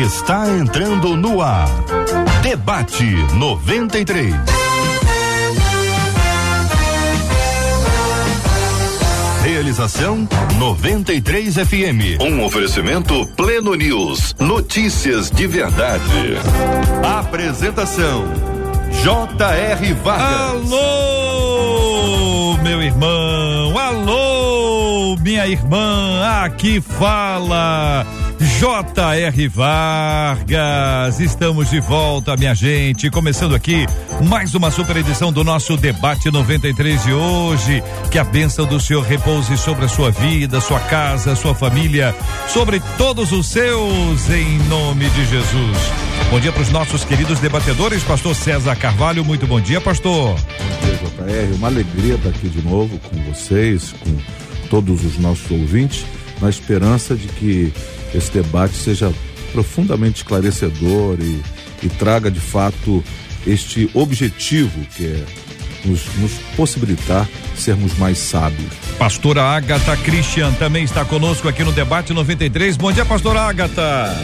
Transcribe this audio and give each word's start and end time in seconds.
está 0.00 0.48
entrando 0.48 1.16
no 1.16 1.42
ar. 1.42 1.68
Debate 2.42 3.04
93. 3.34 4.32
Realização 9.42 10.28
93 10.56 11.54
FM. 11.54 12.20
Um 12.20 12.44
oferecimento 12.44 13.26
Pleno 13.36 13.74
News. 13.74 14.36
Notícias 14.38 15.30
de 15.30 15.46
verdade. 15.48 16.36
Apresentação 17.18 18.24
J.R. 19.02 19.94
Vargas. 19.94 20.72
Alô, 20.72 22.56
meu 22.62 22.80
irmão. 22.82 23.76
Alô, 23.76 25.16
minha 25.16 25.46
irmã. 25.48 26.44
Aqui 26.44 26.80
fala 26.80 28.06
J.R. 28.40 29.48
Vargas, 29.48 31.18
estamos 31.18 31.70
de 31.70 31.80
volta, 31.80 32.36
minha 32.36 32.54
gente. 32.54 33.10
Começando 33.10 33.52
aqui 33.52 33.84
mais 34.28 34.54
uma 34.54 34.70
super 34.70 34.96
edição 34.96 35.32
do 35.32 35.42
nosso 35.42 35.76
Debate 35.76 36.30
93 36.30 37.02
de 37.02 37.12
hoje. 37.12 37.82
Que 38.12 38.18
a 38.18 38.22
bênção 38.22 38.64
do 38.64 38.78
Senhor 38.78 39.02
repouse 39.02 39.56
sobre 39.58 39.86
a 39.86 39.88
sua 39.88 40.12
vida, 40.12 40.60
sua 40.60 40.78
casa, 40.78 41.34
sua 41.34 41.52
família, 41.52 42.14
sobre 42.46 42.80
todos 42.96 43.32
os 43.32 43.48
seus, 43.48 44.30
em 44.30 44.58
nome 44.68 45.10
de 45.10 45.26
Jesus. 45.26 45.78
Bom 46.30 46.38
dia 46.38 46.52
para 46.52 46.62
os 46.62 46.70
nossos 46.70 47.04
queridos 47.04 47.40
debatedores, 47.40 48.04
Pastor 48.04 48.36
César 48.36 48.76
Carvalho. 48.76 49.24
Muito 49.24 49.48
bom 49.48 49.60
dia, 49.60 49.80
Pastor. 49.80 50.34
Bom 50.34 50.86
dia, 50.86 50.96
JR. 50.96 51.54
Uma 51.56 51.68
alegria 51.68 52.14
estar 52.14 52.28
aqui 52.28 52.48
de 52.48 52.62
novo 52.62 53.00
com 53.00 53.16
vocês, 53.32 53.92
com 53.98 54.16
todos 54.68 55.04
os 55.04 55.18
nossos 55.18 55.50
ouvintes, 55.50 56.06
na 56.40 56.48
esperança 56.48 57.16
de 57.16 57.26
que 57.26 57.72
esse 58.14 58.30
debate 58.30 58.74
seja 58.74 59.12
profundamente 59.52 60.18
esclarecedor 60.18 61.18
e, 61.20 61.42
e 61.82 61.88
traga 61.88 62.30
de 62.30 62.40
fato 62.40 63.02
este 63.46 63.90
objetivo 63.94 64.80
que 64.96 65.06
é 65.06 65.24
nos, 65.84 66.04
nos, 66.16 66.32
possibilitar 66.56 67.28
sermos 67.56 67.96
mais 67.98 68.18
sábios. 68.18 68.72
Pastora 68.98 69.42
Agatha 69.42 69.96
Christian 69.96 70.52
também 70.52 70.84
está 70.84 71.04
conosco 71.04 71.48
aqui 71.48 71.62
no 71.62 71.72
Debate 71.72 72.12
93. 72.12 72.76
Bom 72.76 72.92
dia, 72.92 73.04
pastora 73.04 73.42
Agatha. 73.42 74.14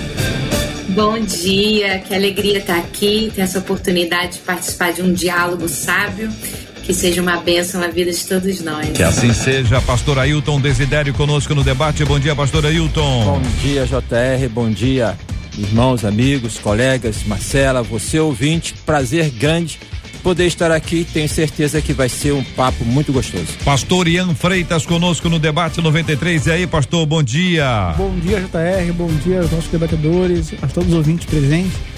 Bom 0.88 1.18
dia, 1.20 2.00
que 2.00 2.14
alegria 2.14 2.58
estar 2.58 2.78
aqui, 2.78 3.32
ter 3.34 3.42
essa 3.42 3.58
oportunidade 3.58 4.34
de 4.34 4.38
participar 4.40 4.92
de 4.92 5.02
um 5.02 5.12
diálogo 5.12 5.68
sábio 5.68 6.30
que 6.84 6.92
seja 6.92 7.22
uma 7.22 7.38
bênção 7.38 7.80
na 7.80 7.88
vida 7.88 8.12
de 8.12 8.26
todos 8.26 8.60
nós. 8.60 8.90
Que 8.90 9.02
assim 9.02 9.32
seja, 9.32 9.80
pastor 9.80 10.18
Ailton 10.18 10.60
Desidério 10.60 11.14
conosco 11.14 11.54
no 11.54 11.64
debate. 11.64 12.04
Bom 12.04 12.18
dia, 12.18 12.36
pastor 12.36 12.66
Ailton. 12.66 13.24
Bom 13.24 13.42
dia, 13.62 13.86
JR. 13.86 14.48
Bom 14.50 14.70
dia, 14.70 15.16
irmãos, 15.56 16.04
amigos, 16.04 16.58
colegas, 16.58 17.24
Marcela, 17.24 17.82
você 17.82 18.20
ouvinte. 18.20 18.74
Prazer 18.84 19.30
grande 19.30 19.78
poder 20.22 20.46
estar 20.46 20.70
aqui. 20.70 21.06
Tenho 21.10 21.28
certeza 21.28 21.80
que 21.80 21.94
vai 21.94 22.08
ser 22.08 22.32
um 22.32 22.44
papo 22.44 22.84
muito 22.84 23.12
gostoso. 23.12 23.48
Pastor 23.64 24.06
Ian 24.06 24.34
Freitas 24.34 24.84
conosco 24.84 25.28
no 25.30 25.38
debate 25.38 25.80
93. 25.80 26.46
E 26.46 26.50
aí, 26.50 26.66
pastor, 26.66 27.06
bom 27.06 27.22
dia. 27.22 27.94
Bom 27.96 28.14
dia, 28.18 28.40
JR. 28.40 28.92
Bom 28.92 29.08
dia 29.24 29.40
aos 29.40 29.50
nossos 29.50 29.70
debatedores, 29.70 30.52
a 30.60 30.66
todos 30.66 30.90
os 30.90 30.96
ouvintes 30.96 31.24
presentes. 31.24 31.93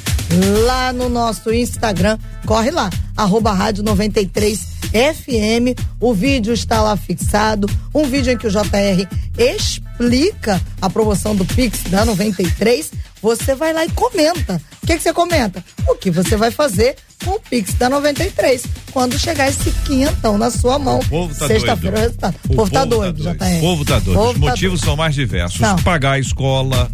lá 0.65 0.93
no 0.93 1.09
nosso 1.09 1.53
Instagram. 1.53 2.19
Corre 2.47 2.70
lá, 2.70 2.91
arroba 3.16 3.53
rádio 3.53 3.82
93 3.82 4.60
FM. 4.93 5.78
O 6.00 6.12
vídeo 6.12 6.53
está 6.53 6.82
lá 6.82 6.97
fixado. 6.97 7.69
Um 7.94 8.04
vídeo 8.04 8.32
em 8.32 8.37
que 8.37 8.47
o 8.47 8.50
JR 8.50 9.06
explica 9.38 10.60
a 10.81 10.91
promoção 10.91 11.34
do 11.34 11.44
Pix 11.44 11.84
da 11.84 12.04
93. 12.04 12.92
Você 13.22 13.55
vai 13.55 13.72
lá 13.72 13.84
e 13.84 13.91
comenta. 13.91 14.60
O 14.83 14.87
que, 14.87 14.97
que 14.97 15.03
você 15.03 15.12
comenta? 15.12 15.65
O 15.88 15.94
que 15.94 16.10
você 16.10 16.37
vai 16.37 16.50
fazer 16.50 16.97
com 17.25 17.31
o 17.33 17.41
Pix 17.41 17.75
da 17.75 17.88
93 17.88 18.65
quando 18.91 19.16
chegar 19.19 19.49
esse 19.49 19.71
quinhentão 19.87 20.37
na 20.37 20.50
sua 20.50 20.77
mão. 20.78 20.99
Tá 21.38 21.47
Sexta-feira 21.47 21.97
o 21.97 22.00
resultado. 22.00 22.34
O 22.50 22.55
povo 22.56 22.71
tá 22.71 22.84
doido, 22.84 23.19
tá 23.22 23.31
já 23.31 23.34
tá. 23.37 23.47
O 23.47 23.60
povo 23.60 23.84
tá 23.84 23.99
doido. 24.00 24.21
Os 24.21 24.33
tá 24.33 24.38
motivos 24.41 24.81
doido. 24.81 24.84
são 24.91 24.97
mais 24.97 25.15
diversos. 25.15 25.60
Não. 25.60 25.77
Pagar 25.77 26.12
a 26.12 26.19
escola, 26.19 26.91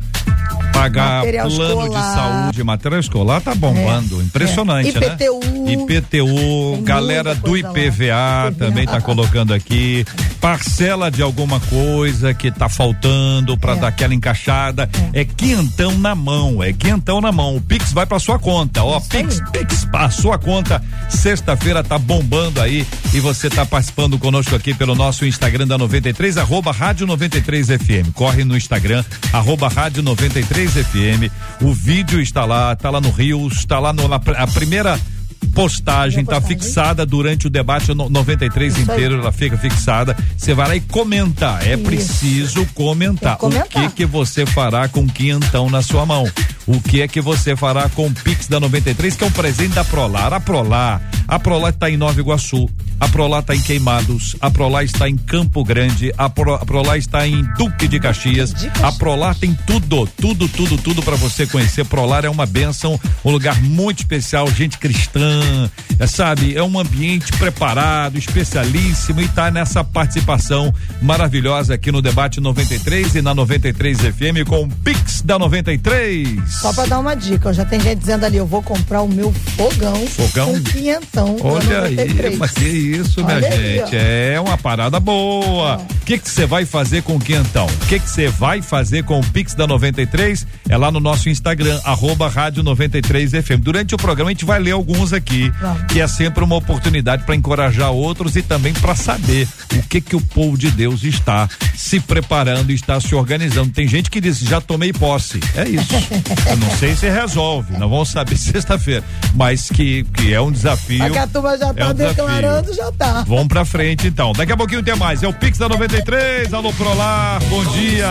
pagar 0.72 1.18
Material 1.24 1.48
plano 1.48 1.80
escolar. 1.82 2.00
de 2.10 2.14
saúde, 2.14 2.64
material 2.64 3.00
escolar 3.00 3.40
tá 3.40 3.54
bombando. 3.54 4.20
É, 4.20 4.24
Impressionante, 4.24 4.96
é. 4.96 5.00
né? 5.00 5.06
IPTU. 5.18 5.70
IPTU, 5.70 6.72
Tem 6.74 6.84
galera 6.84 7.34
do 7.34 7.40
coisa 7.50 7.68
lá. 7.68 7.78
IPVA 7.78 8.54
também 8.58 8.86
tá 8.86 9.00
colocando 9.00 9.52
aqui. 9.54 10.04
Parcela 10.40 11.10
de 11.10 11.20
alguma 11.22 11.58
coisa 11.60 12.32
que 12.32 12.50
tá 12.50 12.68
faltando 12.68 13.56
para 13.58 13.72
É. 13.72 13.76
dar 13.76 13.88
aquela 13.88 14.14
encaixada. 14.14 14.88
É. 15.12 15.24
quinhentão 15.24 15.96
na 15.98 16.14
mão, 16.18 16.62
é 16.62 16.72
quinhentão 16.72 17.20
na 17.20 17.32
mão. 17.32 17.56
O 17.56 17.60
Pix 17.60 17.92
vai 17.92 18.04
pra 18.04 18.18
sua 18.18 18.38
conta, 18.38 18.82
ó. 18.82 19.00
Pix. 19.00 19.40
Pix 19.52 19.84
pra 19.86 20.10
sua 20.10 20.36
conta. 20.36 20.82
Sexta-feira 21.08 21.82
tá 21.82 21.98
bombando 21.98 22.60
aí 22.60 22.86
e 23.14 23.20
você 23.20 23.48
tá 23.48 23.64
participando 23.64 24.18
conosco 24.18 24.54
aqui 24.54 24.74
pelo 24.74 24.94
nosso 24.94 25.24
Instagram 25.24 25.66
da 25.66 25.78
93, 25.78 26.36
arroba 26.36 26.72
Rádio 26.72 27.06
93 27.06 27.68
FM. 27.68 28.12
Corre 28.12 28.44
no 28.44 28.56
Instagram, 28.56 29.02
arroba 29.32 29.68
Rádio 29.68 30.02
93 30.02 30.72
FM. 30.72 31.32
O 31.62 31.72
vídeo 31.72 32.20
está 32.20 32.44
lá, 32.44 32.76
tá 32.76 32.90
lá 32.90 33.00
no 33.00 33.10
Rio, 33.10 33.48
está 33.48 33.78
lá 33.78 33.92
no, 33.92 34.06
na, 34.08 34.16
a 34.16 34.46
primeira 34.46 35.00
postagem 35.48 36.24
tá 36.24 36.40
postagem. 36.40 36.58
fixada 36.60 37.06
durante 37.06 37.46
o 37.46 37.50
debate 37.50 37.92
no 37.94 38.08
93 38.08 38.76
Isso 38.76 38.90
aí. 38.90 38.96
inteiro, 38.96 39.20
ela 39.20 39.32
fica 39.32 39.56
fixada. 39.56 40.16
Você 40.36 40.54
vai 40.54 40.68
lá 40.68 40.76
e 40.76 40.80
comenta. 40.80 41.58
É 41.62 41.74
Isso. 41.74 41.82
preciso 41.82 42.66
comentar. 42.74 43.36
Comentar. 43.36 43.66
O 43.66 43.68
que 43.90 43.96
que 43.96 44.06
você 44.06 44.46
fará 44.46 44.88
com 44.88 45.06
quinhentão 45.06 45.68
na 45.70 45.82
sua 45.82 46.04
mão? 46.06 46.30
O 46.68 46.82
que 46.82 47.00
é 47.00 47.08
que 47.08 47.18
você 47.18 47.56
fará 47.56 47.88
com 47.88 48.08
o 48.08 48.12
Pix 48.12 48.46
da 48.46 48.60
93, 48.60 49.16
que 49.16 49.24
é 49.24 49.26
um 49.26 49.30
presente 49.30 49.74
da 49.74 49.84
Prolar? 49.84 50.34
A 50.34 50.38
Prolar, 50.38 51.00
a 51.26 51.38
Prolar 51.38 51.70
está 51.70 51.88
em 51.88 51.96
Nova 51.96 52.20
Iguaçu, 52.20 52.68
a 53.00 53.08
Prolar 53.08 53.40
está 53.40 53.56
em 53.56 53.60
Queimados, 53.60 54.36
a 54.38 54.50
Prolar 54.50 54.84
está 54.84 55.08
em 55.08 55.16
Campo 55.16 55.64
Grande, 55.64 56.12
a, 56.18 56.28
Pro, 56.28 56.54
a 56.54 56.66
Prolar 56.66 56.98
está 56.98 57.26
em 57.26 57.42
Duque 57.56 57.88
de 57.88 57.98
Caxias. 57.98 58.52
A 58.82 58.92
Prolar 58.92 59.34
tem 59.34 59.56
tudo, 59.66 60.06
tudo, 60.06 60.46
tudo, 60.46 60.76
tudo 60.76 61.02
para 61.02 61.16
você 61.16 61.46
conhecer. 61.46 61.86
Prolar 61.86 62.26
é 62.26 62.28
uma 62.28 62.44
benção, 62.44 63.00
um 63.24 63.30
lugar 63.30 63.58
muito 63.62 64.00
especial, 64.00 64.50
gente 64.50 64.76
cristã, 64.76 65.70
é, 65.98 66.06
sabe? 66.06 66.54
É 66.54 66.62
um 66.62 66.78
ambiente 66.78 67.32
preparado, 67.38 68.18
especialíssimo 68.18 69.22
e 69.22 69.28
tá 69.28 69.50
nessa 69.50 69.82
participação 69.82 70.74
maravilhosa 71.00 71.74
aqui 71.74 71.90
no 71.90 72.02
debate 72.02 72.40
93 72.40 73.14
e 73.14 73.22
na 73.22 73.34
93 73.34 73.98
FM 74.00 74.46
com 74.46 74.64
o 74.64 74.68
Pix 74.68 75.22
da 75.22 75.38
93. 75.38 76.57
Só 76.60 76.72
pra 76.72 76.86
dar 76.86 76.98
uma 76.98 77.14
dica, 77.14 77.50
ó, 77.50 77.52
já 77.52 77.64
tem 77.64 77.78
gente 77.80 78.00
dizendo 78.00 78.24
ali, 78.26 78.36
eu 78.36 78.46
vou 78.46 78.60
comprar 78.62 79.02
o 79.02 79.08
meu 79.08 79.32
fogão, 79.32 80.06
Fogão? 80.08 80.54
com 80.54 80.60
quinhentão. 80.64 81.36
Olha 81.40 81.82
aí, 81.82 81.94
93. 81.96 82.38
mas 82.38 82.50
que 82.50 82.64
isso, 82.64 83.24
minha 83.24 83.36
Olha 83.36 83.48
aí, 83.48 83.76
gente. 83.78 83.94
ó. 83.94 83.98
é 83.98 84.40
uma 84.40 84.58
parada 84.58 84.98
boa. 84.98 85.76
O 85.76 86.04
que 86.04 86.18
que 86.18 86.28
você 86.28 86.46
vai 86.46 86.64
fazer 86.64 87.02
com 87.02 87.14
o 87.16 87.20
quentão? 87.20 87.66
O 87.66 87.86
que 87.86 88.00
que 88.00 88.10
você 88.10 88.26
vai 88.28 88.60
fazer 88.60 89.04
com 89.04 89.20
o 89.20 89.26
Pix 89.26 89.54
da 89.54 89.66
93? 89.68 90.46
É 90.68 90.76
lá 90.76 90.90
no 90.90 90.98
nosso 90.98 91.28
Instagram, 91.28 91.80
arroba 91.84 92.28
rádio 92.28 92.62
93 92.64 93.30
FM. 93.32 93.60
Durante 93.60 93.94
o 93.94 93.98
programa 93.98 94.30
a 94.30 94.32
gente 94.32 94.44
vai 94.44 94.58
ler 94.58 94.72
alguns 94.72 95.12
aqui, 95.12 95.52
Vamos. 95.60 95.82
que 95.92 96.00
é 96.00 96.08
sempre 96.08 96.42
uma 96.42 96.56
oportunidade 96.56 97.22
para 97.24 97.36
encorajar 97.36 97.92
outros 97.92 98.34
e 98.34 98.42
também 98.42 98.72
para 98.72 98.96
saber 98.96 99.46
o 99.76 99.82
que 99.84 100.00
que 100.00 100.16
o 100.16 100.20
povo 100.20 100.58
de 100.58 100.70
Deus 100.70 101.04
está 101.04 101.48
se 101.76 102.00
preparando, 102.00 102.72
está 102.72 103.00
se 103.00 103.14
organizando. 103.14 103.70
Tem 103.70 103.86
gente 103.86 104.10
que 104.10 104.20
diz, 104.20 104.40
já 104.40 104.60
tomei 104.60 104.92
posse. 104.92 105.38
É 105.54 105.68
isso. 105.68 105.86
Eu 106.48 106.56
não 106.56 106.70
sei 106.78 106.94
se 106.96 107.08
resolve, 107.08 107.72
nós 107.72 107.90
vamos 107.90 108.08
saber 108.10 108.36
sexta-feira, 108.38 109.04
mas 109.34 109.68
que, 109.68 110.04
que 110.14 110.32
é 110.32 110.40
um 110.40 110.50
desafio. 110.50 111.10
Que 111.10 111.18
a 111.18 111.26
turma 111.26 111.56
já 111.58 111.68
É 111.68 111.72
tá 111.74 111.88
um 111.90 111.94
declarando, 111.94 112.74
já 112.74 112.90
tá. 112.92 113.24
Vamos 113.26 113.48
pra 113.48 113.64
frente 113.64 114.06
então. 114.06 114.32
Daqui 114.32 114.52
a 114.52 114.56
pouquinho 114.56 114.82
tem 114.82 114.96
mais. 114.96 115.22
É 115.22 115.28
o 115.28 115.32
Pix 115.32 115.58
da 115.58 115.68
93. 115.68 116.52
Alô 116.54 116.72
Prolar, 116.72 117.40
bom 117.44 117.64
dia. 117.66 118.08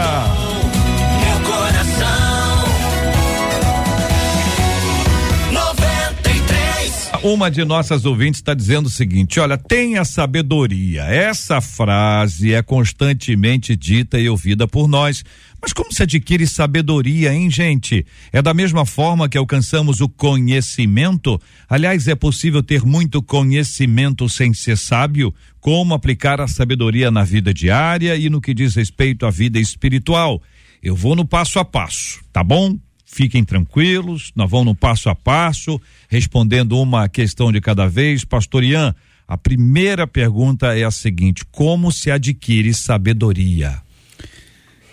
Uma 7.24 7.50
de 7.50 7.66
nossas 7.66 8.06
ouvintes 8.06 8.40
está 8.40 8.54
dizendo 8.54 8.88
o 8.88 8.92
seguinte: 8.92 9.40
olha, 9.40 9.58
tenha 9.58 10.06
sabedoria. 10.06 11.04
Essa 11.04 11.60
frase 11.60 12.54
é 12.54 12.62
constantemente 12.62 13.76
dita 13.76 14.20
e 14.20 14.30
ouvida 14.30 14.68
por 14.68 14.88
nós. 14.88 15.24
Mas 15.62 15.74
como 15.74 15.92
se 15.92 16.04
adquire 16.04 16.46
sabedoria, 16.46 17.34
hein, 17.34 17.50
gente? 17.50 18.06
É 18.32 18.42
da 18.42 18.54
mesma 18.54 18.86
forma 18.86 19.28
que 19.28 19.38
alcançamos 19.38 20.02
o 20.02 20.08
conhecimento? 20.08 21.42
Aliás, 21.68 22.08
é 22.08 22.16
possível 22.16 22.62
ter 22.62 22.84
muito 22.84 23.22
conhecimento 23.22 24.30
sem 24.30 24.54
ser 24.54 24.78
sábio? 24.78 25.34
Como 25.60 25.94
aplicar 25.94 26.40
a 26.40 26.48
sabedoria 26.48 27.10
na 27.10 27.24
vida 27.24 27.54
diária 27.54 28.16
e 28.16 28.30
no 28.30 28.40
que 28.40 28.54
diz 28.54 28.76
respeito 28.76 29.26
à 29.26 29.32
vida 29.32 29.60
espiritual? 29.60 30.42
Eu 30.82 30.96
vou 30.96 31.16
no 31.16 31.26
passo 31.26 31.58
a 31.58 31.66
passo, 31.66 32.22
tá 32.32 32.44
bom? 32.44 32.78
Fiquem 33.18 33.44
tranquilos, 33.44 34.32
nós 34.36 34.48
vamos 34.48 34.68
no 34.68 34.76
passo 34.76 35.10
a 35.10 35.16
passo, 35.16 35.82
respondendo 36.08 36.80
uma 36.80 37.10
questão 37.10 37.52
de 37.52 37.60
cada 37.60 37.88
vez. 37.88 38.24
Pastor 38.24 38.64
Ian, 38.64 38.94
a 39.28 39.36
primeira 39.36 40.06
pergunta 40.06 40.78
é 40.78 40.84
a 40.84 40.92
seguinte: 40.92 41.44
como 41.50 41.92
se 41.92 42.12
adquire 42.12 42.72
sabedoria? 42.76 43.82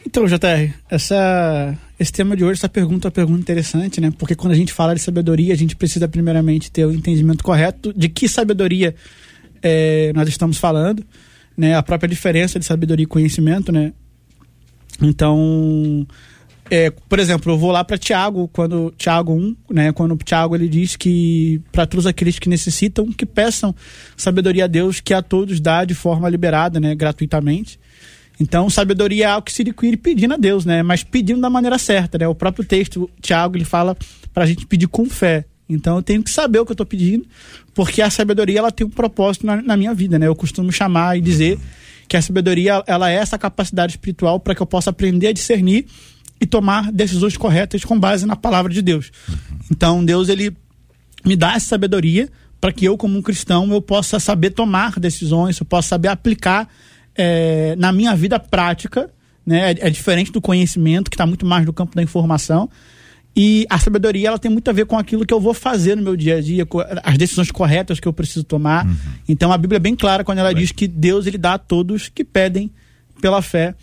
Então, 0.07 0.25
JR, 0.25 0.73
essa, 0.91 1.77
esse 2.01 2.11
tema 2.11 2.35
de 2.35 2.43
hoje, 2.43 2.61
essa 2.61 2.69
pergunta 2.69 3.09
é 3.09 3.09
uma 3.09 3.13
pergunta 3.13 3.43
interessante, 3.43 4.01
né? 4.01 4.11
Porque 4.11 4.35
quando 4.35 4.53
a 4.53 4.57
gente 4.57 4.73
fala 4.73 4.95
de 4.95 5.03
sabedoria, 5.03 5.53
a 5.53 5.57
gente 5.59 5.77
precisa 5.77 6.09
primeiramente 6.09 6.73
ter 6.73 6.87
o 6.87 6.95
entendimento 6.95 7.45
correto 7.45 7.93
de 7.93 8.09
que 8.09 8.27
sabedoria 8.27 8.95
eh, 9.63 10.13
nós 10.15 10.31
estamos 10.31 10.57
falando, 10.57 11.05
né? 11.55 11.77
A 11.77 11.83
própria 11.83 12.09
diferença 12.09 12.59
de 12.59 12.65
sabedoria 12.65 13.05
e 13.05 13.07
conhecimento, 13.07 13.71
né? 13.71 13.93
Então, 15.03 16.07
é, 16.71 16.91
por 16.91 17.19
exemplo, 17.19 17.53
eu 17.53 17.59
vou 17.59 17.71
lá 17.71 17.85
para 17.85 17.99
Tiago, 17.99 18.49
quando 18.49 18.93
Tiago 18.97 19.35
1, 19.35 19.57
né, 19.71 19.93
quando 19.93 20.17
Tiago 20.17 20.55
ele 20.55 20.69
diz 20.69 20.97
que 20.97 21.61
para 21.71 21.87
todos 21.87 22.07
aqueles 22.07 22.39
que 22.39 22.49
necessitam, 22.49 23.13
que 23.13 23.27
peçam 23.27 23.75
sabedoria 24.17 24.65
a 24.65 24.67
Deus, 24.67 25.01
que 25.01 25.13
a 25.13 25.21
todos 25.21 25.61
dá 25.61 25.85
de 25.85 25.95
forma 25.95 26.29
liberada, 26.29 26.81
né, 26.81 26.95
gratuitamente. 26.95 27.79
Então, 28.41 28.69
sabedoria 28.69 29.27
é 29.27 29.29
algo 29.29 29.45
que 29.45 29.53
se 29.53 29.63
adquire 29.63 29.97
pedindo 29.97 30.35
a 30.35 30.37
Deus, 30.37 30.65
né, 30.65 30.83
mas 30.83 31.05
pedindo 31.05 31.41
da 31.41 31.51
maneira 31.51 31.79
certa, 31.79 32.19
né? 32.19 32.27
O 32.27 32.35
próprio 32.35 32.65
texto, 32.65 33.09
Tiago, 33.21 33.57
ele 33.57 33.65
fala 33.65 33.97
para 34.33 34.45
a 34.45 34.47
gente 34.47 34.67
pedir 34.67 34.89
com 34.89 35.05
fé. 35.05 35.45
Então, 35.69 35.97
eu 35.97 36.03
tenho 36.03 36.23
que 36.23 36.31
saber 36.31 36.59
o 36.59 36.65
que 36.65 36.73
eu 36.73 36.75
estou 36.75 36.87
pedindo, 36.87 37.27
porque 37.75 38.03
a 38.03 38.11
sabedoria 38.11 38.59
ela 38.59 38.73
tem 38.73 38.87
um 38.87 38.91
propósito 38.91 39.47
na, 39.47 39.63
na 39.63 39.77
minha 39.77 39.95
vida, 39.95 40.19
né? 40.19 40.27
Eu 40.27 40.35
costumo 40.35 40.73
chamar 40.73 41.17
e 41.17 41.21
dizer 41.21 41.59
que 42.09 42.17
a 42.17 42.23
sabedoria 42.23 42.83
ela 42.87 43.11
é 43.11 43.15
essa 43.15 43.39
capacidade 43.39 43.93
espiritual 43.93 44.41
para 44.41 44.55
que 44.55 44.61
eu 44.61 44.67
possa 44.67 44.91
aprender 44.91 45.29
a 45.29 45.33
discernir 45.33 45.87
e 46.45 46.47
tomar 46.47 46.93
decisões 46.93 47.39
corretas 47.39 47.87
com 47.87 47.99
base 47.99 48.27
na 48.27 48.37
palavra 48.37 48.71
de 48.71 48.83
Deus. 48.83 49.11
Então 49.71 50.05
Deus 50.05 50.29
ele 50.29 50.55
me 51.25 51.35
dá 51.35 51.55
essa 51.55 51.69
sabedoria 51.69 52.29
para 52.61 52.71
que 52.71 52.85
eu 52.85 52.99
como 52.99 53.17
um 53.19 53.23
cristão 53.23 53.73
eu 53.73 53.81
possa 53.81 54.21
saber 54.21 54.51
tomar 54.51 55.01
decisões, 55.01 55.59
eu 55.59 55.65
possa 55.65 55.89
saber 55.89 56.09
aplicar 56.09 56.69
eh, 57.17 57.75
na 57.79 57.93
minha 57.93 58.15
vida 58.15 58.39
prática, 58.39 59.11
né? 59.47 59.73
É, 59.73 59.87
é 59.87 59.91
diferente 59.91 60.31
do 60.31 60.41
conhecimento 60.41 61.11
que 61.11 61.15
está 61.15 61.27
muito 61.27 61.47
mais 61.47 61.65
no 61.65 61.73
campo 61.73 61.97
da 61.97 62.03
informação. 62.03 62.69
E 63.35 63.67
a 63.71 63.79
sabedoria 63.79 64.29
ela 64.29 64.39
tem 64.39 64.51
muito 64.51 64.69
a 64.69 64.73
ver 64.73 64.85
com 64.85 64.99
aquilo 64.99 65.25
que 65.25 65.33
eu 65.33 65.41
vou 65.41 65.55
fazer 65.55 65.97
no 65.97 66.03
meu 66.03 66.15
dia 66.15 66.37
a 66.37 66.41
dia, 66.43 66.67
as 67.03 67.19
decisões 67.19 67.51
corretas 67.51 67.99
que 67.99 68.07
eu 68.07 68.13
preciso 68.13 68.45
tomar. 68.45 68.87
Então 69.27 69.51
a 69.51 69.57
Bíblia 69.57 69.79
é 69.79 69.81
bem 69.81 69.97
clara 69.97 70.23
quando 70.23 70.39
ela 70.39 70.53
diz 70.53 70.71
que 70.71 70.87
Deus 70.87 71.27
ele 71.27 71.39
dá 71.39 71.55
a 71.55 71.59
todos 71.59 72.09
que 72.09 72.23
pedem 72.23 72.71
pela 73.21 73.41
fé 73.41 73.75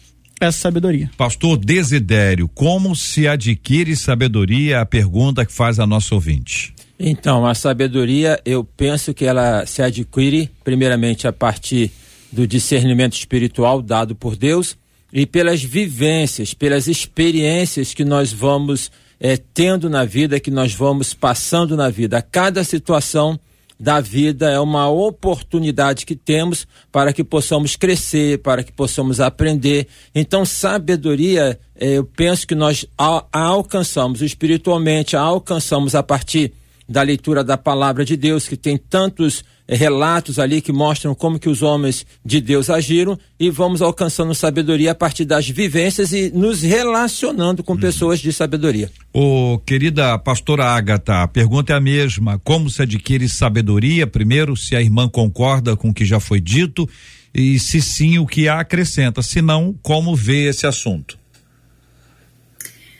essa 0.47 0.59
sabedoria. 0.59 1.09
Pastor 1.17 1.57
Desidério, 1.57 2.47
como 2.47 2.95
se 2.95 3.27
adquire 3.27 3.95
sabedoria? 3.95 4.75
É 4.75 4.79
a 4.79 4.85
pergunta 4.85 5.45
que 5.45 5.53
faz 5.53 5.79
a 5.79 5.87
nossa 5.87 6.15
ouvinte. 6.15 6.73
Então, 6.99 7.47
a 7.47 7.55
sabedoria, 7.55 8.39
eu 8.45 8.63
penso 8.63 9.13
que 9.13 9.25
ela 9.25 9.65
se 9.65 9.81
adquire, 9.81 10.51
primeiramente, 10.63 11.27
a 11.27 11.33
partir 11.33 11.91
do 12.31 12.47
discernimento 12.47 13.13
espiritual 13.13 13.81
dado 13.81 14.15
por 14.15 14.35
Deus 14.35 14.77
e 15.11 15.25
pelas 15.25 15.63
vivências, 15.63 16.53
pelas 16.53 16.87
experiências 16.87 17.93
que 17.93 18.05
nós 18.05 18.31
vamos 18.31 18.91
eh, 19.19 19.37
tendo 19.53 19.89
na 19.89 20.05
vida, 20.05 20.39
que 20.39 20.51
nós 20.51 20.73
vamos 20.73 21.13
passando 21.13 21.75
na 21.75 21.89
vida. 21.89 22.21
Cada 22.21 22.63
situação 22.63 23.39
da 23.81 23.99
vida 23.99 24.47
é 24.47 24.59
uma 24.59 24.87
oportunidade 24.87 26.05
que 26.05 26.15
temos 26.15 26.67
para 26.91 27.11
que 27.11 27.23
possamos 27.23 27.75
crescer, 27.75 28.37
para 28.37 28.63
que 28.63 28.71
possamos 28.71 29.19
aprender. 29.19 29.87
Então, 30.13 30.45
sabedoria, 30.45 31.59
eh, 31.75 31.97
eu 31.97 32.05
penso 32.05 32.45
que 32.45 32.53
nós 32.53 32.85
a, 32.95 33.25
a 33.33 33.41
alcançamos 33.41 34.21
espiritualmente, 34.21 35.17
a 35.17 35.21
alcançamos 35.21 35.95
a 35.95 36.03
partir 36.03 36.53
da 36.87 37.01
leitura 37.01 37.43
da 37.43 37.57
palavra 37.57 38.05
de 38.05 38.15
Deus, 38.15 38.47
que 38.47 38.55
tem 38.55 38.77
tantos 38.77 39.43
relatos 39.75 40.37
ali 40.37 40.61
que 40.61 40.71
mostram 40.71 41.15
como 41.15 41.39
que 41.39 41.49
os 41.49 41.63
homens 41.63 42.05
de 42.25 42.41
Deus 42.41 42.69
agiram 42.69 43.17
e 43.39 43.49
vamos 43.49 43.81
alcançando 43.81 44.35
sabedoria 44.35 44.91
a 44.91 44.95
partir 44.95 45.25
das 45.25 45.47
vivências 45.47 46.11
e 46.11 46.29
nos 46.29 46.61
relacionando 46.61 47.63
com 47.63 47.77
pessoas 47.77 48.19
de 48.19 48.33
sabedoria. 48.33 48.91
Ô, 49.13 49.59
querida 49.65 50.17
pastora 50.19 50.65
Agatha, 50.65 51.23
a 51.23 51.27
pergunta 51.27 51.73
é 51.73 51.75
a 51.75 51.81
mesma. 51.81 52.39
Como 52.39 52.69
se 52.69 52.81
adquire 52.81 53.27
sabedoria? 53.29 54.05
Primeiro, 54.05 54.55
se 54.57 54.75
a 54.75 54.81
irmã 54.81 55.07
concorda 55.07 55.75
com 55.75 55.89
o 55.89 55.93
que 55.93 56.05
já 56.05 56.19
foi 56.19 56.41
dito 56.41 56.87
e 57.33 57.57
se 57.59 57.81
sim, 57.81 58.19
o 58.19 58.25
que 58.25 58.47
a 58.47 58.59
acrescenta. 58.59 59.21
Se 59.21 59.41
não, 59.41 59.73
como 59.81 60.15
vê 60.15 60.49
esse 60.49 60.67
assunto? 60.67 61.17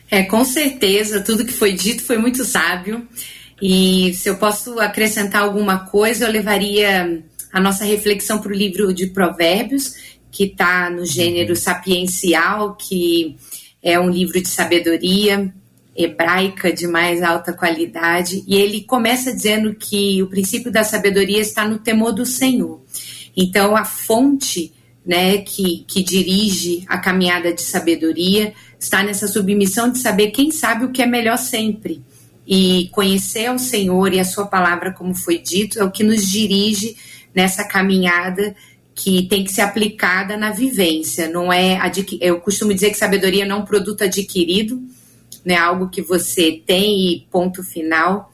É, 0.09 0.23
com 0.23 0.43
certeza, 0.43 1.21
tudo 1.21 1.45
que 1.45 1.53
foi 1.53 1.73
dito 1.73 2.03
foi 2.03 2.17
muito 2.17 2.43
sábio. 2.43 3.07
E 3.61 4.13
se 4.15 4.29
eu 4.29 4.37
posso 4.37 4.79
acrescentar 4.79 5.43
alguma 5.43 5.79
coisa, 5.79 6.25
eu 6.25 6.31
levaria 6.31 7.23
a 7.51 7.59
nossa 7.59 7.83
reflexão 7.83 8.39
para 8.39 8.51
o 8.51 8.55
livro 8.55 8.93
de 8.93 9.07
Provérbios, 9.07 9.93
que 10.31 10.45
está 10.45 10.89
no 10.89 11.05
gênero 11.05 11.55
sapiencial, 11.55 12.75
que 12.75 13.35
é 13.83 13.99
um 13.99 14.09
livro 14.09 14.41
de 14.41 14.47
sabedoria 14.47 15.53
hebraica 15.95 16.71
de 16.71 16.87
mais 16.87 17.21
alta 17.21 17.53
qualidade. 17.53 18.43
E 18.47 18.55
ele 18.55 18.81
começa 18.81 19.33
dizendo 19.33 19.75
que 19.75 20.23
o 20.23 20.27
princípio 20.27 20.71
da 20.71 20.83
sabedoria 20.83 21.39
está 21.39 21.67
no 21.67 21.79
temor 21.79 22.13
do 22.13 22.25
Senhor. 22.25 22.81
Então, 23.35 23.75
a 23.75 23.83
fonte 23.83 24.73
né, 25.05 25.39
que, 25.39 25.83
que 25.87 26.03
dirige 26.03 26.85
a 26.87 26.97
caminhada 26.97 27.53
de 27.53 27.61
sabedoria 27.61 28.53
está 28.79 29.03
nessa 29.03 29.27
submissão 29.27 29.91
de 29.91 29.99
saber 29.99 30.31
quem 30.31 30.51
sabe 30.51 30.85
o 30.85 30.91
que 30.91 31.01
é 31.01 31.05
melhor 31.05 31.37
sempre. 31.37 32.01
E 32.45 32.89
conhecer 32.91 33.47
ao 33.47 33.59
Senhor 33.59 34.13
e 34.13 34.19
a 34.19 34.25
Sua 34.25 34.45
palavra, 34.45 34.91
como 34.91 35.13
foi 35.13 35.37
dito, 35.37 35.79
é 35.79 35.83
o 35.83 35.91
que 35.91 36.03
nos 36.03 36.29
dirige 36.29 36.95
nessa 37.33 37.63
caminhada 37.63 38.55
que 38.93 39.23
tem 39.23 39.43
que 39.43 39.51
ser 39.51 39.61
aplicada 39.61 40.37
na 40.37 40.51
vivência. 40.51 41.29
Não 41.29 41.51
é 41.51 41.79
eu 42.19 42.39
costumo 42.39 42.73
dizer 42.73 42.89
que 42.89 42.97
sabedoria 42.97 43.45
não 43.45 43.57
é 43.57 43.59
um 43.59 43.65
produto 43.65 44.03
adquirido, 44.03 44.81
não 45.45 45.55
é 45.55 45.57
algo 45.57 45.89
que 45.89 46.01
você 46.01 46.61
tem 46.65 47.13
e 47.13 47.27
ponto 47.31 47.63
final, 47.63 48.31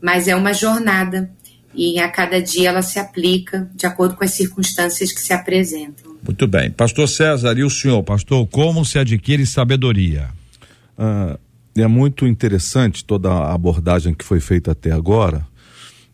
mas 0.00 0.28
é 0.28 0.34
uma 0.34 0.52
jornada 0.52 1.30
e 1.74 1.98
a 2.00 2.08
cada 2.08 2.42
dia 2.42 2.70
ela 2.70 2.82
se 2.82 2.98
aplica 2.98 3.70
de 3.74 3.86
acordo 3.86 4.16
com 4.16 4.24
as 4.24 4.32
circunstâncias 4.32 5.12
que 5.12 5.20
se 5.20 5.32
apresentam. 5.32 6.16
Muito 6.22 6.46
bem. 6.46 6.70
Pastor 6.70 7.08
César, 7.08 7.56
e 7.56 7.62
o 7.62 7.70
senhor, 7.70 8.02
pastor, 8.02 8.46
como 8.48 8.84
se 8.84 8.98
adquire 8.98 9.46
sabedoria? 9.46 10.28
Ah, 10.98 11.38
é 11.76 11.86
muito 11.86 12.26
interessante 12.26 13.04
toda 13.04 13.30
a 13.30 13.54
abordagem 13.54 14.14
que 14.14 14.24
foi 14.24 14.40
feita 14.40 14.72
até 14.72 14.90
agora. 14.90 15.46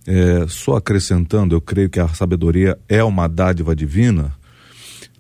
É, 0.06 0.46
só 0.48 0.76
acrescentando, 0.76 1.54
eu 1.54 1.60
creio 1.60 1.90
que 1.90 1.98
a 1.98 2.08
sabedoria 2.08 2.78
é 2.88 3.02
uma 3.02 3.26
dádiva 3.26 3.74
divina. 3.74 4.32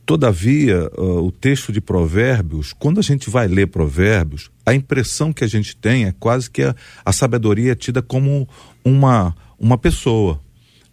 Todavia, 0.04 0.88
ah, 0.96 1.00
o 1.00 1.32
texto 1.32 1.72
de 1.72 1.80
Provérbios, 1.80 2.72
quando 2.72 3.00
a 3.00 3.02
gente 3.02 3.28
vai 3.28 3.48
ler 3.48 3.66
Provérbios, 3.66 4.50
a 4.64 4.72
impressão 4.72 5.32
que 5.32 5.42
a 5.42 5.48
gente 5.48 5.76
tem 5.76 6.04
é 6.04 6.12
quase 6.12 6.48
que 6.48 6.62
a, 6.62 6.74
a 7.04 7.12
sabedoria 7.12 7.72
é 7.72 7.74
tida 7.74 8.00
como 8.00 8.48
uma, 8.84 9.34
uma 9.58 9.76
pessoa. 9.76 10.40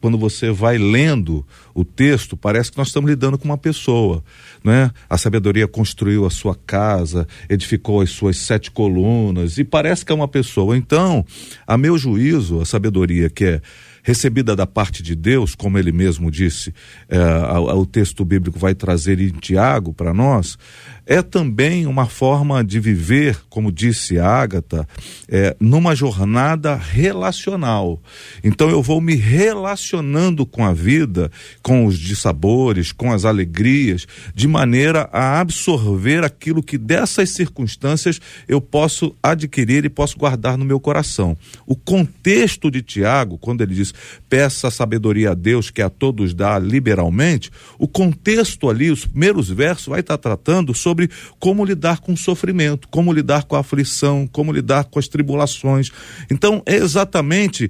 Quando 0.03 0.17
você 0.17 0.51
vai 0.51 0.77
lendo 0.77 1.47
o 1.73 1.85
texto, 1.85 2.35
parece 2.35 2.69
que 2.69 2.77
nós 2.77 2.87
estamos 2.87 3.09
lidando 3.09 3.37
com 3.37 3.45
uma 3.45 3.57
pessoa, 3.57 4.21
né? 4.61 4.91
A 5.09 5.17
sabedoria 5.17 5.65
construiu 5.65 6.25
a 6.25 6.29
sua 6.29 6.53
casa, 6.55 7.25
edificou 7.47 8.01
as 8.01 8.09
suas 8.09 8.35
sete 8.35 8.69
colunas 8.69 9.57
e 9.57 9.63
parece 9.63 10.03
que 10.03 10.11
é 10.11 10.15
uma 10.15 10.27
pessoa. 10.27 10.75
Então, 10.75 11.25
a 11.65 11.77
meu 11.77 11.97
juízo, 11.97 12.59
a 12.59 12.65
sabedoria 12.65 13.29
que 13.29 13.45
é 13.45 13.61
recebida 14.03 14.57
da 14.57 14.67
parte 14.67 15.01
de 15.01 15.15
Deus, 15.15 15.55
como 15.55 15.79
ele 15.79 15.93
mesmo 15.93 16.29
disse, 16.29 16.73
é, 17.07 17.17
o 17.57 17.85
texto 17.85 18.25
bíblico 18.25 18.59
vai 18.59 18.75
trazer 18.75 19.21
em 19.21 19.29
Tiago 19.29 19.93
para 19.93 20.13
nós, 20.13 20.57
é 21.05 21.21
também 21.21 21.85
uma 21.85 22.05
forma 22.05 22.63
de 22.63 22.79
viver, 22.79 23.37
como 23.49 23.71
disse 23.71 24.19
Ágata, 24.19 24.87
é, 25.27 25.55
numa 25.59 25.95
jornada 25.95 26.75
relacional. 26.75 28.01
Então 28.43 28.69
eu 28.69 28.81
vou 28.81 29.01
me 29.01 29.15
relacionando 29.15 30.45
com 30.45 30.65
a 30.65 30.73
vida, 30.73 31.29
com 31.61 31.85
os 31.85 31.99
dissabores, 31.99 32.91
com 32.91 33.11
as 33.11 33.25
alegrias, 33.25 34.07
de 34.33 34.47
maneira 34.47 35.09
a 35.11 35.39
absorver 35.39 36.23
aquilo 36.23 36.63
que 36.63 36.77
dessas 36.77 37.31
circunstâncias 37.31 38.21
eu 38.47 38.61
posso 38.61 39.15
adquirir 39.21 39.83
e 39.85 39.89
posso 39.89 40.17
guardar 40.17 40.57
no 40.57 40.65
meu 40.65 40.79
coração. 40.79 41.37
O 41.67 41.75
contexto 41.75 42.71
de 42.71 42.81
Tiago, 42.81 43.37
quando 43.37 43.61
ele 43.61 43.75
diz 43.75 43.93
peça 44.29 44.71
sabedoria 44.71 45.31
a 45.31 45.33
Deus 45.33 45.69
que 45.69 45.81
a 45.81 45.89
todos 45.89 46.33
dá 46.33 46.57
liberalmente, 46.57 47.51
o 47.77 47.87
contexto 47.87 48.69
ali, 48.69 48.89
os 48.89 49.05
primeiros 49.05 49.49
versos, 49.49 49.87
vai 49.87 49.99
estar 49.99 50.17
tratando 50.17 50.73
sobre 50.73 50.92
sobre 50.93 51.09
como 51.39 51.65
lidar 51.65 51.99
com 51.99 52.13
o 52.13 52.17
sofrimento, 52.17 52.87
como 52.87 53.11
lidar 53.11 53.45
com 53.45 53.55
a 53.55 53.59
aflição, 53.59 54.27
como 54.31 54.51
lidar 54.53 54.85
com 54.85 54.99
as 54.99 55.07
tribulações. 55.07 55.89
Então, 56.29 56.61
é 56.65 56.75
exatamente 56.75 57.69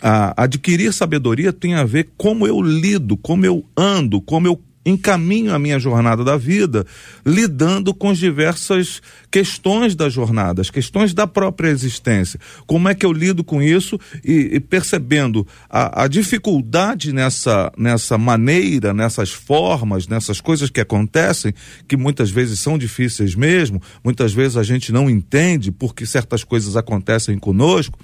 a, 0.00 0.44
adquirir 0.44 0.92
sabedoria 0.92 1.52
tem 1.52 1.74
a 1.74 1.84
ver 1.84 2.10
como 2.16 2.46
eu 2.46 2.62
lido, 2.62 3.16
como 3.16 3.44
eu 3.44 3.64
ando, 3.76 4.20
como 4.20 4.46
eu 4.46 4.60
encaminho 4.84 5.54
a 5.54 5.58
minha 5.58 5.78
jornada 5.78 6.24
da 6.24 6.36
vida 6.36 6.84
lidando 7.24 7.94
com 7.94 8.10
as 8.10 8.18
diversas 8.18 9.00
questões 9.30 9.94
da 9.94 10.08
jornada, 10.08 10.60
as 10.60 10.70
questões 10.70 11.14
da 11.14 11.26
própria 11.26 11.68
existência. 11.68 12.38
Como 12.66 12.88
é 12.88 12.94
que 12.94 13.06
eu 13.06 13.12
lido 13.12 13.44
com 13.44 13.62
isso 13.62 13.98
e, 14.24 14.50
e 14.54 14.60
percebendo 14.60 15.46
a, 15.70 16.04
a, 16.04 16.08
dificuldade 16.08 17.12
nessa, 17.12 17.72
nessa 17.76 18.18
maneira, 18.18 18.92
nessas 18.92 19.30
formas, 19.30 20.06
nessas 20.06 20.40
coisas 20.40 20.68
que 20.68 20.80
acontecem, 20.80 21.54
que 21.86 21.96
muitas 21.96 22.30
vezes 22.30 22.60
são 22.60 22.76
difíceis 22.76 23.34
mesmo, 23.34 23.80
muitas 24.02 24.32
vezes 24.32 24.56
a 24.56 24.62
gente 24.62 24.92
não 24.92 25.08
entende 25.08 25.70
porque 25.70 26.04
certas 26.04 26.44
coisas 26.44 26.76
acontecem 26.76 27.38
conosco 27.38 27.98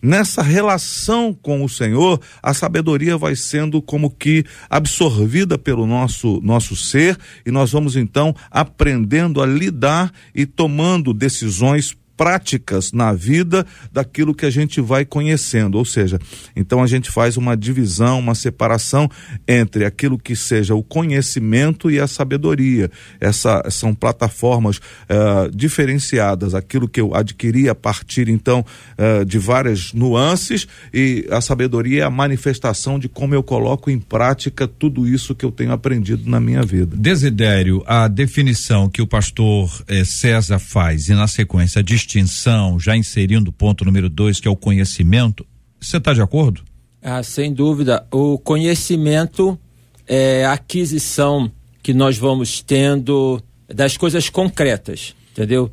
nessa 0.00 0.42
relação 0.42 1.32
com 1.32 1.64
o 1.64 1.68
Senhor, 1.68 2.20
a 2.42 2.54
sabedoria 2.54 3.16
vai 3.16 3.36
sendo 3.36 3.80
como 3.82 4.10
que 4.10 4.44
absorvida 4.68 5.58
pelo 5.58 5.86
nosso 5.86 6.40
nosso 6.42 6.76
ser 6.76 7.18
e 7.44 7.50
nós 7.50 7.72
vamos 7.72 7.96
então 7.96 8.34
aprendendo 8.50 9.42
a 9.42 9.46
lidar 9.46 10.12
e 10.34 10.46
tomando 10.46 11.12
decisões 11.12 11.96
práticas 12.16 12.92
na 12.92 13.12
vida 13.12 13.66
daquilo 13.92 14.34
que 14.34 14.46
a 14.46 14.50
gente 14.50 14.80
vai 14.80 15.04
conhecendo, 15.04 15.76
ou 15.76 15.84
seja, 15.84 16.18
então 16.54 16.82
a 16.82 16.86
gente 16.86 17.10
faz 17.10 17.36
uma 17.36 17.56
divisão, 17.56 18.18
uma 18.18 18.34
separação 18.34 19.08
entre 19.46 19.84
aquilo 19.84 20.18
que 20.18 20.34
seja 20.34 20.74
o 20.74 20.82
conhecimento 20.82 21.90
e 21.90 22.00
a 22.00 22.06
sabedoria. 22.06 22.90
Essa 23.20 23.62
são 23.70 23.94
plataformas 23.94 24.78
uh, 24.78 25.54
diferenciadas, 25.54 26.54
aquilo 26.54 26.88
que 26.88 27.00
eu 27.00 27.14
adquiri 27.14 27.68
a 27.68 27.74
partir 27.74 28.28
então 28.28 28.64
uh, 28.98 29.24
de 29.24 29.38
várias 29.38 29.92
nuances 29.92 30.66
e 30.92 31.26
a 31.30 31.40
sabedoria 31.40 32.02
é 32.02 32.04
a 32.04 32.10
manifestação 32.10 32.98
de 32.98 33.08
como 33.08 33.34
eu 33.34 33.42
coloco 33.42 33.90
em 33.90 33.98
prática 33.98 34.66
tudo 34.66 35.06
isso 35.06 35.34
que 35.34 35.44
eu 35.44 35.50
tenho 35.50 35.72
aprendido 35.72 36.28
na 36.28 36.40
minha 36.40 36.62
vida. 36.62 36.96
Desidério, 36.96 37.82
a 37.86 38.08
definição 38.08 38.88
que 38.88 39.02
o 39.02 39.06
pastor 39.06 39.70
eh, 39.88 40.04
César 40.04 40.58
faz 40.58 41.08
e 41.08 41.14
na 41.14 41.26
sequência 41.26 41.82
diz 41.82 42.05
distinção, 42.06 42.78
já 42.78 42.96
inserindo 42.96 43.50
o 43.50 43.52
ponto 43.52 43.84
número 43.84 44.08
dois, 44.08 44.38
que 44.38 44.46
é 44.46 44.50
o 44.50 44.56
conhecimento, 44.56 45.44
você 45.80 45.96
está 45.96 46.14
de 46.14 46.22
acordo? 46.22 46.62
Ah, 47.02 47.22
sem 47.22 47.52
dúvida. 47.52 48.06
O 48.10 48.38
conhecimento 48.38 49.58
é 50.06 50.44
a 50.44 50.52
aquisição 50.52 51.50
que 51.82 51.92
nós 51.92 52.16
vamos 52.16 52.62
tendo 52.62 53.42
das 53.68 53.96
coisas 53.96 54.30
concretas, 54.30 55.14
entendeu? 55.32 55.70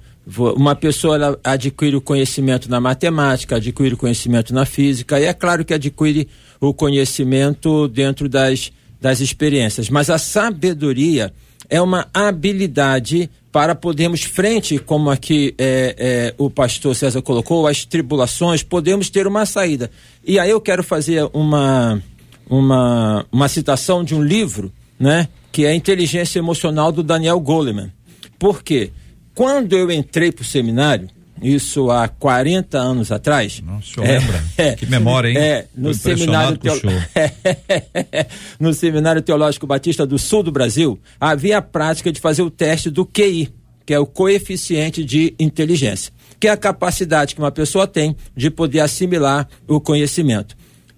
Uma 0.56 0.76
pessoa 0.76 1.40
adquire 1.44 1.96
o 1.96 2.02
conhecimento 2.02 2.70
na 2.70 2.80
matemática, 2.80 3.58
adquire 3.58 3.94
o 3.94 3.98
conhecimento 3.98 4.54
na 4.54 4.66
física, 4.66 5.20
e 5.20 5.26
é 5.26 5.34
claro 5.34 5.64
que 5.64 5.74
adquire 5.74 6.28
o 6.60 6.74
conhecimento 6.74 7.88
dentro 7.88 8.30
das, 8.30 8.72
das 9.02 9.20
experiências, 9.20 9.90
mas 9.90 10.10
a 10.10 10.18
sabedoria 10.18 11.34
é 11.70 11.82
uma 11.82 12.08
habilidade 12.14 13.30
para 13.54 13.76
podermos 13.76 14.24
frente, 14.24 14.80
como 14.80 15.12
aqui 15.12 15.54
é, 15.60 15.96
é, 15.96 16.36
o 16.40 16.50
pastor 16.50 16.96
César 16.96 17.22
colocou, 17.22 17.68
as 17.68 17.86
tribulações, 17.86 18.64
podemos 18.64 19.12
ter 19.12 19.28
uma 19.28 19.46
saída. 19.46 19.92
E 20.26 20.40
aí 20.40 20.50
eu 20.50 20.60
quero 20.60 20.84
fazer 20.84 21.30
uma, 21.32 22.02
uma, 22.50 23.28
uma 23.32 23.48
citação 23.48 24.04
de 24.04 24.16
um 24.16 24.24
livro, 24.24 24.74
né, 25.00 25.28
que 25.52 25.68
é 25.68 25.76
Inteligência 25.76 26.40
Emocional 26.40 26.92
do 26.92 27.04
Daniel 27.04 27.40
Goleman. 27.40 27.94
Por 28.40 28.64
quê? 28.64 28.90
Quando 29.36 29.74
eu 29.74 29.92
entrei 29.92 30.32
para 30.32 30.42
o 30.42 30.46
seminário, 30.46 31.08
isso 31.42 31.90
há 31.92 32.08
40 32.08 32.78
anos 32.78 33.12
atrás. 33.12 33.62
Não, 33.66 33.78
o 33.78 33.84
senhor 33.84 34.08
é, 34.08 34.20
lembra? 34.20 34.44
É, 34.58 34.76
que 34.76 34.86
memória, 34.86 35.30
hein? 35.30 35.38
É, 35.38 35.68
no 35.76 35.94
seminário, 35.94 36.58
teo... 36.58 36.74
no 38.60 38.74
seminário 38.74 39.22
Teológico 39.22 39.68
Batista 39.68 40.06
do 40.06 40.18
Sul 40.18 40.44
do 40.44 40.52
Brasil, 40.52 41.00
havia 41.20 41.58
a 41.58 41.62
prática 41.62 42.12
de 42.12 42.22
fazer 42.22 42.44
o 42.44 42.52
teste 42.52 42.90
do 42.90 43.06
QI, 43.06 43.54
que 43.86 43.94
é 43.94 44.00
o 44.00 44.06
coeficiente 44.06 45.04
de 45.04 45.36
inteligência, 45.40 46.14
que 46.40 46.48
é 46.48 46.52
a 46.52 46.58
capacidade 46.58 47.36
que 47.36 47.42
uma 47.42 47.52
pessoa 47.52 47.88
tem 47.88 48.16
de 48.36 48.50
poder 48.50 48.80
assimilar 48.80 49.48
o 49.68 49.82
conhecimento. 49.82 50.56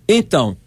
Então, 0.08 0.58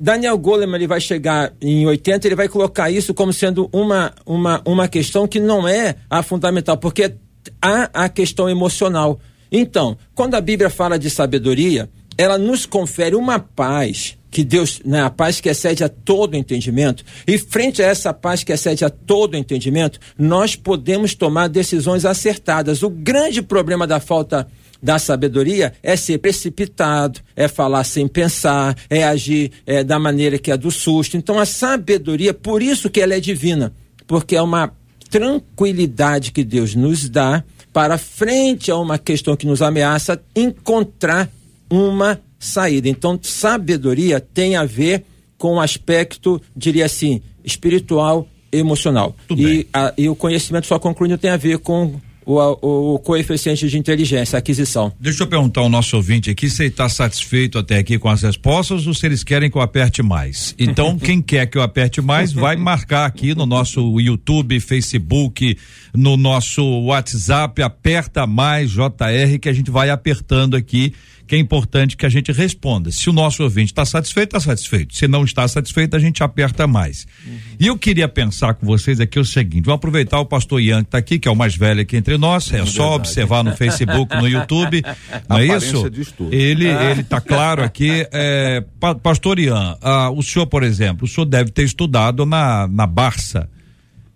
Daniel 0.00 0.38
Goleman 0.38 0.76
ele 0.76 0.86
vai 0.86 1.00
chegar 1.00 1.52
em 1.60 1.84
80, 1.86 2.28
ele 2.28 2.36
vai 2.36 2.48
colocar 2.48 2.90
isso 2.90 3.12
como 3.12 3.32
sendo 3.32 3.68
uma, 3.72 4.14
uma, 4.24 4.62
uma 4.64 4.88
questão 4.88 5.26
que 5.26 5.40
não 5.40 5.66
é 5.66 5.96
a 6.08 6.22
fundamental, 6.22 6.76
porque 6.76 7.14
há 7.60 7.90
a 7.92 8.08
questão 8.08 8.48
emocional. 8.48 9.18
Então, 9.50 9.96
quando 10.14 10.34
a 10.34 10.40
Bíblia 10.40 10.70
fala 10.70 10.98
de 10.98 11.08
sabedoria, 11.08 11.88
ela 12.16 12.36
nos 12.36 12.66
confere 12.66 13.14
uma 13.14 13.38
paz 13.38 14.18
que 14.30 14.44
Deus, 14.44 14.80
né, 14.84 15.02
a 15.02 15.10
paz 15.10 15.40
que 15.40 15.48
excede 15.48 15.82
a 15.82 15.88
todo 15.88 16.36
entendimento, 16.36 17.02
e 17.26 17.38
frente 17.38 17.82
a 17.82 17.86
essa 17.86 18.12
paz 18.12 18.44
que 18.44 18.52
excede 18.52 18.84
a 18.84 18.90
todo 18.90 19.36
entendimento, 19.36 19.98
nós 20.18 20.54
podemos 20.54 21.14
tomar 21.14 21.48
decisões 21.48 22.04
acertadas. 22.04 22.82
O 22.82 22.90
grande 22.90 23.40
problema 23.40 23.86
da 23.86 24.00
falta 24.00 24.46
da 24.82 24.98
sabedoria 24.98 25.72
é 25.82 25.96
ser 25.96 26.18
precipitado, 26.18 27.20
é 27.34 27.48
falar 27.48 27.84
sem 27.84 28.06
pensar, 28.06 28.76
é 28.88 29.02
agir 29.02 29.50
é, 29.66 29.82
da 29.82 29.98
maneira 29.98 30.38
que 30.38 30.52
é 30.52 30.56
do 30.56 30.70
susto. 30.70 31.16
Então 31.16 31.38
a 31.38 31.46
sabedoria, 31.46 32.32
por 32.32 32.62
isso 32.62 32.90
que 32.90 33.00
ela 33.00 33.14
é 33.14 33.20
divina, 33.20 33.72
porque 34.06 34.36
é 34.36 34.42
uma 34.42 34.72
tranquilidade 35.10 36.32
que 36.32 36.44
Deus 36.44 36.74
nos 36.74 37.08
dá 37.08 37.42
para, 37.72 37.98
frente 37.98 38.70
a 38.70 38.76
uma 38.76 38.98
questão 38.98 39.36
que 39.36 39.46
nos 39.46 39.62
ameaça, 39.62 40.20
encontrar 40.34 41.30
uma 41.70 42.20
saída. 42.38 42.88
Então, 42.88 43.18
sabedoria 43.22 44.20
tem 44.20 44.56
a 44.56 44.64
ver 44.64 45.04
com 45.36 45.54
o 45.54 45.60
aspecto, 45.60 46.40
diria 46.56 46.86
assim, 46.86 47.22
espiritual, 47.44 48.26
emocional. 48.50 49.14
E, 49.30 49.66
a, 49.72 49.92
e, 49.96 50.08
o 50.08 50.16
conhecimento, 50.16 50.66
só 50.66 50.78
concluindo, 50.78 51.18
tem 51.18 51.30
a 51.30 51.36
ver 51.36 51.58
com 51.58 52.00
o, 52.28 52.94
o, 52.94 52.98
coeficiente 52.98 53.66
de 53.66 53.78
inteligência, 53.78 54.38
aquisição. 54.38 54.92
Deixa 55.00 55.22
eu 55.22 55.26
perguntar 55.26 55.62
ao 55.62 55.68
nosso 55.70 55.96
ouvinte 55.96 56.30
aqui 56.30 56.50
se 56.50 56.64
ele 56.64 56.68
está 56.68 56.86
satisfeito 56.86 57.58
até 57.58 57.78
aqui 57.78 57.98
com 57.98 58.10
as 58.10 58.22
respostas 58.22 58.86
ou 58.86 58.92
se 58.92 59.06
eles 59.06 59.24
querem 59.24 59.50
que 59.50 59.56
eu 59.56 59.62
aperte 59.62 60.02
mais. 60.02 60.54
Então, 60.58 60.98
quem 61.00 61.22
quer 61.22 61.46
que 61.46 61.56
eu 61.56 61.62
aperte 61.62 62.02
mais, 62.02 62.30
vai 62.30 62.54
marcar 62.54 63.06
aqui 63.06 63.34
no 63.34 63.46
nosso 63.46 63.98
YouTube, 63.98 64.60
Facebook, 64.60 65.56
no 65.94 66.18
nosso 66.18 66.62
WhatsApp, 66.82 67.62
aperta 67.62 68.26
mais 68.26 68.70
JR 68.72 69.38
que 69.40 69.48
a 69.48 69.52
gente 69.54 69.70
vai 69.70 69.88
apertando 69.88 70.54
aqui 70.54 70.92
que 71.28 71.36
é 71.36 71.38
importante 71.38 71.94
que 71.94 72.06
a 72.06 72.08
gente 72.08 72.32
responda. 72.32 72.90
Se 72.90 73.10
o 73.10 73.12
nosso 73.12 73.42
ouvinte 73.42 73.70
está 73.70 73.84
satisfeito, 73.84 74.34
está 74.34 74.40
satisfeito. 74.40 74.96
Se 74.96 75.06
não 75.06 75.24
está 75.24 75.46
satisfeito, 75.46 75.94
a 75.94 75.98
gente 75.98 76.22
aperta 76.22 76.66
mais. 76.66 77.06
Uhum. 77.24 77.38
E 77.60 77.66
eu 77.66 77.76
queria 77.76 78.08
pensar 78.08 78.54
com 78.54 78.64
vocês 78.64 78.98
aqui 78.98 79.20
o 79.20 79.24
seguinte: 79.24 79.66
vou 79.66 79.74
aproveitar 79.74 80.18
o 80.18 80.24
pastor 80.24 80.62
Ian 80.62 80.80
que 80.80 80.88
está 80.88 80.96
aqui, 80.96 81.18
que 81.18 81.28
é 81.28 81.30
o 81.30 81.36
mais 81.36 81.54
velho 81.54 81.82
aqui 81.82 81.98
entre 81.98 82.16
nós. 82.16 82.50
É, 82.50 82.60
é 82.60 82.66
só 82.66 82.94
observar 82.94 83.44
no 83.44 83.54
Facebook, 83.54 84.16
no 84.16 84.26
YouTube. 84.26 84.82
Não 85.28 85.36
é 85.36 85.46
isso? 85.46 85.84
Ele, 86.32 86.70
ah. 86.70 86.90
ele 86.90 87.02
está 87.02 87.20
claro 87.20 87.62
aqui. 87.62 88.06
É, 88.10 88.64
pastor 89.02 89.38
Ian, 89.38 89.76
ah, 89.82 90.10
o 90.10 90.22
senhor, 90.22 90.46
por 90.46 90.62
exemplo, 90.62 91.04
o 91.04 91.08
senhor 91.08 91.26
deve 91.26 91.50
ter 91.50 91.64
estudado 91.64 92.24
na, 92.24 92.66
na 92.66 92.86
Barça, 92.86 93.50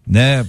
né? 0.06 0.46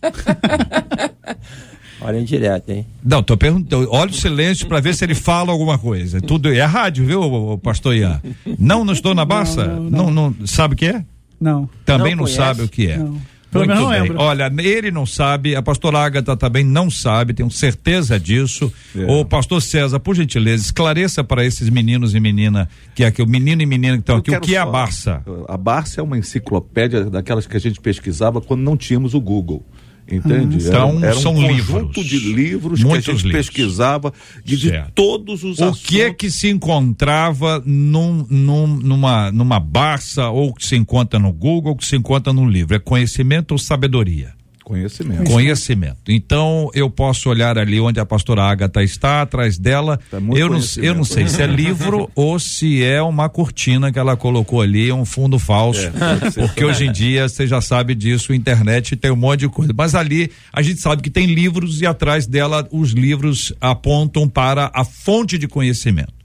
Olha 2.00 2.22
direto, 2.22 2.70
hein? 2.70 2.86
Não, 3.02 3.22
tô 3.22 3.36
perguntando. 3.36 3.88
Olha 3.90 4.10
o 4.10 4.14
silêncio 4.14 4.66
para 4.66 4.80
ver 4.80 4.94
se 4.94 5.04
ele 5.04 5.14
fala 5.14 5.50
alguma 5.50 5.78
coisa. 5.78 6.20
Tudo 6.20 6.52
é 6.52 6.62
rádio, 6.62 7.04
viu, 7.04 7.58
pastor 7.58 7.96
Ian? 7.96 8.20
Não, 8.58 8.84
não 8.84 8.92
estou 8.92 9.14
na 9.14 9.24
Barça? 9.24 9.66
Não, 9.66 9.90
não, 9.90 10.10
não, 10.10 10.36
não 10.38 10.46
sabe 10.46 10.74
o 10.74 10.76
que 10.76 10.86
é? 10.86 11.04
Não. 11.40 11.68
Também 11.84 12.14
não, 12.14 12.24
não 12.24 12.26
sabe 12.26 12.62
o 12.62 12.68
que 12.68 12.88
é. 12.88 12.98
Não. 12.98 13.20
Pelo 13.50 13.66
menos 13.66 13.82
não 13.82 13.90
lembro. 13.90 14.20
Olha, 14.20 14.52
ele 14.58 14.90
não 14.90 15.06
sabe, 15.06 15.56
a 15.56 15.62
pastora 15.62 15.98
Agatha 15.98 16.36
também 16.36 16.62
não 16.62 16.90
sabe, 16.90 17.32
tenho 17.32 17.50
certeza 17.50 18.20
disso. 18.20 18.70
É. 18.94 19.10
O 19.10 19.24
pastor 19.24 19.62
César, 19.62 19.98
por 19.98 20.14
gentileza, 20.14 20.64
esclareça 20.64 21.24
para 21.24 21.44
esses 21.44 21.68
meninos 21.70 22.14
e 22.14 22.20
menina, 22.20 22.68
que 22.94 23.02
é 23.02 23.06
aqui, 23.06 23.22
o 23.22 23.26
menino 23.26 23.62
e 23.62 23.66
menina 23.66 23.96
que 23.96 24.02
estão 24.02 24.18
aqui, 24.18 24.36
o 24.36 24.40
que 24.40 24.54
é 24.54 24.58
a 24.58 24.66
Barça? 24.66 25.22
A 25.48 25.56
Barça 25.56 26.00
é 26.00 26.04
uma 26.04 26.18
enciclopédia 26.18 27.04
daquelas 27.04 27.46
que 27.46 27.56
a 27.56 27.60
gente 27.60 27.80
pesquisava 27.80 28.40
quando 28.40 28.60
não 28.60 28.76
tínhamos 28.76 29.14
o 29.14 29.20
Google. 29.20 29.64
Entende? 30.10 30.56
Então, 30.66 30.98
era, 30.98 31.08
era 31.08 31.16
um 31.16 31.20
são 31.20 31.34
conjunto 31.34 32.00
livros. 32.00 32.06
de 32.06 32.18
livros 32.32 32.82
Muitos 32.82 33.04
que 33.04 33.10
a 33.10 33.14
gente 33.14 33.26
livros. 33.26 33.46
pesquisava 33.46 34.12
de, 34.42 34.56
de, 34.56 34.84
todos 34.94 35.44
os 35.44 35.58
o 35.58 35.64
assuntos. 35.64 35.82
O 35.82 35.86
que 35.86 36.00
é 36.00 36.12
que 36.12 36.30
se 36.30 36.48
encontrava 36.48 37.62
num, 37.66 38.26
num, 38.28 38.66
numa, 38.66 39.30
numa 39.30 39.60
Barça, 39.60 40.30
ou 40.30 40.54
que 40.54 40.64
se 40.64 40.76
encontra 40.76 41.18
no 41.18 41.32
Google, 41.32 41.72
ou 41.72 41.76
que 41.76 41.86
se 41.86 41.96
encontra 41.96 42.32
no 42.32 42.48
livro? 42.48 42.74
É 42.74 42.78
conhecimento 42.78 43.52
ou 43.52 43.58
sabedoria? 43.58 44.37
Conhecimento. 44.68 45.24
Conhecimento. 45.24 45.96
Então 46.08 46.70
eu 46.74 46.90
posso 46.90 47.30
olhar 47.30 47.56
ali 47.56 47.80
onde 47.80 47.98
a 47.98 48.04
pastora 48.04 48.42
Agatha 48.42 48.82
está, 48.82 49.22
atrás 49.22 49.56
dela. 49.56 49.98
Tá 50.10 50.18
eu, 50.18 50.50
não, 50.50 50.60
eu 50.76 50.94
não 50.94 51.04
sei 51.04 51.26
se 51.26 51.40
é 51.40 51.46
livro 51.46 52.10
ou 52.14 52.38
se 52.38 52.84
é 52.84 53.00
uma 53.00 53.30
cortina 53.30 53.90
que 53.90 53.98
ela 53.98 54.14
colocou 54.14 54.60
ali, 54.60 54.92
um 54.92 55.06
fundo 55.06 55.38
falso. 55.38 55.80
É, 55.86 56.30
porque 56.32 56.62
hoje 56.62 56.84
em 56.84 56.92
dia 56.92 57.26
você 57.30 57.46
já 57.46 57.62
sabe 57.62 57.94
disso, 57.94 58.34
internet 58.34 58.94
tem 58.94 59.10
um 59.10 59.16
monte 59.16 59.40
de 59.40 59.48
coisa. 59.48 59.72
Mas 59.74 59.94
ali 59.94 60.30
a 60.52 60.60
gente 60.60 60.82
sabe 60.82 61.00
que 61.00 61.08
tem 61.08 61.24
livros 61.24 61.80
e 61.80 61.86
atrás 61.86 62.26
dela 62.26 62.68
os 62.70 62.90
livros 62.90 63.54
apontam 63.62 64.28
para 64.28 64.70
a 64.74 64.84
fonte 64.84 65.38
de 65.38 65.48
conhecimento. 65.48 66.17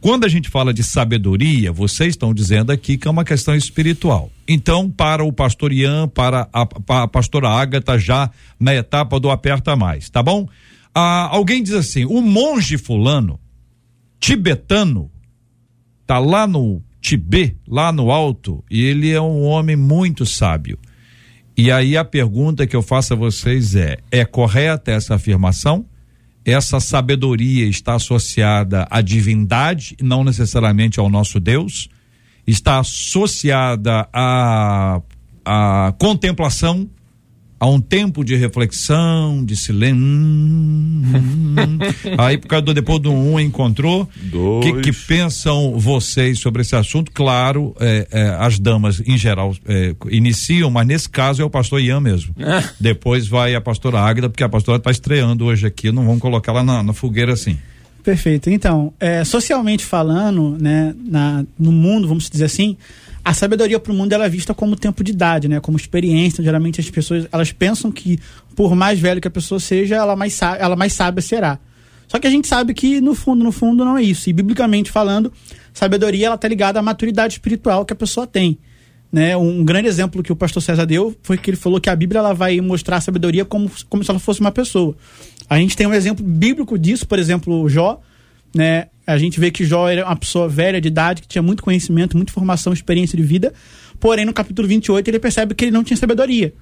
Quando 0.00 0.24
a 0.24 0.28
gente 0.28 0.48
fala 0.48 0.72
de 0.72 0.82
sabedoria, 0.82 1.70
vocês 1.70 2.10
estão 2.10 2.32
dizendo 2.32 2.72
aqui 2.72 2.96
que 2.96 3.06
é 3.06 3.10
uma 3.10 3.24
questão 3.24 3.54
espiritual. 3.54 4.30
Então, 4.48 4.90
para 4.90 5.22
o 5.22 5.32
pastor 5.32 5.72
Ian, 5.72 6.08
para 6.08 6.48
a, 6.52 6.64
para 6.64 7.02
a 7.02 7.08
pastora 7.08 7.50
Ágata, 7.50 7.98
já 7.98 8.30
na 8.58 8.74
etapa 8.74 9.20
do 9.20 9.30
aperta 9.30 9.76
mais, 9.76 10.08
tá 10.08 10.22
bom? 10.22 10.48
Ah, 10.94 11.28
alguém 11.30 11.62
diz 11.62 11.74
assim: 11.74 12.06
o 12.06 12.22
monge 12.22 12.78
fulano, 12.78 13.38
tibetano, 14.18 15.10
tá 16.06 16.18
lá 16.18 16.46
no 16.46 16.82
Tibete, 17.00 17.56
lá 17.66 17.90
no 17.90 18.10
alto, 18.10 18.62
e 18.70 18.82
ele 18.82 19.10
é 19.10 19.20
um 19.20 19.42
homem 19.42 19.76
muito 19.76 20.26
sábio. 20.26 20.78
E 21.56 21.70
aí 21.70 21.96
a 21.96 22.04
pergunta 22.04 22.66
que 22.66 22.76
eu 22.76 22.82
faço 22.82 23.14
a 23.14 23.16
vocês 23.16 23.74
é: 23.74 23.98
é 24.10 24.24
correta 24.24 24.90
essa 24.92 25.14
afirmação? 25.14 25.84
Essa 26.44 26.80
sabedoria 26.80 27.66
está 27.66 27.94
associada 27.94 28.86
à 28.90 29.00
divindade, 29.00 29.96
não 30.00 30.24
necessariamente 30.24 30.98
ao 30.98 31.08
nosso 31.08 31.38
Deus, 31.38 31.88
está 32.46 32.78
associada 32.78 34.08
à, 34.12 35.00
à 35.44 35.94
contemplação, 35.98 36.88
a 37.60 37.68
um 37.68 37.78
tempo 37.78 38.24
de 38.24 38.34
reflexão, 38.36 39.44
de 39.44 39.54
silêncio. 39.54 40.00
Hum, 40.02 41.02
hum. 41.14 41.78
Aí, 42.16 42.38
por 42.38 42.48
causa 42.48 42.64
do 42.64 42.72
depois 42.72 42.98
do 43.00 43.12
um 43.12 43.38
encontrou. 43.38 44.08
O 44.32 44.60
que, 44.60 44.80
que, 44.80 44.92
pensam 44.92 45.78
vocês 45.78 46.38
sobre 46.38 46.62
esse 46.62 46.74
assunto? 46.74 47.12
Claro, 47.12 47.76
é, 47.78 48.08
é, 48.10 48.28
as 48.38 48.58
damas 48.58 49.02
em 49.06 49.18
geral 49.18 49.54
é, 49.68 49.94
iniciam, 50.08 50.70
mas 50.70 50.86
nesse 50.86 51.08
caso 51.08 51.42
é 51.42 51.44
o 51.44 51.50
pastor 51.50 51.82
Ian 51.82 52.00
mesmo. 52.00 52.34
Depois 52.80 53.28
vai 53.28 53.54
a 53.54 53.60
pastora 53.60 54.00
Águida, 54.00 54.30
porque 54.30 54.42
a 54.42 54.48
pastora 54.48 54.78
está 54.78 54.90
estreando 54.90 55.44
hoje 55.44 55.66
aqui, 55.66 55.92
não 55.92 56.06
vamos 56.06 56.22
colocar 56.22 56.52
ela 56.52 56.64
na, 56.64 56.82
na 56.82 56.94
fogueira 56.94 57.34
assim. 57.34 57.58
Perfeito. 58.10 58.50
Então, 58.50 58.92
é, 58.98 59.22
socialmente 59.22 59.84
falando, 59.84 60.58
né, 60.60 60.92
na, 60.98 61.44
no 61.56 61.70
mundo, 61.70 62.08
vamos 62.08 62.28
dizer 62.28 62.46
assim, 62.46 62.76
a 63.24 63.32
sabedoria 63.32 63.78
para 63.78 63.92
o 63.92 63.94
mundo 63.94 64.12
ela 64.12 64.26
é 64.26 64.28
vista 64.28 64.52
como 64.52 64.74
tempo 64.74 65.04
de 65.04 65.12
idade, 65.12 65.46
né? 65.46 65.60
Como 65.60 65.76
experiência. 65.76 66.42
Geralmente 66.42 66.80
as 66.80 66.90
pessoas 66.90 67.28
elas 67.30 67.52
pensam 67.52 67.92
que 67.92 68.18
por 68.56 68.74
mais 68.74 68.98
velho 68.98 69.20
que 69.20 69.28
a 69.28 69.30
pessoa 69.30 69.60
seja, 69.60 69.94
ela 69.94 70.16
mais 70.16 70.40
ela 70.42 70.74
mais 70.74 70.92
sábia 70.92 71.22
será. 71.22 71.60
Só 72.08 72.18
que 72.18 72.26
a 72.26 72.30
gente 72.30 72.48
sabe 72.48 72.74
que 72.74 73.00
no 73.00 73.14
fundo, 73.14 73.44
no 73.44 73.52
fundo 73.52 73.84
não 73.84 73.96
é 73.96 74.02
isso. 74.02 74.28
E 74.28 74.32
biblicamente 74.32 74.90
falando, 74.90 75.32
sabedoria 75.72 76.26
ela 76.26 76.36
tá 76.36 76.48
ligada 76.48 76.80
à 76.80 76.82
maturidade 76.82 77.34
espiritual 77.34 77.84
que 77.84 77.92
a 77.92 77.96
pessoa 77.96 78.26
tem. 78.26 78.58
Né? 79.12 79.36
Um, 79.36 79.60
um 79.60 79.64
grande 79.64 79.86
exemplo 79.86 80.20
que 80.20 80.32
o 80.32 80.36
pastor 80.36 80.60
César 80.60 80.84
deu 80.84 81.14
foi 81.22 81.38
que 81.38 81.50
ele 81.50 81.56
falou 81.56 81.80
que 81.80 81.88
a 81.88 81.94
Bíblia 81.94 82.18
ela 82.18 82.32
vai 82.32 82.60
mostrar 82.60 82.96
a 82.96 83.00
sabedoria 83.00 83.44
como, 83.44 83.70
como 83.88 84.02
se 84.02 84.10
ela 84.10 84.18
fosse 84.18 84.40
uma 84.40 84.50
pessoa. 84.50 84.96
A 85.50 85.58
gente 85.58 85.76
tem 85.76 85.84
um 85.84 85.92
exemplo 85.92 86.24
bíblico 86.24 86.78
disso, 86.78 87.04
por 87.04 87.18
exemplo, 87.18 87.68
Jó, 87.68 88.00
né? 88.54 88.86
A 89.04 89.18
gente 89.18 89.40
vê 89.40 89.50
que 89.50 89.64
Jó 89.64 89.88
era 89.88 90.06
uma 90.06 90.14
pessoa 90.14 90.48
velha 90.48 90.80
de 90.80 90.86
idade, 90.86 91.22
que 91.22 91.26
tinha 91.26 91.42
muito 91.42 91.60
conhecimento, 91.60 92.16
muita 92.16 92.32
formação, 92.32 92.72
experiência 92.72 93.16
de 93.16 93.24
vida. 93.24 93.52
Porém, 93.98 94.24
no 94.24 94.32
capítulo 94.32 94.68
28, 94.68 95.08
ele 95.08 95.18
percebe 95.18 95.52
que 95.52 95.64
ele 95.64 95.72
não 95.72 95.82
tinha 95.82 95.96
sabedoria. 95.96 96.54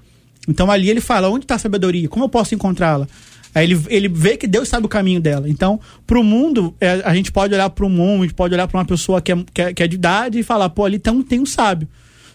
Então 0.48 0.70
ali 0.70 0.88
ele 0.88 1.02
fala: 1.02 1.28
onde 1.28 1.44
está 1.44 1.56
a 1.56 1.58
sabedoria? 1.58 2.08
Como 2.08 2.24
eu 2.24 2.28
posso 2.30 2.54
encontrá-la? 2.54 3.06
Aí 3.54 3.64
ele, 3.64 3.80
ele 3.88 4.08
vê 4.08 4.36
que 4.38 4.46
Deus 4.46 4.68
sabe 4.68 4.86
o 4.86 4.88
caminho 4.88 5.20
dela. 5.20 5.48
Então, 5.48 5.78
para 6.06 6.18
o 6.18 6.24
mundo, 6.24 6.74
é, 6.80 7.02
a 7.04 7.14
gente 7.14 7.30
pode 7.30 7.52
olhar 7.52 7.68
para 7.68 7.84
um 7.84 7.90
mundo, 7.90 8.22
a 8.22 8.26
gente 8.26 8.34
pode 8.34 8.54
olhar 8.54 8.66
para 8.66 8.78
uma 8.78 8.84
pessoa 8.86 9.20
que 9.20 9.32
é, 9.32 9.44
que 9.52 9.62
é, 9.62 9.74
que, 9.74 9.82
é, 9.82 9.86
de 9.86 9.96
idade 9.96 10.38
e 10.38 10.42
falar: 10.42 10.70
pô, 10.70 10.86
ali 10.86 10.98
tem, 10.98 11.22
tem 11.22 11.40
um 11.40 11.46
sábio. 11.46 11.86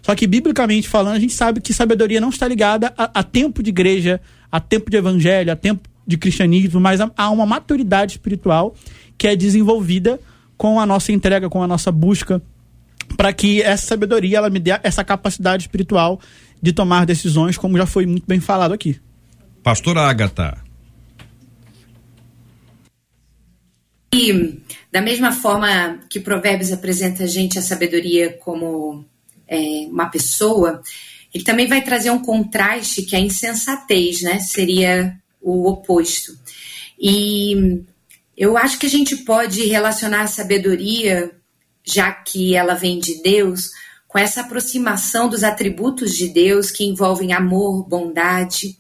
Só 0.04 0.14
que, 0.14 0.28
biblicamente 0.28 0.88
falando, 0.88 1.16
a 1.16 1.20
gente 1.20 1.34
sabe 1.34 1.62
que 1.62 1.74
sabedoria 1.74 2.22
não 2.22 2.30
está 2.30 2.48
ligada 2.48 2.94
a, 2.96 3.20
a 3.20 3.24
tempo 3.24 3.64
de 3.64 3.70
igreja, 3.70 4.22
a 4.52 4.60
tempo 4.60 4.92
de 4.92 4.98
evangelho, 4.98 5.52
a 5.52 5.56
tempo 5.56 5.90
de 6.06 6.18
cristianismo, 6.18 6.80
mas 6.80 7.00
a 7.02 7.30
uma 7.30 7.46
maturidade 7.46 8.14
espiritual 8.14 8.76
que 9.18 9.28
é 9.28 9.36
desenvolvida 9.36 10.20
com 10.58 10.80
a 10.80 10.86
nossa 10.86 11.12
entrega, 11.12 11.50
com 11.50 11.64
a 11.64 11.68
nossa 11.68 11.92
busca, 11.92 12.42
para 13.16 13.32
que 13.34 13.62
essa 13.62 13.86
sabedoria 13.86 14.38
ela 14.38 14.50
me 14.50 14.60
dê 14.60 14.72
essa 14.84 15.04
capacidade 15.04 15.64
espiritual 15.64 16.20
de 16.62 16.72
tomar 16.74 17.06
decisões, 17.06 17.58
como 17.58 17.78
já 17.78 17.86
foi 17.86 18.06
muito 18.06 18.26
bem 18.26 18.40
falado 18.40 18.74
aqui. 18.74 19.00
Pastor 19.62 19.98
Agatha. 19.98 20.58
E 24.14 24.60
da 24.92 25.02
mesma 25.02 25.32
forma 25.32 26.00
que 26.10 26.20
Provérbios 26.20 26.72
apresenta 26.72 27.24
a 27.24 27.28
gente 27.28 27.58
a 27.58 27.62
sabedoria 27.62 28.34
como 28.34 29.04
é, 29.48 29.88
uma 29.90 30.06
pessoa, 30.08 30.82
ele 31.34 31.44
também 31.44 31.68
vai 31.68 31.82
trazer 31.82 32.12
um 32.12 32.20
contraste 32.20 33.02
que 33.02 33.16
é 33.16 33.20
a 33.20 33.22
insensatez, 33.22 34.22
né? 34.22 34.40
Seria 34.40 35.18
o 35.44 35.70
oposto. 35.70 36.38
E 37.00 37.84
eu 38.36 38.58
acho 38.58 38.80
que 38.80 38.86
a 38.86 38.90
gente 38.90 39.18
pode 39.18 39.66
relacionar 39.66 40.22
a 40.22 40.28
sabedoria, 40.28 41.32
já 41.84 42.12
que 42.12 42.56
ela 42.56 42.74
vem 42.74 42.98
de 43.00 43.22
Deus, 43.22 43.70
com 44.08 44.18
essa 44.18 44.42
aproximação 44.42 45.28
dos 45.28 45.44
atributos 45.44 46.16
de 46.16 46.30
Deus 46.30 46.72
que 46.72 46.86
envolvem 46.86 47.34
amor, 47.34 47.88
bondade. 47.88 48.78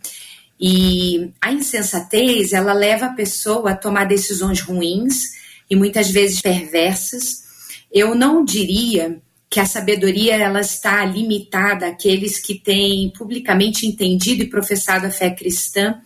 E 0.60 1.34
a 1.42 1.52
insensatez, 1.52 2.54
ela 2.54 2.72
leva 2.72 3.08
a 3.08 3.14
pessoa 3.14 3.72
a 3.72 3.76
tomar 3.76 4.06
decisões 4.06 4.62
ruins 4.62 5.34
e 5.70 5.76
muitas 5.76 6.10
vezes 6.10 6.42
perversas. 6.42 7.44
Eu 7.92 8.16
não 8.16 8.46
diria 8.46 9.22
que 9.54 9.60
a 9.60 9.68
sabedoria 9.68 10.36
ela 10.36 10.62
está 10.62 11.06
limitada 11.06 11.86
àqueles 11.86 12.40
que 12.40 12.56
têm 12.56 13.14
publicamente 13.16 13.86
entendido 13.86 14.42
e 14.42 14.50
professado 14.50 15.06
a 15.06 15.12
fé 15.12 15.30
cristã, 15.30 16.02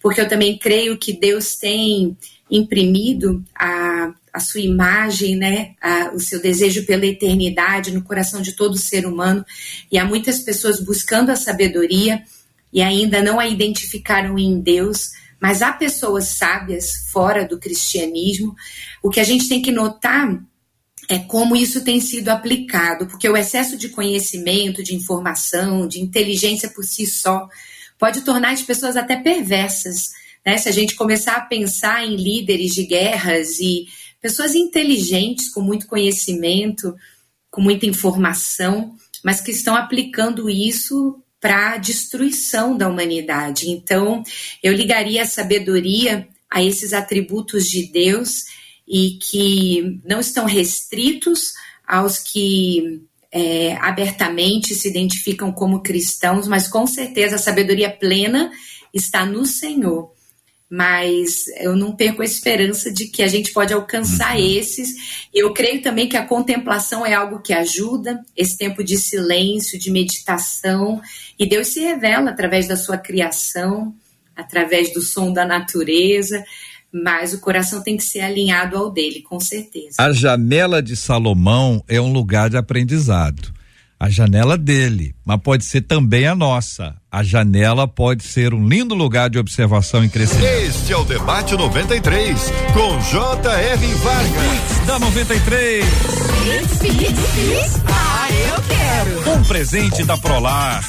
porque 0.00 0.20
eu 0.20 0.28
também 0.28 0.56
creio 0.56 0.96
que 0.96 1.12
Deus 1.12 1.56
tem 1.56 2.16
imprimido 2.48 3.44
a, 3.56 4.12
a 4.32 4.38
sua 4.38 4.60
imagem, 4.60 5.34
né, 5.34 5.74
a, 5.82 6.12
o 6.14 6.20
seu 6.20 6.40
desejo 6.40 6.86
pela 6.86 7.04
eternidade 7.04 7.90
no 7.90 8.04
coração 8.04 8.40
de 8.40 8.52
todo 8.52 8.78
ser 8.78 9.04
humano. 9.04 9.44
E 9.90 9.98
há 9.98 10.04
muitas 10.04 10.38
pessoas 10.38 10.78
buscando 10.78 11.30
a 11.30 11.36
sabedoria 11.36 12.22
e 12.72 12.80
ainda 12.80 13.20
não 13.20 13.40
a 13.40 13.48
identificaram 13.48 14.38
em 14.38 14.60
Deus, 14.60 15.10
mas 15.40 15.60
há 15.60 15.72
pessoas 15.72 16.28
sábias 16.28 17.08
fora 17.10 17.44
do 17.44 17.58
cristianismo. 17.58 18.54
O 19.02 19.10
que 19.10 19.18
a 19.18 19.24
gente 19.24 19.48
tem 19.48 19.60
que 19.60 19.72
notar 19.72 20.40
é 21.14 21.18
como 21.20 21.54
isso 21.54 21.84
tem 21.84 22.00
sido 22.00 22.28
aplicado, 22.28 23.06
porque 23.06 23.28
o 23.28 23.36
excesso 23.36 23.76
de 23.76 23.88
conhecimento, 23.88 24.82
de 24.82 24.94
informação, 24.94 25.86
de 25.86 26.00
inteligência 26.00 26.68
por 26.68 26.84
si 26.84 27.06
só 27.06 27.48
pode 27.98 28.22
tornar 28.22 28.52
as 28.52 28.62
pessoas 28.62 28.96
até 28.96 29.16
perversas 29.16 30.10
né? 30.44 30.58
Se 30.58 30.68
a 30.68 30.72
gente 30.72 30.94
começar 30.94 31.36
a 31.36 31.46
pensar 31.46 32.04
em 32.04 32.16
líderes 32.16 32.74
de 32.74 32.84
guerras 32.84 33.58
e 33.60 33.86
pessoas 34.20 34.54
inteligentes, 34.54 35.48
com 35.52 35.60
muito 35.60 35.86
conhecimento, 35.86 36.94
com 37.50 37.60
muita 37.60 37.86
informação, 37.86 38.96
mas 39.24 39.40
que 39.40 39.50
estão 39.50 39.76
aplicando 39.76 40.50
isso 40.50 41.20
para 41.40 41.74
a 41.74 41.76
destruição 41.76 42.76
da 42.76 42.88
humanidade. 42.88 43.68
Então, 43.68 44.22
eu 44.62 44.72
ligaria 44.72 45.22
a 45.22 45.26
sabedoria 45.26 46.28
a 46.50 46.62
esses 46.62 46.92
atributos 46.92 47.68
de 47.68 47.86
Deus 47.86 48.44
e 48.86 49.18
que 49.20 50.00
não 50.04 50.20
estão 50.20 50.44
restritos 50.44 51.52
aos 51.86 52.18
que 52.18 53.02
é, 53.30 53.76
abertamente 53.76 54.74
se 54.74 54.88
identificam 54.88 55.52
como 55.52 55.82
cristãos, 55.82 56.46
mas 56.46 56.68
com 56.68 56.86
certeza 56.86 57.36
a 57.36 57.38
sabedoria 57.38 57.90
plena 57.90 58.50
está 58.92 59.24
no 59.24 59.46
Senhor 59.46 60.12
mas 60.74 61.48
eu 61.58 61.76
não 61.76 61.94
perco 61.94 62.22
a 62.22 62.24
esperança 62.24 62.90
de 62.90 63.06
que 63.08 63.22
a 63.22 63.28
gente 63.28 63.52
pode 63.52 63.74
alcançar 63.74 64.38
Uhum. 64.38 64.56
esses. 64.56 64.88
Eu 65.32 65.52
creio 65.52 65.82
também 65.82 66.08
que 66.08 66.16
a 66.16 66.24
contemplação 66.26 67.04
é 67.04 67.12
algo 67.12 67.42
que 67.42 67.52
ajuda, 67.52 68.24
esse 68.34 68.56
tempo 68.56 68.82
de 68.82 68.96
silêncio, 68.96 69.78
de 69.78 69.90
meditação, 69.90 70.98
e 71.38 71.44
Deus 71.44 71.68
se 71.68 71.80
revela 71.80 72.30
através 72.30 72.66
da 72.66 72.74
sua 72.74 72.96
criação, 72.96 73.94
através 74.34 74.94
do 74.94 75.02
som 75.02 75.30
da 75.30 75.44
natureza, 75.44 76.42
mas 76.92 77.32
o 77.32 77.40
coração 77.40 77.82
tem 77.82 77.96
que 77.96 78.04
ser 78.04 78.20
alinhado 78.20 78.76
ao 78.76 78.90
dele, 78.90 79.22
com 79.22 79.40
certeza. 79.40 79.96
A 79.98 80.12
janela 80.12 80.82
de 80.82 80.94
Salomão 80.94 81.82
é 81.88 82.00
um 82.00 82.12
lugar 82.12 82.50
de 82.50 82.56
aprendizado. 82.56 83.52
A 83.98 84.10
janela 84.10 84.58
dele, 84.58 85.14
mas 85.24 85.40
pode 85.40 85.64
ser 85.64 85.82
também 85.82 86.26
a 86.26 86.34
nossa. 86.34 86.96
A 87.08 87.22
janela 87.22 87.86
pode 87.86 88.24
ser 88.24 88.52
um 88.52 88.66
lindo 88.66 88.96
lugar 88.96 89.30
de 89.30 89.38
observação 89.38 90.04
e 90.04 90.08
crescimento. 90.08 90.44
Este 90.44 90.92
é 90.92 90.96
o 90.96 91.04
Debate 91.04 91.54
93, 91.56 92.36
com 92.74 93.00
J.R. 93.00 93.86
Vargas. 93.94 94.86
Da 94.88 94.98
93. 94.98 95.84
Ah, 97.86 98.28
eu 98.32 98.62
quero. 98.62 99.38
Um 99.38 99.44
presente 99.44 100.02
da 100.02 100.18
Prolar, 100.18 100.82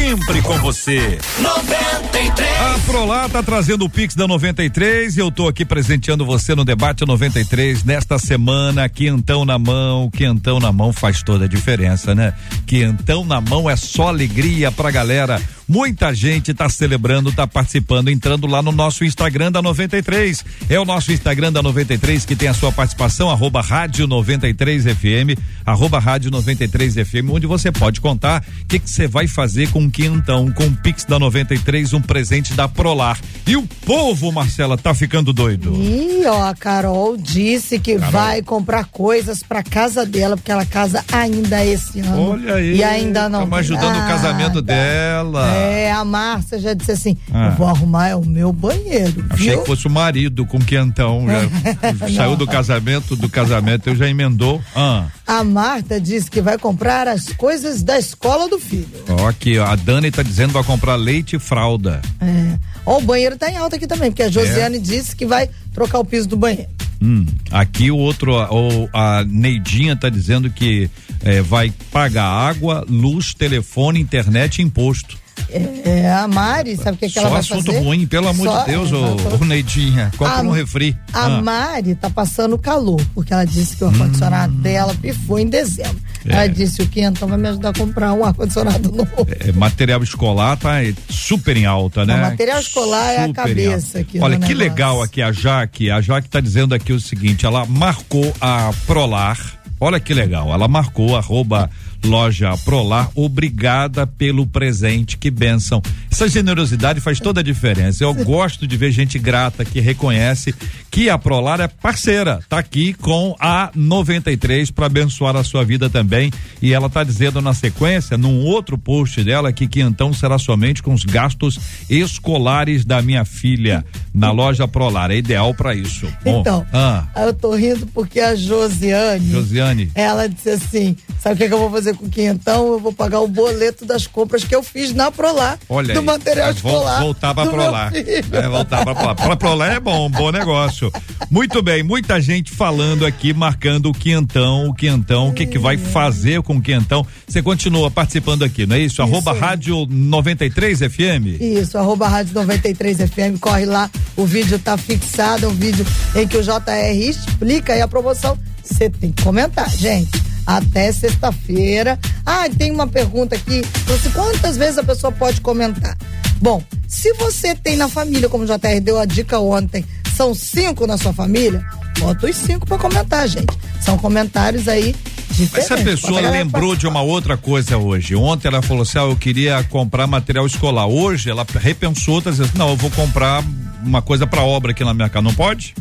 sempre 0.00 0.40
com 0.40 0.58
você. 0.60 1.18
93. 1.38 2.50
A 2.60 2.78
Prolar 2.86 3.28
tá 3.28 3.42
trazendo 3.42 3.84
o 3.84 3.90
Pix 3.90 4.14
da 4.14 4.26
93 4.26 5.16
e 5.16 5.20
eu 5.20 5.30
tô 5.30 5.46
aqui 5.46 5.62
presenteando 5.62 6.24
você 6.24 6.54
no 6.54 6.64
debate 6.64 7.06
93 7.06 7.84
nesta 7.84 8.18
semana, 8.18 8.88
quentão 8.88 9.44
na 9.44 9.58
mão, 9.58 10.10
quentão 10.10 10.58
na 10.58 10.72
mão 10.72 10.90
faz 10.90 11.22
toda 11.22 11.44
a 11.44 11.48
diferença, 11.48 12.14
né? 12.14 12.32
Quentão 12.66 13.24
na 13.26 13.42
mão 13.42 13.68
é 13.68 13.76
só 13.76 14.08
alegria 14.08 14.72
pra 14.72 14.90
galera. 14.90 15.40
Muita 15.70 16.12
gente 16.12 16.52
tá 16.52 16.68
celebrando, 16.68 17.30
tá 17.30 17.46
participando, 17.46 18.08
entrando 18.08 18.44
lá 18.48 18.60
no 18.60 18.72
nosso 18.72 19.04
Instagram 19.04 19.52
da 19.52 19.62
93. 19.62 20.44
É 20.68 20.80
o 20.80 20.84
nosso 20.84 21.12
Instagram 21.12 21.52
da 21.52 21.62
93 21.62 22.24
que 22.24 22.34
tem 22.34 22.48
a 22.48 22.54
sua 22.54 22.72
participação, 22.72 23.30
arroba 23.30 23.60
rádio 23.60 24.04
93 24.08 24.82
FM, 24.82 25.38
arroba 25.64 26.00
rádio 26.00 26.28
93 26.28 26.94
FM, 26.94 27.30
onde 27.30 27.46
você 27.46 27.70
pode 27.70 28.00
contar 28.00 28.42
o 28.64 28.66
que 28.66 28.80
você 28.84 29.06
vai 29.06 29.28
fazer 29.28 29.70
com 29.70 29.84
o 29.84 29.88
quentão, 29.88 30.50
com 30.50 30.64
o 30.64 30.72
Pix 30.72 31.04
da 31.04 31.20
93, 31.20 31.92
um 31.92 32.00
presente 32.00 32.52
da 32.52 32.66
Prolar. 32.66 33.16
E 33.46 33.56
o 33.56 33.62
povo, 33.86 34.32
Marcela, 34.32 34.76
tá 34.76 34.92
ficando 34.92 35.32
doido. 35.32 35.72
E 35.76 36.26
ó, 36.26 36.48
a 36.48 36.54
Carol 36.56 37.16
disse 37.16 37.78
que 37.78 37.96
vai 37.96 38.42
comprar 38.42 38.86
coisas 38.86 39.40
pra 39.44 39.62
casa 39.62 40.04
dela, 40.04 40.36
porque 40.36 40.50
ela 40.50 40.66
casa 40.66 41.04
ainda 41.12 41.64
esse 41.64 42.00
ano. 42.00 42.30
Olha 42.30 42.54
aí. 42.56 42.78
E 42.78 42.82
ainda 42.82 43.28
não. 43.28 43.44
Estamos 43.44 43.58
ajudando 43.60 43.94
o 43.94 43.98
nada. 43.98 44.12
casamento 44.12 44.60
dela. 44.60 45.46
É, 45.46 45.59
a 45.92 46.04
Márcia 46.04 46.58
já 46.58 46.74
disse 46.74 46.92
assim: 46.92 47.16
Ah. 47.32 47.46
eu 47.48 47.52
vou 47.56 47.66
arrumar 47.68 48.08
é 48.08 48.16
o 48.16 48.24
meu 48.24 48.52
banheiro. 48.52 49.24
Achei 49.30 49.50
viu? 49.50 49.60
que 49.60 49.66
fosse 49.66 49.86
o 49.86 49.90
marido 49.90 50.44
com 50.46 50.58
quentão. 50.58 51.26
Já 51.26 52.08
saiu 52.24 52.36
do 52.36 52.46
casamento, 52.46 53.16
do 53.16 53.28
casamento 53.28 53.88
eu 53.88 53.96
já 53.96 54.08
emendou. 54.08 54.60
Ah, 54.74 55.06
A 55.26 55.42
Marta 55.44 56.00
disse 56.00 56.30
que 56.30 56.40
vai 56.40 56.58
comprar 56.58 57.06
as 57.08 57.26
coisas 57.32 57.82
da 57.82 57.98
escola 57.98 58.48
do 58.48 58.58
filho. 58.58 58.88
ó, 59.20 59.28
aqui, 59.28 59.58
a 59.58 59.74
Dani 59.76 60.10
tá 60.10 60.22
dizendo 60.22 60.48
que 60.48 60.54
vai 60.54 60.64
comprar 60.64 60.96
leite 60.96 61.36
e 61.36 61.38
fralda. 61.38 62.00
É. 62.20 62.58
Ó, 62.86 62.98
o 62.98 63.02
banheiro 63.02 63.36
tá 63.36 63.50
em 63.50 63.56
alta 63.56 63.76
aqui 63.76 63.86
também, 63.86 64.10
porque 64.10 64.22
a 64.22 64.30
Josiane 64.30 64.78
disse 64.78 65.14
que 65.14 65.26
vai 65.26 65.48
trocar 65.72 65.98
o 65.98 66.04
piso 66.04 66.26
do 66.28 66.36
banheiro. 66.36 66.70
Hum, 67.02 67.24
aqui 67.50 67.90
o 67.90 67.96
outro, 67.96 68.36
a- 68.38 68.52
o, 68.52 68.88
a 68.92 69.24
Neidinha 69.24 69.96
tá 69.96 70.10
dizendo 70.10 70.50
que 70.50 70.90
eh, 71.22 71.40
vai 71.40 71.72
pagar 71.90 72.26
água, 72.26 72.84
luz, 72.88 73.32
telefone, 73.32 73.98
internet 74.00 74.58
e 74.58 74.62
imposto. 74.62 75.16
É, 75.48 76.10
a 76.12 76.28
Mari, 76.28 76.76
sabe 76.76 76.96
o 76.96 76.96
que, 76.98 77.08
que 77.08 77.18
ela 77.18 77.28
Só 77.28 77.32
vai 77.32 77.40
assunto 77.40 77.66
fazer? 77.66 77.78
ruim, 77.80 78.06
pelo 78.06 78.28
amor 78.28 78.46
Só- 78.46 78.60
de 78.60 78.70
Deus, 78.70 78.92
ô, 78.92 79.16
ô 79.40 79.44
Neidinha. 79.44 80.10
Compra 80.16 80.42
um 80.42 80.50
refri. 80.50 80.96
A 81.12 81.24
Ah. 81.24 81.42
Mari 81.42 81.94
tá 81.94 82.08
passando 82.10 82.56
calor, 82.58 83.00
porque 83.14 83.32
ela 83.32 83.44
disse 83.44 83.76
que 83.76 83.84
o 83.84 83.88
ar-condicionado 83.88 84.52
dela 84.54 84.94
pifou 84.94 85.38
em 85.38 85.46
dezembro. 85.48 85.96
Hum. 85.96 86.28
É. 86.28 86.32
Ela 86.34 86.46
disse 86.48 86.82
o 86.82 86.86
que 86.86 87.00
então 87.00 87.26
vai 87.28 87.38
me 87.38 87.48
ajudar 87.48 87.70
a 87.70 87.72
comprar 87.72 88.12
um 88.12 88.24
ar-condicionado 88.24 88.90
novo. 88.92 89.26
É, 89.40 89.50
material 89.52 90.02
escolar 90.02 90.56
tá 90.56 90.74
super 91.08 91.56
em 91.56 91.66
alta, 91.66 92.04
né? 92.04 92.14
Não, 92.14 92.22
material 92.22 92.60
escolar 92.60 93.10
é 93.12 93.18
a 93.18 93.26
Super 93.26 93.34
cabeça 93.42 93.98
aqui 94.00 94.18
Olha 94.20 94.34
que 94.36 94.40
negócio. 94.54 94.58
legal 94.58 95.02
aqui 95.02 95.22
a 95.22 95.32
Jaque. 95.32 95.90
A 95.90 96.00
Jaque 96.00 96.28
tá 96.28 96.40
dizendo 96.40 96.74
aqui 96.74 96.92
o 96.92 97.00
seguinte: 97.00 97.46
ela 97.46 97.64
marcou 97.66 98.32
a 98.40 98.70
Prolar. 98.86 99.38
Olha 99.80 99.98
que 99.98 100.12
legal. 100.12 100.52
Ela 100.52 100.68
marcou 100.68 101.16
arroba 101.16 101.70
loja 102.04 102.56
Prolar. 102.64 103.10
Obrigada 103.14 104.06
pelo 104.06 104.46
presente. 104.46 105.16
Que 105.16 105.30
benção. 105.30 105.82
Essa 106.20 106.28
generosidade 106.28 107.00
faz 107.00 107.18
toda 107.18 107.40
a 107.40 107.42
diferença. 107.42 108.04
Eu 108.04 108.12
gosto 108.12 108.66
de 108.66 108.76
ver 108.76 108.90
gente 108.92 109.18
grata 109.18 109.64
que 109.64 109.80
reconhece 109.80 110.54
que 110.90 111.08
a 111.08 111.16
Prolar 111.16 111.62
é 111.62 111.68
parceira. 111.68 112.40
Tá 112.46 112.58
aqui 112.58 112.92
com 112.92 113.34
a 113.40 113.70
93 113.74 114.70
para 114.70 114.84
abençoar 114.84 115.34
a 115.34 115.42
sua 115.42 115.64
vida 115.64 115.88
também. 115.88 116.30
E 116.60 116.74
ela 116.74 116.90
tá 116.90 117.02
dizendo 117.02 117.40
na 117.40 117.54
sequência, 117.54 118.18
num 118.18 118.44
outro 118.44 118.76
post 118.76 119.24
dela, 119.24 119.50
que 119.50 119.66
que 119.66 119.80
então 119.80 120.12
será 120.12 120.38
somente 120.38 120.82
com 120.82 120.92
os 120.92 121.04
gastos 121.04 121.58
escolares 121.88 122.84
da 122.84 123.00
minha 123.00 123.24
filha 123.24 123.82
na 124.12 124.30
loja 124.30 124.68
Prolar. 124.68 125.10
É 125.10 125.16
ideal 125.16 125.54
para 125.54 125.74
isso. 125.74 126.06
Bom, 126.22 126.42
Então, 126.42 126.66
ah, 126.70 127.06
eu 127.16 127.32
tô 127.32 127.54
rindo 127.54 127.86
porque 127.86 128.20
a 128.20 128.34
Josiane, 128.34 129.30
Josiane. 129.30 129.90
ela 129.94 130.28
disse 130.28 130.50
assim: 130.50 130.94
sabe 131.18 131.36
o 131.36 131.38
que, 131.38 131.48
que 131.48 131.54
eu 131.54 131.58
vou 131.58 131.70
fazer 131.70 131.94
com 131.94 132.04
o 132.04 132.10
quinhentão? 132.10 132.74
Eu 132.74 132.78
vou 132.78 132.92
pagar 132.92 133.20
o 133.20 133.28
boleto 133.28 133.86
das 133.86 134.06
compras 134.06 134.44
que 134.44 134.54
eu 134.54 134.62
fiz 134.62 134.92
na 134.92 135.10
Prolar. 135.10 135.58
Olha 135.66 135.94
do 135.94 136.00
aí, 136.00 136.04
material 136.12 136.48
é, 136.48 136.52
escolar. 136.52 137.00
Meu 137.00 137.14
Prolar. 137.50 137.92
filho. 137.92 138.08
É, 138.32 138.48
voltar 138.48 138.84
pra 138.84 138.94
Prolar. 138.94 139.14
Pra 139.14 139.36
Prolar 139.36 139.72
é 139.72 139.80
bom, 139.80 140.10
bom 140.10 140.30
negócio. 140.30 140.92
Muito 141.30 141.62
bem, 141.62 141.82
muita 141.82 142.20
gente 142.20 142.50
falando 142.50 143.06
aqui, 143.06 143.32
marcando 143.32 143.90
o 143.90 143.92
quentão, 143.92 144.68
o 144.68 144.74
quentão, 144.74 145.28
o 145.28 145.32
que 145.32 145.46
que 145.46 145.58
vai 145.58 145.76
fazer 145.76 146.42
com 146.42 146.56
o 146.56 146.62
quentão. 146.62 147.06
Você 147.26 147.42
continua 147.42 147.90
participando 147.90 148.42
aqui, 148.42 148.66
não 148.66 148.76
é 148.76 148.80
isso? 148.80 149.02
Arroba 149.02 149.32
Rádio 149.32 149.86
93 149.88 150.78
FM. 150.80 151.40
Isso, 151.40 151.78
arroba 151.78 152.08
Rádio 152.08 152.34
93 152.34 152.98
FM, 152.98 153.38
corre 153.40 153.66
lá, 153.66 153.90
o 154.16 154.24
vídeo 154.24 154.58
tá 154.58 154.76
fixado, 154.76 155.46
é 155.46 155.48
um 155.48 155.54
vídeo 155.54 155.86
em 156.14 156.26
que 156.26 156.36
o 156.36 156.42
JR 156.42 156.98
explica 156.98 157.72
aí 157.72 157.80
a 157.80 157.88
promoção. 157.88 158.38
Você 158.62 158.90
tem 158.90 159.12
que 159.12 159.22
comentar, 159.22 159.68
gente. 159.70 160.29
Até 160.50 160.90
sexta-feira. 160.90 161.96
Ah, 162.26 162.48
tem 162.48 162.72
uma 162.72 162.88
pergunta 162.88 163.36
aqui. 163.36 163.62
Você, 163.86 164.08
quantas 164.10 164.56
vezes 164.56 164.78
a 164.78 164.82
pessoa 164.82 165.12
pode 165.12 165.40
comentar? 165.40 165.96
Bom, 166.40 166.60
se 166.88 167.12
você 167.12 167.54
tem 167.54 167.76
na 167.76 167.88
família, 167.88 168.28
como 168.28 168.42
o 168.42 168.46
JR 168.46 168.80
deu 168.82 168.98
a 168.98 169.04
dica 169.04 169.38
ontem, 169.38 169.84
são 170.16 170.34
cinco 170.34 170.88
na 170.88 170.98
sua 170.98 171.12
família, 171.12 171.64
bota 172.00 172.26
os 172.26 172.34
cinco 172.34 172.66
pra 172.66 172.76
comentar, 172.78 173.28
gente. 173.28 173.56
São 173.80 173.96
comentários 173.96 174.66
aí 174.66 174.92
diferentes. 175.30 175.70
Essa 175.70 175.76
pessoa 175.84 176.20
lembrou 176.20 176.74
de 176.74 176.88
uma 176.88 177.00
outra 177.00 177.36
coisa 177.36 177.78
hoje. 177.78 178.16
Ontem 178.16 178.48
ela 178.48 178.60
falou 178.60 178.82
assim: 178.82 178.98
ah, 178.98 179.02
eu 179.02 179.14
queria 179.14 179.62
comprar 179.62 180.08
material 180.08 180.44
escolar. 180.46 180.88
Hoje 180.88 181.30
ela 181.30 181.46
repensou, 181.60 182.20
tá 182.20 182.32
dizendo, 182.32 182.50
não, 182.56 182.70
eu 182.70 182.76
vou 182.76 182.90
comprar 182.90 183.44
uma 183.84 184.02
coisa 184.02 184.26
pra 184.26 184.42
obra 184.42 184.72
aqui 184.72 184.82
na 184.82 184.92
minha 184.92 185.08
casa. 185.08 185.22
Não 185.22 185.32
pode? 185.32 185.76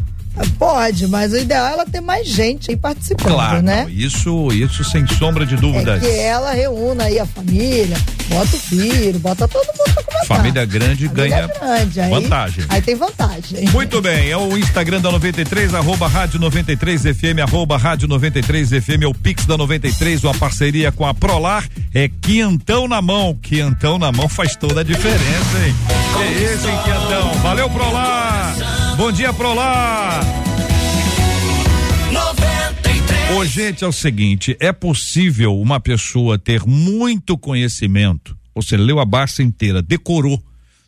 Pode, 0.58 1.08
mas 1.08 1.32
o 1.34 1.38
ideal 1.38 1.68
é 1.68 1.72
ela 1.74 1.86
ter 1.86 2.02
mais 2.02 2.28
gente 2.28 2.70
aí 2.72 2.78
participando, 2.78 3.34
Claro, 3.34 3.62
né? 3.62 3.84
não, 3.84 3.90
isso, 3.90 4.48
isso 4.52 4.84
sem 4.84 5.06
sombra 5.08 5.46
de 5.46 5.56
É 5.56 5.58
dúvidas. 5.58 6.02
que 6.02 6.08
ela 6.20 6.52
reúna 6.52 7.06
aí 7.06 7.18
a 7.20 7.26
família, 7.26 7.98
bota 8.30 8.56
o 8.56 8.60
filho, 8.60 9.20
bota 9.20 9.48
todo 9.48 9.66
mundo 9.68 9.94
pra 9.94 10.04
comentar. 10.04 10.26
Família 10.28 10.66
grande 10.66 11.08
Família 11.08 11.30
ganha 11.30 11.48
grande, 11.48 12.02
aí- 12.02 12.10
vantagem. 12.10 12.66
Aí 12.70 12.82
tem 12.82 12.96
vantagem. 12.96 13.70
Muito 13.72 14.02
bem, 14.02 14.30
é 14.30 14.38
o 14.38 14.58
Instagram 14.58 15.02
da 15.02 15.12
93, 15.12 15.74
arroba 15.74 16.08
rádio 16.08 16.40
93 16.40 17.04
FM, 17.04 17.40
arroba 17.42 17.78
rádio 17.78 18.08
93 18.08 18.70
FM, 18.70 19.04
é 19.04 19.08
o 19.08 19.14
Pix 19.14 19.46
da 19.46 19.58
93, 19.58 20.24
uma 20.24 20.34
parceria 20.34 20.92
com 20.92 21.06
a 21.06 21.14
Prolar, 21.14 21.68
é 21.94 22.10
quinhentão 22.22 22.88
na 22.88 23.02
mão, 23.02 23.34
quinhentão 23.42 23.98
na 23.98 24.12
mão 24.12 24.28
faz 24.30 24.56
toda 24.56 24.82
a 24.82 24.84
diferença, 24.84 25.58
hein? 25.66 25.76
É 26.22 26.44
esse, 26.54 26.68
hein, 26.68 26.80
quinhentão, 26.84 27.34
valeu 27.42 27.70
Prolar, 27.70 28.56
bom 29.00 29.14
dia 29.14 29.32
Prolar. 29.32 30.22
93. 32.12 33.38
Ô, 33.38 33.46
gente, 33.46 33.82
é 33.86 33.88
o 33.88 33.94
seguinte: 33.94 34.58
é 34.60 34.74
possível 34.74 35.58
uma 35.58 35.80
pessoa 35.80 36.38
ter 36.38 36.66
muito 36.66 37.38
conhecimento, 37.38 38.38
você 38.54 38.76
leu 38.76 39.00
a 39.00 39.06
Barça 39.06 39.42
inteira, 39.42 39.82
decorou, 39.82 40.44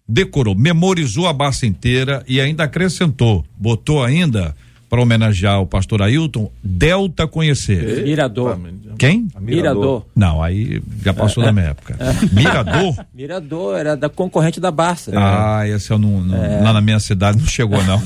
decorou, 0.06 0.54
memorizou 0.54 1.26
a 1.26 1.32
Barça 1.32 1.66
inteira 1.66 2.22
e 2.28 2.42
ainda 2.42 2.66
acrescentou, 2.66 3.46
botou 3.58 4.04
ainda, 4.04 4.54
para 4.92 5.02
homenagear 5.02 5.62
o 5.62 5.66
pastor 5.66 6.02
Ailton, 6.02 6.52
Delta 6.62 7.26
Conhecer. 7.26 8.04
Mirador. 8.04 8.60
Quem? 9.00 9.26
Mirador. 9.40 10.06
Não, 10.14 10.44
aí 10.44 10.84
já 11.02 11.14
passou 11.14 11.42
da 11.42 11.54
minha 11.54 11.68
época. 11.68 11.98
Mirador? 12.34 13.06
Mirador, 13.16 13.80
era 13.80 13.96
da 13.96 14.10
concorrente 14.10 14.60
da 14.60 14.70
Barça. 14.70 15.10
Ah, 15.16 15.66
esse 15.66 15.92
eu 15.92 15.98
não, 15.98 16.20
não- 16.20 16.62
lá 16.62 16.74
na 16.74 16.82
minha 16.82 17.00
cidade 17.00 17.38
não 17.40 17.48
chegou 17.48 17.82
não. 17.86 18.02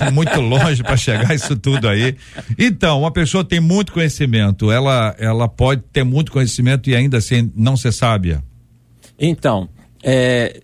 É 0.00 0.08
muito 0.12 0.40
longe 0.40 0.84
para 0.84 0.96
chegar 0.96 1.34
isso 1.34 1.56
tudo 1.56 1.88
aí. 1.88 2.14
Então, 2.56 3.00
uma 3.00 3.10
pessoa 3.10 3.42
tem 3.44 3.58
muito 3.58 3.92
conhecimento, 3.92 4.70
ela 4.70 5.16
ela 5.18 5.48
pode 5.48 5.82
ter 5.92 6.04
muito 6.04 6.30
conhecimento 6.30 6.88
e 6.88 6.94
ainda 6.94 7.18
assim 7.18 7.50
não 7.56 7.76
ser 7.76 7.90
sábia. 7.92 8.40
Então, 9.18 9.68
é, 10.00 10.60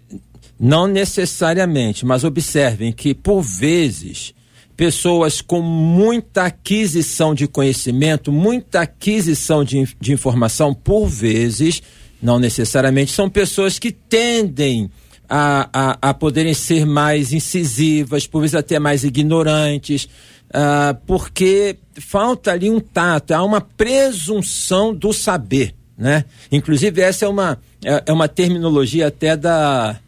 Não 0.61 0.87
necessariamente, 0.87 2.07
mas 2.07 2.23
observem 2.23 2.93
que, 2.93 3.15
por 3.15 3.43
vezes, 3.43 4.33
pessoas 4.81 5.43
com 5.43 5.61
muita 5.61 6.45
aquisição 6.45 7.35
de 7.35 7.47
conhecimento, 7.47 8.33
muita 8.33 8.81
aquisição 8.81 9.63
de, 9.63 9.87
de 10.01 10.11
informação, 10.11 10.73
por 10.73 11.07
vezes, 11.07 11.83
não 12.23 12.39
necessariamente, 12.39 13.13
são 13.13 13.29
pessoas 13.29 13.79
que 13.79 13.93
tendem 13.93 14.91
a, 15.29 15.69
a, 15.71 16.09
a 16.09 16.15
poderem 16.15 16.55
ser 16.55 16.87
mais 16.87 17.31
incisivas, 17.31 18.27
por 18.27 18.41
vezes 18.41 18.55
até 18.55 18.79
mais 18.79 19.05
ignorantes, 19.05 20.05
uh, 20.47 20.97
porque 21.07 21.77
falta 22.01 22.51
ali 22.51 22.71
um 22.71 22.81
tato, 22.81 23.33
há 23.33 23.45
uma 23.45 23.61
presunção 23.61 24.95
do 24.95 25.13
saber, 25.13 25.75
né? 25.95 26.25
Inclusive 26.51 27.03
essa 27.03 27.27
é 27.27 27.29
uma, 27.29 27.59
é, 27.85 28.05
é 28.07 28.13
uma 28.15 28.29
terminologia 28.29 29.09
até 29.09 29.37
da, 29.37 30.01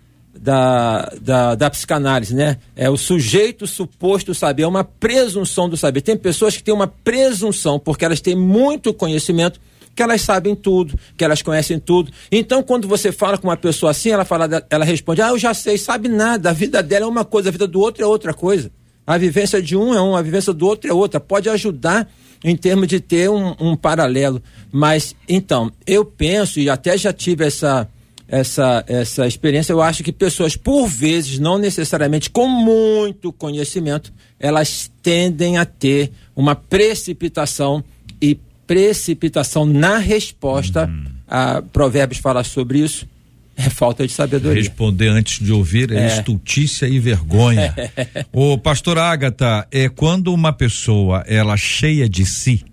da, 0.42 1.08
da, 1.20 1.54
da, 1.54 1.70
psicanálise, 1.70 2.34
né? 2.34 2.56
É 2.74 2.90
o 2.90 2.96
sujeito 2.96 3.64
suposto 3.64 4.34
saber, 4.34 4.64
é 4.64 4.66
uma 4.66 4.82
presunção 4.82 5.68
do 5.68 5.76
saber. 5.76 6.00
Tem 6.00 6.16
pessoas 6.16 6.56
que 6.56 6.64
têm 6.64 6.74
uma 6.74 6.88
presunção, 6.88 7.78
porque 7.78 8.04
elas 8.04 8.20
têm 8.20 8.34
muito 8.34 8.92
conhecimento, 8.92 9.60
que 9.94 10.02
elas 10.02 10.20
sabem 10.20 10.56
tudo, 10.56 10.98
que 11.16 11.24
elas 11.24 11.42
conhecem 11.42 11.78
tudo. 11.78 12.10
Então, 12.30 12.60
quando 12.60 12.88
você 12.88 13.12
fala 13.12 13.38
com 13.38 13.46
uma 13.46 13.56
pessoa 13.56 13.92
assim, 13.92 14.10
ela 14.10 14.24
fala, 14.24 14.66
ela 14.68 14.84
responde: 14.84 15.22
"Ah, 15.22 15.28
eu 15.28 15.38
já 15.38 15.54
sei, 15.54 15.78
sabe 15.78 16.08
nada. 16.08 16.50
A 16.50 16.52
vida 16.52 16.82
dela 16.82 17.04
é 17.04 17.08
uma 17.08 17.24
coisa, 17.24 17.48
a 17.48 17.52
vida 17.52 17.68
do 17.68 17.78
outro 17.78 18.02
é 18.02 18.06
outra 18.06 18.34
coisa. 18.34 18.68
A 19.06 19.16
vivência 19.16 19.62
de 19.62 19.76
um 19.76 19.94
é 19.94 20.00
uma, 20.00 20.18
a 20.18 20.22
vivência 20.22 20.52
do 20.52 20.66
outro 20.66 20.90
é 20.90 20.92
outra. 20.92 21.20
Pode 21.20 21.48
ajudar 21.48 22.10
em 22.42 22.56
termos 22.56 22.88
de 22.88 22.98
ter 22.98 23.30
um, 23.30 23.54
um 23.60 23.76
paralelo. 23.76 24.42
Mas, 24.72 25.14
então, 25.28 25.70
eu 25.86 26.04
penso, 26.04 26.58
e 26.58 26.68
até 26.68 26.98
já 26.98 27.12
tive 27.12 27.44
essa, 27.44 27.88
essa, 28.28 28.84
essa 28.86 29.26
experiência, 29.26 29.72
eu 29.72 29.82
acho 29.82 30.02
que 30.02 30.12
pessoas, 30.12 30.56
por 30.56 30.86
vezes, 30.86 31.38
não 31.38 31.58
necessariamente 31.58 32.30
com 32.30 32.48
muito 32.48 33.32
conhecimento, 33.32 34.12
elas 34.38 34.90
tendem 35.02 35.58
a 35.58 35.64
ter 35.64 36.10
uma 36.34 36.54
precipitação 36.54 37.84
e 38.20 38.38
precipitação 38.66 39.66
na 39.66 39.98
resposta. 39.98 40.86
Uhum. 40.86 41.04
A 41.28 41.62
Provérbios 41.62 42.20
fala 42.20 42.42
sobre 42.42 42.78
isso. 42.78 43.06
É 43.54 43.68
falta 43.68 44.06
de 44.06 44.12
sabedoria. 44.12 44.62
Responder 44.62 45.08
antes 45.08 45.44
de 45.44 45.52
ouvir 45.52 45.92
é, 45.92 46.04
é. 46.04 46.06
estultícia 46.06 46.86
e 46.86 46.98
vergonha. 46.98 47.74
O 48.32 48.56
pastor 48.56 48.98
Ágata, 48.98 49.66
é 49.70 49.90
quando 49.90 50.32
uma 50.32 50.54
pessoa, 50.54 51.22
ela 51.26 51.56
cheia 51.56 52.08
de 52.08 52.24
si, 52.24 52.64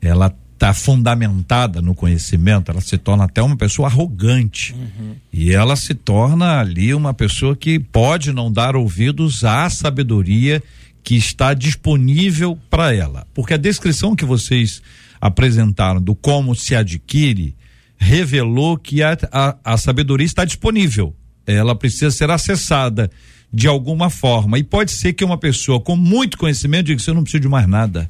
ela 0.00 0.32
está 0.54 0.72
fundamentada 0.72 1.82
no 1.82 1.94
conhecimento, 1.94 2.70
ela 2.70 2.80
se 2.80 2.96
torna 2.96 3.24
até 3.24 3.42
uma 3.42 3.56
pessoa 3.56 3.88
arrogante. 3.88 4.72
Uhum. 4.72 5.16
E 5.32 5.52
ela 5.52 5.76
se 5.76 5.94
torna 5.94 6.60
ali 6.60 6.94
uma 6.94 7.12
pessoa 7.12 7.54
que 7.54 7.78
pode 7.78 8.32
não 8.32 8.50
dar 8.50 8.74
ouvidos 8.76 9.44
à 9.44 9.68
sabedoria 9.68 10.62
que 11.02 11.16
está 11.16 11.52
disponível 11.52 12.58
para 12.70 12.94
ela. 12.94 13.26
Porque 13.34 13.54
a 13.54 13.58
descrição 13.58 14.16
que 14.16 14.24
vocês 14.24 14.80
apresentaram 15.20 16.00
do 16.00 16.14
como 16.14 16.54
se 16.54 16.74
adquire 16.74 17.54
revelou 17.98 18.78
que 18.78 19.02
a, 19.02 19.16
a, 19.30 19.56
a 19.64 19.76
sabedoria 19.76 20.24
está 20.24 20.44
disponível. 20.44 21.14
Ela 21.46 21.74
precisa 21.74 22.10
ser 22.10 22.30
acessada 22.30 23.10
de 23.52 23.68
alguma 23.68 24.08
forma. 24.08 24.58
E 24.58 24.64
pode 24.64 24.92
ser 24.92 25.12
que 25.12 25.24
uma 25.24 25.36
pessoa 25.36 25.80
com 25.80 25.96
muito 25.96 26.38
conhecimento 26.38 26.86
diga: 26.86 27.02
eu 27.06 27.14
não 27.14 27.22
preciso 27.22 27.42
de 27.42 27.48
mais 27.48 27.66
nada. 27.66 28.08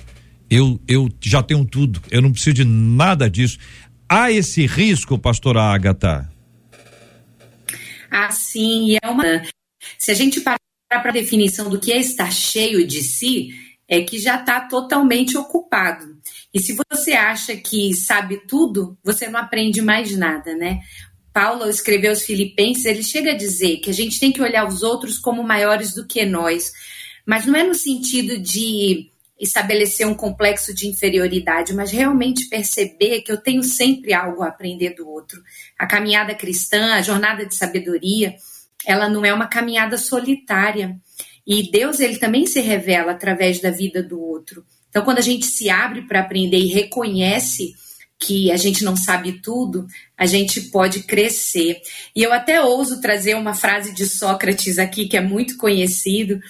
Eu, 0.51 0.81
eu 0.87 1.09
já 1.21 1.43
tenho 1.43 1.65
tudo. 1.65 2.01
Eu 2.11 2.23
não 2.23 2.33
preciso 2.33 2.55
de 2.55 2.65
nada 2.65 3.29
disso. 3.29 3.59
Há 4.09 4.31
esse 4.31 4.67
risco, 4.67 5.19
pastora 5.19 5.63
Agatha? 5.63 6.31
Ah, 8.11 8.31
sim. 8.31 8.97
É 9.03 9.09
uma. 9.09 9.43
Se 9.99 10.11
a 10.11 10.15
gente 10.15 10.41
parar 10.41 10.59
para 10.89 11.11
a 11.11 11.13
definição 11.13 11.69
do 11.69 11.81
que 11.81 11.93
é 11.93 11.99
estar 11.99 12.33
cheio 12.33 12.87
de 12.87 13.03
si, 13.03 13.51
é 13.89 14.03
que 14.03 14.19
já 14.19 14.41
está 14.41 14.61
totalmente 14.61 15.37
ocupado. 15.37 16.17
E 16.53 16.61
se 16.61 16.77
você 16.91 17.13
acha 17.13 17.57
que 17.57 17.95
sabe 17.95 18.47
tudo, 18.47 18.97
você 19.03 19.29
não 19.29 19.41
aprende 19.41 19.83
mais 19.83 20.17
nada, 20.17 20.55
né? 20.55 20.81
Paulo 21.33 21.69
escreveu 21.69 22.11
aos 22.11 22.23
Filipenses, 22.23 22.85
ele 22.85 23.03
chega 23.03 23.33
a 23.33 23.37
dizer 23.37 23.79
que 23.79 23.91
a 23.91 23.93
gente 23.93 24.21
tem 24.21 24.31
que 24.31 24.41
olhar 24.41 24.67
os 24.67 24.83
outros 24.83 25.19
como 25.19 25.43
maiores 25.43 25.93
do 25.93 26.07
que 26.07 26.25
nós, 26.25 26.71
mas 27.27 27.45
não 27.45 27.57
é 27.57 27.65
no 27.65 27.75
sentido 27.75 28.39
de 28.39 29.11
estabelecer 29.39 30.07
um 30.07 30.15
complexo 30.15 30.75
de 30.75 30.87
inferioridade, 30.87 31.75
mas 31.75 31.91
realmente 31.91 32.49
perceber 32.49 33.23
que 33.23 33.33
eu 33.33 33.37
tenho 33.37 33.63
sempre 33.63 34.15
algo 34.15 34.43
a 34.43 34.49
aprender 34.49 34.95
do 34.95 35.09
outro. 35.09 35.43
A 35.79 35.87
caminhada 35.87 36.35
cristã, 36.35 36.95
a 36.95 37.03
jornada 37.03 37.45
de 37.45 37.55
sabedoria, 37.55 38.37
ela 38.87 39.09
não 39.09 39.25
é 39.25 39.33
uma 39.33 39.47
caminhada 39.47 39.99
solitária. 39.99 40.97
E 41.47 41.71
Deus, 41.71 42.01
ele 42.01 42.19
também 42.19 42.47
se 42.47 42.61
revela 42.61 43.13
através 43.13 43.61
da 43.61 43.71
vida 43.71 44.03
do 44.03 44.21
outro. 44.21 44.65
Então, 44.89 45.05
quando 45.05 45.19
a 45.19 45.23
gente 45.23 45.47
se 45.47 45.69
abre 45.69 46.03
para 46.03 46.21
aprender 46.21 46.59
e 46.59 46.69
reconhece 46.69 47.75
que 48.19 48.51
a 48.51 48.57
gente 48.57 48.85
não 48.85 48.97
sabe 48.97 49.41
tudo, 49.43 49.87
a 50.17 50.25
gente 50.25 50.61
pode 50.63 51.03
crescer. 51.03 51.81
E 52.15 52.23
eu 52.23 52.33
até 52.33 52.63
ouso 52.63 53.01
trazer 53.01 53.35
uma 53.35 53.55
frase 53.55 53.93
de 53.93 54.07
Sócrates 54.07 54.79
aqui, 54.79 55.07
que 55.07 55.17
é 55.17 55.21
muito 55.21 55.57
conhecido. 55.57 56.41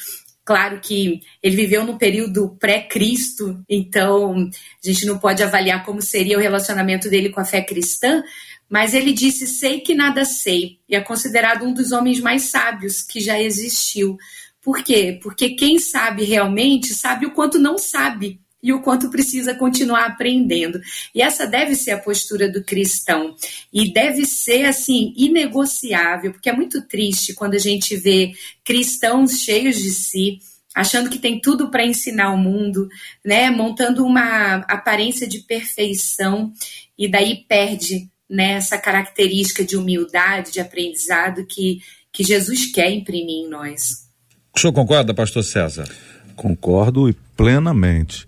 Claro 0.45 0.79
que 0.81 1.21
ele 1.43 1.57
viveu 1.57 1.85
no 1.85 1.97
período 1.97 2.55
pré-Cristo, 2.61 3.65
então 3.67 4.35
a 4.35 4.87
gente 4.87 5.07
não 5.07 5.19
pode 5.19 5.43
avaliar 5.43 5.85
como 5.85 6.03
seria 6.03 6.37
o 6.37 6.41
relacionamento 6.41 7.09
dele 7.09 7.31
com 7.31 7.41
a 7.41 7.47
fé 7.47 7.63
cristã, 7.63 8.23
mas 8.69 8.93
ele 8.93 9.13
disse: 9.13 9.47
Sei 9.47 9.81
que 9.81 9.95
nada 9.95 10.25
sei, 10.25 10.81
e 10.87 10.95
é 10.95 11.01
considerado 11.01 11.65
um 11.65 11.73
dos 11.73 11.93
homens 11.93 12.21
mais 12.21 12.43
sábios 12.43 13.01
que 13.01 13.21
já 13.21 13.41
existiu. 13.41 14.19
Por 14.61 14.83
quê? 14.83 15.19
Porque 15.23 15.51
quem 15.51 15.79
sabe 15.79 16.25
realmente 16.25 16.95
sabe 16.95 17.25
o 17.25 17.33
quanto 17.33 17.59
não 17.59 17.79
sabe 17.79 18.41
e 18.65 18.73
o 18.73 18.81
quanto 18.81 19.11
precisa 19.11 19.55
continuar 19.55 20.07
aprendendo. 20.07 20.81
E 21.15 21.21
essa 21.21 21.47
deve 21.47 21.75
ser 21.75 21.91
a 21.91 21.99
postura 21.99 22.51
do 22.51 22.65
cristão. 22.65 23.37
E 23.71 23.93
deve 23.93 24.25
ser, 24.25 24.65
assim, 24.65 25.13
inegociável, 25.15 26.33
porque 26.33 26.49
é 26.49 26.53
muito 26.55 26.81
triste 26.89 27.35
quando 27.35 27.53
a 27.53 27.59
gente 27.59 27.95
vê 27.95 28.33
cristãos 28.65 29.33
cheios 29.33 29.77
de 29.77 29.91
si, 29.91 30.39
achando 30.75 31.11
que 31.11 31.19
tem 31.19 31.39
tudo 31.39 31.71
para 31.71 31.85
ensinar 31.85 32.33
o 32.33 32.39
mundo, 32.39 32.89
né, 33.23 33.51
montando 33.51 34.03
uma 34.03 34.57
aparência 34.67 35.29
de 35.29 35.41
perfeição 35.41 36.51
e 36.99 37.07
daí 37.07 37.45
perde 37.47 38.09
né, 38.29 38.53
essa 38.53 38.79
característica 38.79 39.63
de 39.63 39.77
humildade, 39.77 40.53
de 40.53 40.61
aprendizado 40.61 41.45
que, 41.45 41.83
que 42.11 42.25
Jesus 42.25 42.73
quer 42.73 42.91
imprimir 42.91 43.45
em 43.45 43.49
nós. 43.49 44.09
O 44.57 44.59
senhor 44.59 44.73
concorda, 44.73 45.13
pastor 45.13 45.45
César? 45.45 45.87
Concordo 46.35 47.11
e 47.11 47.13
plenamente. 47.37 48.27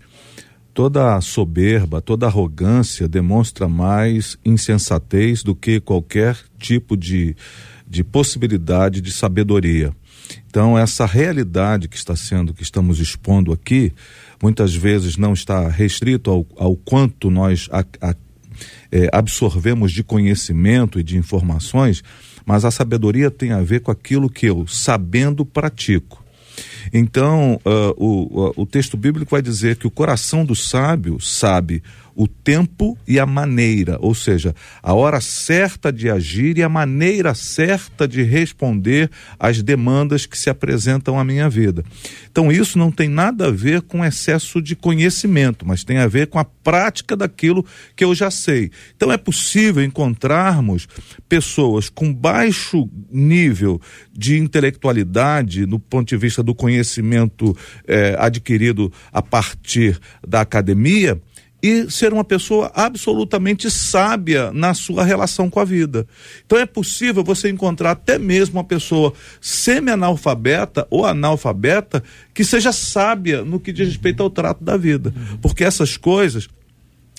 Toda 0.77 1.19
soberba, 1.21 2.03
toda 2.03 2.27
arrogância 2.27 3.07
demonstra 3.07 3.67
mais 3.67 4.37
insensatez 4.45 5.41
do 5.41 5.55
que 5.55 5.79
qualquer 5.79 6.37
tipo 6.59 6.95
de, 6.95 7.35
de 7.87 8.03
possibilidade 8.03 9.01
de 9.01 9.11
sabedoria. 9.11 9.91
Então, 10.47 10.77
essa 10.77 11.03
realidade 11.07 11.87
que 11.87 11.97
está 11.97 12.15
sendo, 12.15 12.53
que 12.53 12.61
estamos 12.61 12.99
expondo 12.99 13.51
aqui, 13.51 13.91
muitas 14.39 14.75
vezes 14.75 15.17
não 15.17 15.33
está 15.33 15.67
restrito 15.67 16.29
ao, 16.29 16.45
ao 16.55 16.75
quanto 16.75 17.31
nós 17.31 17.67
a, 17.71 17.83
a, 17.99 18.15
é, 18.91 19.09
absorvemos 19.11 19.91
de 19.91 20.03
conhecimento 20.03 20.99
e 20.99 21.03
de 21.03 21.17
informações, 21.17 22.03
mas 22.45 22.63
a 22.63 22.69
sabedoria 22.69 23.31
tem 23.31 23.51
a 23.51 23.63
ver 23.63 23.79
com 23.79 23.89
aquilo 23.89 24.29
que 24.29 24.45
eu, 24.45 24.67
sabendo, 24.67 25.43
pratico. 25.43 26.26
Então, 26.93 27.59
uh, 27.65 27.93
o, 27.97 28.61
o 28.61 28.65
texto 28.65 28.97
bíblico 28.97 29.31
vai 29.31 29.41
dizer 29.41 29.75
que 29.75 29.87
o 29.87 29.91
coração 29.91 30.45
do 30.45 30.55
sábio 30.55 31.19
sabe 31.19 31.83
o 32.17 32.27
tempo 32.27 32.97
e 33.07 33.19
a 33.19 33.27
maneira, 33.27 33.99
ou 34.01 34.15
seja, 34.15 34.55
a 34.81 34.91
hora 34.91 35.21
certa 35.21 35.93
de 35.93 36.09
agir 36.09 36.57
e 36.57 36.63
a 36.63 36.67
maneira 36.67 37.35
certa 37.35 38.07
de 38.07 38.23
responder 38.23 39.11
às 39.37 39.61
demandas 39.61 40.25
que 40.25 40.35
se 40.35 40.49
apresentam 40.49 41.19
à 41.19 41.23
minha 41.23 41.47
vida. 41.47 41.85
Então, 42.29 42.51
isso 42.51 42.79
não 42.79 42.91
tem 42.91 43.07
nada 43.07 43.47
a 43.47 43.51
ver 43.51 43.83
com 43.83 44.03
excesso 44.03 44.59
de 44.59 44.75
conhecimento, 44.75 45.63
mas 45.63 45.83
tem 45.83 45.99
a 45.99 46.07
ver 46.07 46.25
com 46.25 46.39
a 46.39 46.43
prática 46.43 47.15
daquilo 47.15 47.63
que 47.95 48.03
eu 48.03 48.15
já 48.15 48.31
sei. 48.31 48.71
Então, 48.95 49.11
é 49.11 49.17
possível 49.17 49.83
encontrarmos 49.83 50.87
pessoas 51.29 51.87
com 51.87 52.11
baixo 52.11 52.89
nível 53.11 53.79
de 54.11 54.39
intelectualidade, 54.39 55.67
no 55.67 55.77
ponto 55.77 56.09
de 56.09 56.17
vista 56.17 56.41
do 56.41 56.55
conhecimento 56.55 57.55
eh, 57.87 58.15
adquirido 58.17 58.91
a 59.11 59.21
partir 59.21 59.99
da 60.27 60.41
academia, 60.41 61.21
e 61.61 61.89
ser 61.89 62.13
uma 62.13 62.23
pessoa 62.23 62.71
absolutamente 62.75 63.69
sábia 63.71 64.51
na 64.53 64.73
sua 64.73 65.03
relação 65.03 65.49
com 65.49 65.59
a 65.59 65.65
vida. 65.65 66.07
Então 66.45 66.57
é 66.59 66.65
possível 66.65 67.23
você 67.23 67.49
encontrar 67.49 67.91
até 67.91 68.19
mesmo 68.19 68.57
uma 68.57 68.63
pessoa 68.63 69.13
semi-analfabeta 69.41 70.85
ou 70.89 71.05
analfabeta 71.05 72.03
que 72.33 72.43
seja 72.43 72.71
sábia 72.71 73.43
no 73.43 73.59
que 73.59 73.73
diz 73.73 73.87
respeito 73.87 74.21
ao 74.21 74.29
trato 74.29 74.63
da 74.63 74.77
vida. 74.77 75.13
Porque 75.41 75.63
essas 75.63 75.97
coisas 75.97 76.47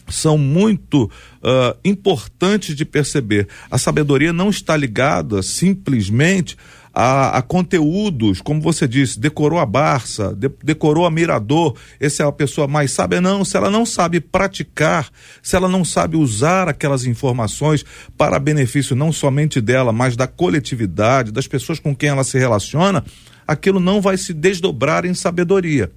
são 0.08 0.38
muito 0.38 1.04
uh, 1.04 1.78
importantes 1.84 2.74
de 2.74 2.84
perceber. 2.84 3.48
A 3.70 3.76
sabedoria 3.76 4.32
não 4.32 4.50
está 4.50 4.76
ligada 4.76 5.42
simplesmente 5.42 6.56
a, 7.00 7.38
a 7.38 7.42
conteúdos, 7.42 8.40
como 8.40 8.60
você 8.60 8.88
disse, 8.88 9.20
decorou 9.20 9.60
a 9.60 9.64
Barça, 9.64 10.34
de, 10.34 10.50
decorou 10.64 11.06
a 11.06 11.10
Mirador, 11.12 11.76
essa 12.00 12.24
é 12.24 12.26
a 12.26 12.32
pessoa 12.32 12.66
mais 12.66 12.90
sábia. 12.90 13.20
Não, 13.20 13.44
se 13.44 13.56
ela 13.56 13.70
não 13.70 13.86
sabe 13.86 14.18
praticar, 14.18 15.08
se 15.40 15.54
ela 15.54 15.68
não 15.68 15.84
sabe 15.84 16.16
usar 16.16 16.68
aquelas 16.68 17.06
informações 17.06 17.84
para 18.16 18.40
benefício 18.40 18.96
não 18.96 19.12
somente 19.12 19.60
dela, 19.60 19.92
mas 19.92 20.16
da 20.16 20.26
coletividade, 20.26 21.30
das 21.30 21.46
pessoas 21.46 21.78
com 21.78 21.94
quem 21.94 22.08
ela 22.08 22.24
se 22.24 22.36
relaciona, 22.36 23.04
aquilo 23.46 23.78
não 23.78 24.00
vai 24.00 24.16
se 24.16 24.34
desdobrar 24.34 25.04
em 25.04 25.14
sabedoria. 25.14 25.92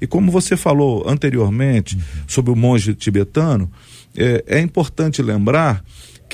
E 0.00 0.06
como 0.06 0.30
você 0.30 0.56
falou 0.56 1.02
anteriormente 1.04 1.98
sobre 2.28 2.52
o 2.52 2.56
monge 2.56 2.94
tibetano, 2.94 3.68
é, 4.16 4.44
é 4.46 4.60
importante 4.60 5.20
lembrar 5.20 5.82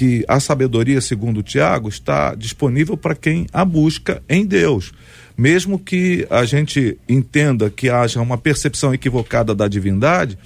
que 0.00 0.24
a 0.26 0.40
sabedoria, 0.40 0.98
segundo 0.98 1.42
Tiago, 1.42 1.86
está 1.86 2.34
disponível 2.34 2.96
para 2.96 3.14
quem 3.14 3.46
a 3.52 3.66
busca 3.66 4.22
em 4.26 4.46
Deus. 4.46 4.94
Mesmo 5.36 5.78
que 5.78 6.26
a 6.30 6.46
gente 6.46 6.96
entenda 7.06 7.68
que 7.68 7.90
haja 7.90 8.18
uma 8.18 8.38
percepção 8.38 8.94
equivocada 8.94 9.54
da 9.54 9.68
divindade, 9.68 10.38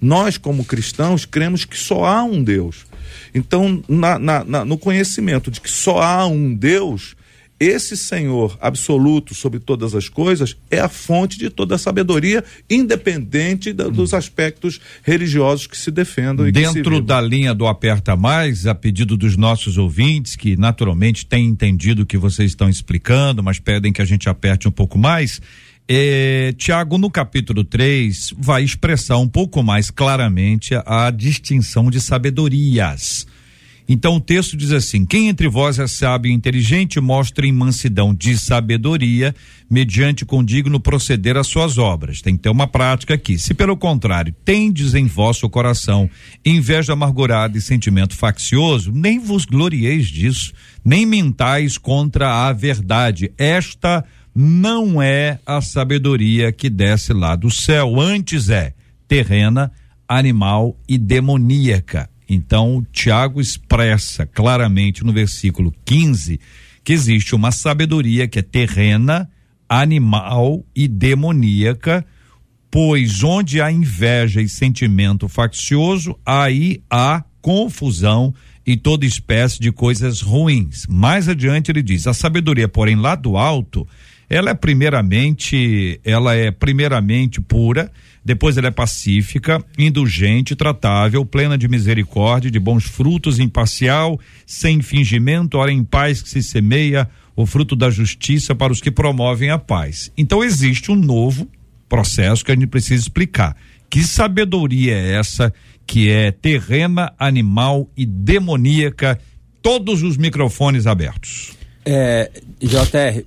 nós, 0.00 0.38
como 0.38 0.64
cristãos, 0.64 1.26
cremos 1.26 1.66
que 1.66 1.76
só 1.76 2.06
há 2.06 2.24
um 2.24 2.42
Deus. 2.42 2.86
Então, 3.34 3.84
na, 3.86 4.18
na, 4.18 4.44
na, 4.44 4.64
no 4.64 4.78
conhecimento 4.78 5.50
de 5.50 5.60
que 5.60 5.70
só 5.70 6.00
há 6.00 6.24
um 6.24 6.54
Deus, 6.54 7.14
esse 7.62 7.96
Senhor 7.96 8.58
absoluto 8.60 9.34
sobre 9.34 9.60
todas 9.60 9.94
as 9.94 10.08
coisas 10.08 10.56
é 10.70 10.80
a 10.80 10.88
fonte 10.88 11.38
de 11.38 11.48
toda 11.48 11.76
a 11.76 11.78
sabedoria, 11.78 12.42
independente 12.68 13.72
da, 13.72 13.88
dos 13.88 14.12
aspectos 14.12 14.80
religiosos 15.02 15.66
que 15.66 15.76
se 15.76 15.90
defendam. 15.90 16.50
Dentro 16.50 17.00
da 17.00 17.20
linha 17.20 17.54
do 17.54 17.66
Aperta 17.66 18.16
Mais, 18.16 18.66
a 18.66 18.74
pedido 18.74 19.16
dos 19.16 19.36
nossos 19.36 19.78
ouvintes, 19.78 20.34
que 20.34 20.56
naturalmente 20.56 21.24
têm 21.24 21.46
entendido 21.46 22.02
o 22.02 22.06
que 22.06 22.18
vocês 22.18 22.50
estão 22.50 22.68
explicando, 22.68 23.42
mas 23.42 23.58
pedem 23.58 23.92
que 23.92 24.02
a 24.02 24.06
gente 24.06 24.28
aperte 24.28 24.66
um 24.66 24.72
pouco 24.72 24.98
mais. 24.98 25.40
É, 25.88 26.54
Tiago, 26.56 26.96
no 26.96 27.10
capítulo 27.10 27.64
3, 27.64 28.34
vai 28.38 28.62
expressar 28.64 29.18
um 29.18 29.28
pouco 29.28 29.62
mais 29.62 29.90
claramente 29.90 30.74
a, 30.74 31.06
a 31.06 31.10
distinção 31.10 31.90
de 31.90 32.00
sabedorias. 32.00 33.26
Então 33.92 34.16
o 34.16 34.20
texto 34.20 34.56
diz 34.56 34.72
assim: 34.72 35.04
Quem 35.04 35.28
entre 35.28 35.46
vós 35.48 35.78
é 35.78 35.86
sábio 35.86 36.30
e 36.30 36.34
inteligente, 36.34 36.98
mostre 36.98 37.52
mansidão 37.52 38.14
de 38.14 38.38
sabedoria, 38.38 39.34
mediante 39.68 40.24
condigno 40.24 40.80
proceder 40.80 41.36
às 41.36 41.46
suas 41.46 41.76
obras. 41.76 42.22
Tem 42.22 42.34
que 42.34 42.42
ter 42.42 42.48
uma 42.48 42.66
prática 42.66 43.12
aqui. 43.12 43.38
Se 43.38 43.52
pelo 43.52 43.76
contrário, 43.76 44.34
tendes 44.46 44.94
em 44.94 45.04
vosso 45.04 45.46
coração 45.50 46.08
inveja 46.42 46.94
amargurada 46.94 47.58
e 47.58 47.60
sentimento 47.60 48.16
faccioso, 48.16 48.90
nem 48.90 49.18
vos 49.18 49.44
glorieis 49.44 50.06
disso, 50.06 50.54
nem 50.82 51.04
mintais 51.04 51.76
contra 51.76 52.48
a 52.48 52.52
verdade. 52.54 53.30
Esta 53.36 54.02
não 54.34 55.02
é 55.02 55.38
a 55.44 55.60
sabedoria 55.60 56.50
que 56.50 56.70
desce 56.70 57.12
lá 57.12 57.36
do 57.36 57.50
céu, 57.50 58.00
antes 58.00 58.48
é 58.48 58.72
terrena, 59.06 59.70
animal 60.08 60.78
e 60.88 60.96
demoníaca. 60.96 62.08
Então, 62.34 62.82
Tiago 62.90 63.42
expressa 63.42 64.24
claramente 64.24 65.04
no 65.04 65.12
versículo 65.12 65.70
15 65.84 66.40
que 66.82 66.94
existe 66.94 67.34
uma 67.34 67.52
sabedoria 67.52 68.26
que 68.26 68.38
é 68.38 68.42
terrena, 68.42 69.28
animal 69.68 70.64
e 70.74 70.88
demoníaca, 70.88 72.04
pois 72.70 73.22
onde 73.22 73.60
há 73.60 73.70
inveja 73.70 74.40
e 74.40 74.48
sentimento 74.48 75.28
faccioso, 75.28 76.18
aí 76.24 76.82
há 76.90 77.22
confusão 77.42 78.34
e 78.66 78.78
toda 78.78 79.04
espécie 79.04 79.60
de 79.60 79.70
coisas 79.70 80.22
ruins. 80.22 80.86
Mais 80.88 81.28
adiante 81.28 81.70
ele 81.70 81.82
diz: 81.82 82.06
a 82.06 82.14
sabedoria, 82.14 82.66
porém, 82.66 82.96
lá 82.96 83.14
do 83.14 83.36
alto, 83.36 83.86
ela 84.28 84.50
é 84.50 84.54
primeiramente, 84.54 86.00
ela 86.02 86.34
é 86.34 86.50
primeiramente 86.50 87.42
pura 87.42 87.92
depois 88.24 88.56
ela 88.56 88.68
é 88.68 88.70
pacífica, 88.70 89.64
indulgente, 89.76 90.54
tratável, 90.54 91.24
plena 91.24 91.58
de 91.58 91.68
misericórdia, 91.68 92.50
de 92.50 92.60
bons 92.60 92.84
frutos, 92.84 93.38
imparcial, 93.38 94.18
sem 94.46 94.80
fingimento, 94.80 95.58
ora 95.58 95.72
em 95.72 95.82
paz 95.82 96.22
que 96.22 96.28
se 96.28 96.42
semeia 96.42 97.08
o 97.34 97.46
fruto 97.46 97.74
da 97.74 97.90
justiça 97.90 98.54
para 98.54 98.72
os 98.72 98.80
que 98.80 98.90
promovem 98.90 99.50
a 99.50 99.58
paz. 99.58 100.12
Então 100.16 100.44
existe 100.44 100.90
um 100.90 100.96
novo 100.96 101.48
processo 101.88 102.44
que 102.44 102.52
a 102.52 102.54
gente 102.54 102.66
precisa 102.66 103.02
explicar. 103.02 103.56
Que 103.90 104.02
sabedoria 104.02 104.94
é 104.94 105.12
essa 105.14 105.52
que 105.86 106.08
é 106.08 106.30
terrena, 106.30 107.12
animal 107.18 107.90
e 107.96 108.06
demoníaca? 108.06 109.18
Todos 109.60 110.02
os 110.02 110.16
microfones 110.16 110.86
abertos. 110.86 111.52
É, 111.84 112.30
JR, 112.60 113.24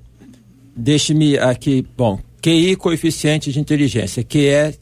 deixe-me 0.76 1.38
aqui, 1.38 1.86
bom, 1.96 2.20
QI, 2.42 2.76
coeficiente 2.76 3.52
de 3.52 3.60
inteligência, 3.60 4.24
que 4.24 4.48
é 4.48 4.74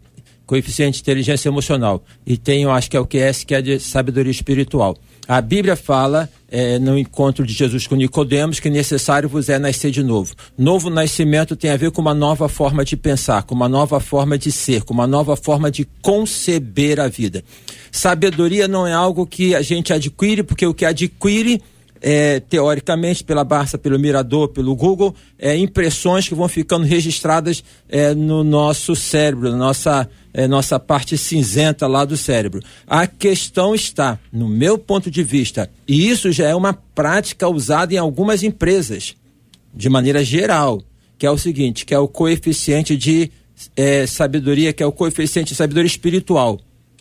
coeficiente 0.54 0.98
de 0.98 1.02
inteligência 1.02 1.50
emocional. 1.50 2.04
E 2.28 2.38
tem, 2.38 2.62
eu 2.62 2.70
acho 2.70 2.88
que 2.88 2.96
é 2.96 3.00
o 3.00 3.08
QS, 3.08 3.44
que 3.44 3.56
é 3.56 3.62
de 3.62 3.80
sabedoria 3.80 4.30
espiritual. 4.30 4.96
A 5.28 5.42
Bíblia 5.42 5.76
fala, 5.76 6.30
é, 6.48 6.78
no 6.78 6.96
encontro 6.96 7.44
de 7.44 7.52
Jesus 7.52 7.88
com 7.88 7.96
Nicodemos, 7.96 8.60
que 8.60 8.70
necessário 8.70 9.28
vos 9.28 9.50
é 9.50 9.58
nascer 9.58 9.90
de 9.90 10.04
novo. 10.04 10.36
Novo 10.56 10.92
nascimento 10.92 11.56
tem 11.56 11.72
a 11.72 11.78
ver 11.78 11.90
com 11.90 12.02
uma 12.02 12.14
nova 12.14 12.48
forma 12.48 12.86
de 12.86 12.96
pensar, 12.96 13.42
com 13.42 13.56
uma 13.56 13.68
nova 13.68 14.00
forma 14.00 14.38
de 14.38 14.52
ser, 14.52 14.84
com 14.84 14.94
uma 14.94 15.08
nova 15.08 15.36
forma 15.36 15.72
de 15.72 15.88
conceber 16.04 17.00
a 17.00 17.08
vida. 17.08 17.44
Sabedoria 17.92 18.68
não 18.68 18.86
é 18.86 18.94
algo 18.94 19.26
que 19.26 19.56
a 19.56 19.62
gente 19.64 19.92
adquire, 19.92 20.44
porque 20.44 20.68
o 20.68 20.74
que 20.74 20.86
adquire 20.86 21.64
é, 22.06 22.42
teoricamente, 22.42 23.24
pela 23.24 23.46
Barça, 23.46 23.78
pelo 23.78 23.98
Mirador, 23.98 24.50
pelo 24.50 24.76
Google, 24.76 25.16
é, 25.40 25.56
impressões 25.56 26.28
que 26.28 26.36
vão 26.36 26.50
ficando 26.50 26.86
registradas 26.86 27.64
é, 27.88 28.14
no 28.14 28.44
nosso 28.44 28.94
cérebro, 28.94 29.56
nossa, 29.56 30.10
é, 30.34 30.46
nossa 30.46 30.78
parte 30.78 31.18
cinzenta 31.18 31.88
lá 31.88 32.04
do 32.04 32.18
cérebro. 32.18 32.62
A 32.86 33.08
questão 33.08 33.74
está, 33.74 34.20
no 34.34 34.50
meu 34.50 34.78
ponto 34.78 35.10
de 35.10 35.24
vista, 35.24 35.72
e 35.88 36.10
isso 36.10 36.30
já 36.30 36.50
é 36.50 36.54
uma 36.54 36.74
prática 36.74 37.48
usada 37.48 37.94
em 37.94 37.98
algumas 37.98 38.44
empresas, 38.44 39.16
de 39.74 39.88
maneira 39.88 40.26
geral, 40.26 40.84
que 41.18 41.26
é 41.26 41.32
o 41.32 41.38
seguinte, 41.38 41.86
que 41.86 41.94
é 41.94 42.00
o 42.00 42.08
coeficiente 42.08 42.98
de 42.98 43.32
é, 43.78 44.06
sabedoria, 44.06 44.74
que 44.74 44.84
é 44.84 44.86
o 44.86 44.92
coeficiente 44.92 45.54
de 45.54 45.56
sabedoria 45.56 45.88
espiritual, 45.88 46.60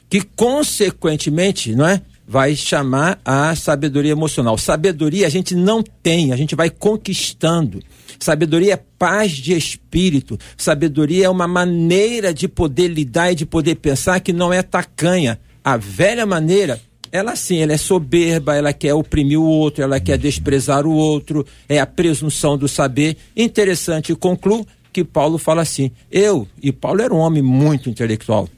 que 0.09 0.23
consequentemente, 0.23 1.75
não 1.75 1.89
é? 1.89 2.01
Vai 2.33 2.57
chamar 2.57 3.21
a 3.27 3.55
sabedoria 3.55 4.13
emocional. 4.13 4.57
Sabedoria 4.57 5.27
a 5.27 5.29
gente 5.29 5.55
não 5.55 5.83
tem, 5.83 6.33
a 6.33 6.37
gente 6.37 6.55
vai 6.55 6.71
conquistando. 6.71 7.83
Sabedoria 8.19 8.73
é 8.73 8.83
paz 8.99 9.33
de 9.33 9.53
espírito. 9.53 10.39
Sabedoria 10.57 11.27
é 11.27 11.29
uma 11.29 11.47
maneira 11.47 12.33
de 12.33 12.49
poder 12.49 12.89
lidar 12.89 13.33
e 13.33 13.35
de 13.35 13.45
poder 13.45 13.75
pensar 13.75 14.19
que 14.21 14.33
não 14.33 14.51
é 14.51 14.63
tacanha. 14.63 15.39
A 15.63 15.77
velha 15.77 16.25
maneira, 16.25 16.81
ela 17.13 17.37
sim, 17.37 17.59
ela 17.59 17.75
é 17.75 17.77
soberba, 17.77 18.57
ela 18.57 18.73
quer 18.73 18.95
oprimir 18.95 19.39
o 19.39 19.45
outro, 19.45 19.85
ela 19.85 20.01
quer 20.01 20.17
desprezar 20.17 20.87
o 20.87 20.93
outro, 20.95 21.45
é 21.69 21.81
a 21.81 21.87
presunção 21.87 22.57
do 22.57 22.67
saber. 22.67 23.19
Interessante, 23.37 24.15
concluo 24.15 24.67
que 24.91 25.05
Paulo 25.05 25.37
fala 25.37 25.61
assim: 25.61 25.91
eu, 26.11 26.49
e 26.63 26.73
Paulo 26.73 27.03
era 27.03 27.13
um 27.13 27.19
homem 27.19 27.43
muito 27.43 27.91
intelectual, 27.91 28.49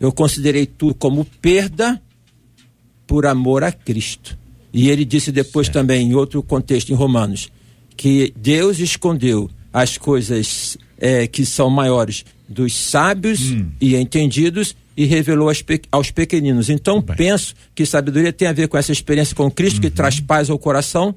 eu 0.00 0.10
considerei 0.10 0.66
tudo 0.66 0.96
como 0.96 1.24
perda 1.40 2.02
por 3.06 3.26
amor 3.26 3.64
a 3.64 3.72
Cristo. 3.72 4.38
E 4.72 4.88
ele 4.88 5.04
disse 5.04 5.30
depois 5.30 5.66
certo. 5.66 5.74
também, 5.74 6.08
em 6.08 6.14
outro 6.14 6.42
contexto, 6.42 6.90
em 6.90 6.94
Romanos, 6.94 7.50
que 7.96 8.32
Deus 8.36 8.78
escondeu 8.78 9.50
as 9.72 9.98
coisas 9.98 10.76
é, 10.98 11.26
que 11.26 11.44
são 11.44 11.68
maiores 11.68 12.24
dos 12.48 12.74
sábios 12.74 13.40
hum. 13.52 13.68
e 13.80 13.96
entendidos 13.96 14.74
e 14.96 15.04
revelou 15.04 15.50
aos 15.90 16.10
pequeninos. 16.10 16.68
Então, 16.68 17.00
Bem. 17.00 17.16
penso 17.16 17.54
que 17.74 17.86
sabedoria 17.86 18.32
tem 18.32 18.48
a 18.48 18.52
ver 18.52 18.68
com 18.68 18.76
essa 18.76 18.92
experiência 18.92 19.34
com 19.34 19.50
Cristo 19.50 19.76
uhum. 19.76 19.82
que 19.82 19.90
traz 19.90 20.20
paz 20.20 20.50
ao 20.50 20.58
coração 20.58 21.14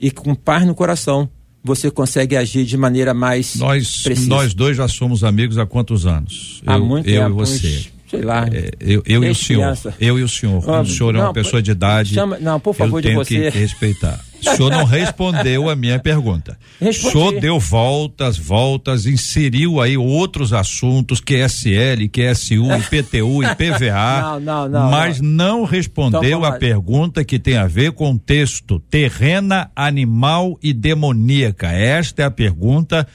e 0.00 0.10
com 0.10 0.34
paz 0.34 0.64
no 0.66 0.74
coração 0.74 1.28
você 1.62 1.90
consegue 1.90 2.36
agir 2.36 2.64
de 2.64 2.76
maneira 2.76 3.12
mais 3.12 3.56
nós 3.56 4.02
precisa. 4.02 4.28
nós 4.28 4.54
dois 4.54 4.76
já 4.76 4.86
somos 4.86 5.24
amigos 5.24 5.58
há 5.58 5.66
quantos 5.66 6.06
anos 6.06 6.62
há 6.64 6.76
eu, 6.76 6.84
muito 6.84 7.08
eu 7.08 7.20
tempo, 7.20 7.42
e 7.42 7.46
você 7.46 7.86
sei 8.08 8.22
lá. 8.22 8.46
É, 8.52 8.70
eu, 8.80 9.02
eu 9.06 9.24
e 9.24 9.30
o 9.30 9.34
senhor. 9.34 9.76
Eu 10.00 10.18
e 10.18 10.22
o 10.22 10.28
senhor. 10.28 10.62
Ah, 10.68 10.80
o 10.80 10.86
senhor 10.86 11.14
é 11.14 11.20
uma 11.20 11.32
pessoa 11.32 11.62
de 11.62 11.70
idade. 11.70 12.14
Chama, 12.14 12.38
não, 12.40 12.58
por 12.58 12.74
favor, 12.74 12.98
eu 12.98 13.02
tenho 13.02 13.24
que 13.24 13.50
respeitar. 13.50 14.20
O 14.40 14.56
senhor 14.56 14.70
não 14.70 14.84
respondeu 14.86 15.68
a 15.68 15.76
minha 15.76 15.98
pergunta. 15.98 16.58
Respondi. 16.80 17.08
O 17.08 17.10
senhor 17.10 17.40
deu 17.40 17.58
voltas, 17.58 18.38
voltas, 18.38 19.04
inseriu 19.04 19.80
aí 19.80 19.96
outros 19.96 20.52
assuntos, 20.52 21.20
QSL, 21.20 22.08
QSU, 22.08 22.66
IPTU, 22.78 23.42
IPVA. 23.42 24.20
Não, 24.20 24.40
não, 24.40 24.68
não. 24.68 24.90
Mas 24.90 25.20
não, 25.20 25.58
não 25.60 25.64
respondeu 25.64 26.38
então, 26.38 26.44
a 26.44 26.52
pergunta 26.52 27.24
que 27.24 27.38
tem 27.38 27.56
a 27.56 27.66
ver 27.66 27.92
com 27.92 28.12
o 28.12 28.18
texto 28.18 28.78
terrena, 28.78 29.70
animal 29.74 30.58
e 30.62 30.72
demoníaca. 30.72 31.68
Esta 31.68 32.22
é 32.22 32.24
a 32.24 32.30
pergunta 32.30 33.06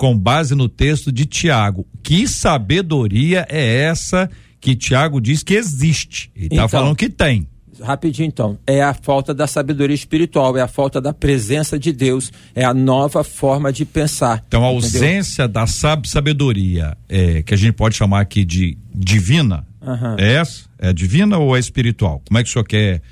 com 0.00 0.16
base 0.16 0.54
no 0.54 0.66
texto 0.66 1.12
de 1.12 1.26
Tiago. 1.26 1.86
Que 2.02 2.26
sabedoria 2.26 3.46
é 3.50 3.82
essa 3.82 4.30
que 4.60 4.76
Tiago 4.76 5.20
diz 5.20 5.42
que 5.42 5.54
existe? 5.54 6.30
Ele 6.36 6.46
está 6.46 6.56
então, 6.56 6.68
falando 6.68 6.96
que 6.96 7.08
tem. 7.08 7.48
rapidinho 7.80 8.26
então. 8.26 8.58
É 8.66 8.82
a 8.82 8.92
falta 8.92 9.32
da 9.32 9.46
sabedoria 9.46 9.94
espiritual, 9.94 10.56
é 10.56 10.60
a 10.60 10.68
falta 10.68 11.00
da 11.00 11.12
presença 11.12 11.78
de 11.78 11.92
Deus, 11.92 12.30
é 12.54 12.64
a 12.64 12.74
nova 12.74 13.24
forma 13.24 13.72
de 13.72 13.84
pensar. 13.84 14.44
Então, 14.46 14.62
a 14.62 14.66
ausência 14.66 15.44
entendeu? 15.44 15.62
da 15.62 15.66
sab 15.66 16.06
sabedoria, 16.06 16.96
é, 17.08 17.42
que 17.42 17.54
a 17.54 17.56
gente 17.56 17.72
pode 17.72 17.96
chamar 17.96 18.20
aqui 18.20 18.44
de 18.44 18.76
divina, 18.94 19.66
uhum. 19.80 20.16
é 20.18 20.34
essa? 20.34 20.68
É 20.78 20.92
divina 20.92 21.38
ou 21.38 21.56
é 21.56 21.60
espiritual? 21.60 22.22
Como 22.26 22.38
é 22.38 22.42
que 22.42 22.48
o 22.50 22.52
senhor 22.52 22.64
quer 22.64 23.02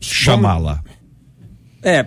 chamá-la? 0.00 0.82
É, 1.82 2.06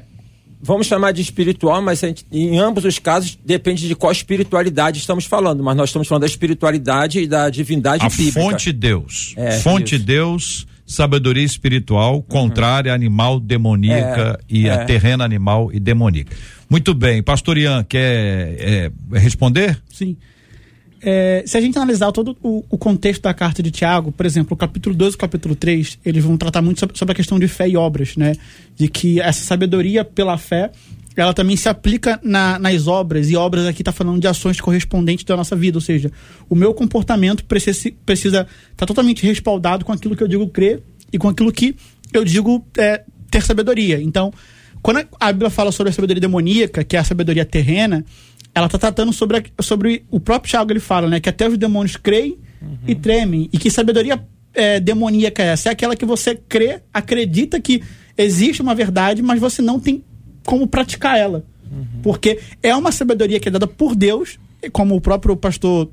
vamos 0.62 0.88
chamar 0.88 1.12
de 1.12 1.22
espiritual, 1.22 1.82
mas 1.82 2.00
gente, 2.00 2.26
em 2.32 2.60
ambos 2.60 2.86
os 2.86 3.00
casos 3.00 3.38
depende 3.44 3.88
de 3.88 3.96
qual 3.96 4.12
espiritualidade 4.12 5.00
estamos 5.00 5.26
falando. 5.26 5.64
Mas 5.64 5.76
nós 5.76 5.90
estamos 5.90 6.08
falando 6.08 6.22
da 6.22 6.28
espiritualidade 6.28 7.20
e 7.20 7.28
da 7.28 7.50
divindade 7.50 8.06
a 8.06 8.10
bíblica. 8.10 8.40
Fonte 8.40 8.72
Deus. 8.72 9.34
É, 9.38 9.52
fonte 9.60 9.96
isso. 9.96 10.06
Deus, 10.06 10.68
sabedoria 10.86 11.44
espiritual, 11.44 12.22
contrária, 12.22 12.92
uhum. 12.92 12.96
animal 12.96 13.40
demoníaca 13.40 14.40
é, 14.40 14.44
e 14.50 14.68
é. 14.68 14.72
a 14.72 14.86
terrena 14.86 15.24
animal 15.24 15.72
e 15.72 15.80
demoníaca. 15.80 16.36
Muito 16.70 16.94
bem, 16.94 17.24
Pastor 17.24 17.58
Ian, 17.58 17.84
quer 17.84 18.56
é, 18.60 18.92
responder? 19.14 19.82
Sim. 19.92 20.16
É, 21.02 21.44
se 21.46 21.58
a 21.58 21.62
gente 21.62 21.78
analisar 21.78 22.12
todo 22.12 22.36
o, 22.44 22.64
o, 22.70 22.78
contexto 22.78 23.24
da 23.24 23.34
carta 23.34 23.64
de 23.64 23.72
Tiago, 23.72 24.12
por 24.12 24.26
exemplo, 24.26 24.54
o 24.54 24.58
capítulo 24.58 24.94
2 24.94 25.14
e 25.14 25.16
o 25.16 25.20
capítulo 25.20 25.56
3, 25.56 26.00
eles 26.06 26.24
vão 26.24 26.36
tratar 26.38 26.62
muito 26.62 26.80
sobre, 26.80 26.98
sobre, 26.98 27.14
a 27.14 27.16
questão 27.16 27.40
de 27.40 27.48
fé 27.48 27.70
e 27.70 27.78
obras, 27.78 28.18
né? 28.18 28.34
De 28.76 28.90
que 28.90 29.22
essa 29.22 29.42
sabedoria 29.42 30.04
pela 30.04 30.38
fé, 30.38 30.72
ela 31.16 31.34
também 31.34 31.56
se 31.56 31.70
aplica 31.70 32.20
na, 32.22 32.60
nas 32.60 32.86
obras, 32.88 33.30
e 33.30 33.36
obras 33.36 33.66
aqui 33.66 33.82
está 33.82 33.94
falando 33.94 34.20
de 34.20 34.28
ações 34.28 34.60
correspondentes 34.60 35.24
da 35.24 35.38
nossa 35.38 35.56
vida, 35.56 35.78
ou 35.78 35.82
seja, 35.82 36.12
o 36.50 36.56
meu 36.56 36.74
comportamento 36.74 37.46
precisa 37.46 37.90
estar 37.90 38.48
tá 38.76 38.86
totalmente 38.86 39.26
respaldado 39.26 39.86
com 39.86 39.94
aquilo 39.94 40.16
que 40.16 40.24
eu 40.24 40.28
digo 40.28 40.48
crer 40.50 40.84
e 41.14 41.18
com 41.18 41.30
aquilo 41.30 41.52
que 41.52 41.76
eu 42.12 42.26
digo 42.26 42.66
é, 42.78 43.04
ter 43.32 43.42
sabedoria. 43.42 44.02
Então, 44.02 44.34
quando 44.82 45.06
a 45.20 45.32
Bíblia 45.32 45.50
fala 45.50 45.72
sobre 45.72 45.92
a 45.92 45.94
sabedoria 45.94 46.22
demoníaca, 46.22 46.84
que 46.84 46.96
é 46.96 47.00
a 47.00 47.04
sabedoria 47.04 47.46
terrena, 47.46 48.04
ela 48.54 48.66
está 48.66 48.78
tratando 48.78 49.14
sobre, 49.14 49.38
a, 49.38 49.64
sobre 49.64 50.04
o 50.10 50.20
próprio 50.20 50.50
Tiago 50.50 50.72
ele 50.72 50.80
fala, 50.80 51.08
né, 51.08 51.20
que 51.20 51.30
até 51.30 51.48
os 51.48 51.58
demônios 51.58 51.96
creem 51.96 52.38
uhum. 52.62 52.78
e 52.88 52.96
tremem 52.96 53.50
e 53.52 53.58
que 53.58 53.70
sabedoria 53.70 54.22
é, 54.54 54.80
demoníaca 54.80 55.44
é 55.44 55.48
essa? 55.48 55.70
É 55.70 55.72
aquela 55.72 55.96
que 55.96 56.06
você 56.06 56.36
crê, 56.36 56.82
acredita 56.94 57.60
que 57.60 57.84
existe 58.18 58.62
uma 58.62 58.76
verdade, 58.76 59.22
mas 59.22 59.40
você 59.40 59.62
não 59.62 59.80
tem 59.80 60.04
como 60.46 60.68
praticar 60.68 61.18
ela, 61.18 61.44
uhum. 61.72 62.02
porque 62.02 62.40
é 62.62 62.76
uma 62.76 62.92
sabedoria 62.92 63.40
que 63.40 63.48
é 63.48 63.52
dada 63.52 63.68
por 63.68 63.96
Deus, 63.96 64.40
como 64.72 64.96
o 64.96 65.02
próprio 65.02 65.36
pastor 65.36 65.90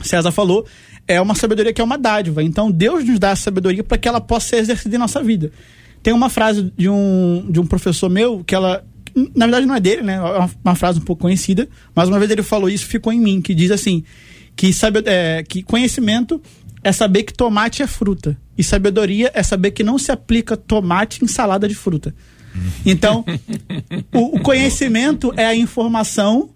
César 0.00 0.32
falou, 0.32 0.66
é 1.06 1.20
uma 1.20 1.34
sabedoria 1.34 1.72
que 1.72 1.80
é 1.80 1.84
uma 1.84 1.98
dádiva. 1.98 2.42
Então 2.42 2.70
Deus 2.70 3.04
nos 3.04 3.18
dá 3.18 3.32
a 3.32 3.36
sabedoria 3.36 3.84
para 3.84 3.98
que 3.98 4.08
ela 4.08 4.20
possa 4.20 4.48
ser 4.48 4.56
exercida 4.56 4.96
em 4.96 4.98
nossa 4.98 5.22
vida. 5.22 5.52
Tem 6.02 6.12
uma 6.12 6.28
frase 6.28 6.72
de 6.76 6.88
um, 6.88 7.46
de 7.48 7.60
um 7.60 7.66
professor 7.66 8.08
meu 8.08 8.42
que 8.44 8.54
ela 8.54 8.84
na 9.34 9.46
verdade 9.46 9.66
não 9.66 9.74
é 9.74 9.80
dele, 9.80 10.02
né? 10.02 10.14
É 10.14 10.48
uma 10.64 10.74
frase 10.74 10.98
um 10.98 11.02
pouco 11.02 11.22
conhecida, 11.22 11.68
mas 11.94 12.08
uma 12.08 12.18
vez 12.18 12.30
ele 12.30 12.42
falou 12.42 12.68
isso, 12.68 12.86
ficou 12.86 13.12
em 13.12 13.20
mim, 13.20 13.40
que 13.40 13.54
diz 13.54 13.70
assim, 13.70 14.04
que, 14.56 14.72
sabe, 14.72 15.02
é, 15.06 15.42
que 15.46 15.62
conhecimento 15.62 16.40
é 16.82 16.92
saber 16.92 17.22
que 17.22 17.32
tomate 17.32 17.82
é 17.82 17.86
fruta. 17.86 18.36
E 18.56 18.62
sabedoria 18.62 19.30
é 19.34 19.42
saber 19.42 19.70
que 19.70 19.82
não 19.82 19.98
se 19.98 20.12
aplica 20.12 20.56
tomate 20.56 21.24
em 21.24 21.28
salada 21.28 21.66
de 21.66 21.74
fruta. 21.74 22.14
Então, 22.84 23.24
o, 24.12 24.36
o, 24.36 24.40
conhecimento 24.40 25.32
é 25.36 25.46
a 25.46 25.54
informação 25.54 26.50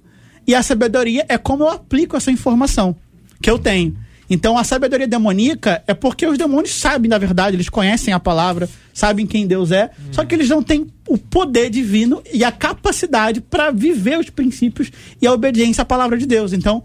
e 0.47 0.55
a 0.55 0.63
sabedoria 0.63 1.25
é 1.29 1.39
como 1.39 1.65
eu 1.65 1.69
aplico 1.69 2.17
essa 2.17 2.31
informação 2.31 2.95
que 3.41 3.51
eu 3.51 3.59
tenho. 3.59 3.97
Então 4.29 4.59
a 4.59 4.65
sabedoria 4.65 5.07
demoníaca 5.07 5.83
é 5.87 5.95
porque 5.95 6.27
os 6.27 6.37
demônios 6.37 6.75
sabem 6.75 7.09
da 7.09 7.19
verdade, 7.19 7.57
eles 7.57 7.69
conhecem 7.69 8.13
a 8.13 8.21
palavra, 8.21 8.69
sabem 8.93 9.27
quem 9.27 9.47
Deus 9.47 9.71
é, 9.71 9.91
hum. 9.99 10.13
só 10.13 10.25
que 10.25 10.35
eles 10.35 10.49
não 10.49 10.63
têm 10.63 10.87
o 11.09 11.17
poder 11.17 11.71
divino 11.71 12.23
e 12.33 12.43
a 12.43 12.51
capacidade 12.51 13.41
para 13.41 13.71
viver 13.71 14.19
os 14.19 14.31
princípios 14.31 14.91
e 15.21 15.27
a 15.27 15.33
obediência 15.33 15.83
à 15.83 15.85
palavra 15.85 16.19
de 16.19 16.27
Deus. 16.27 16.53
Então, 16.53 16.83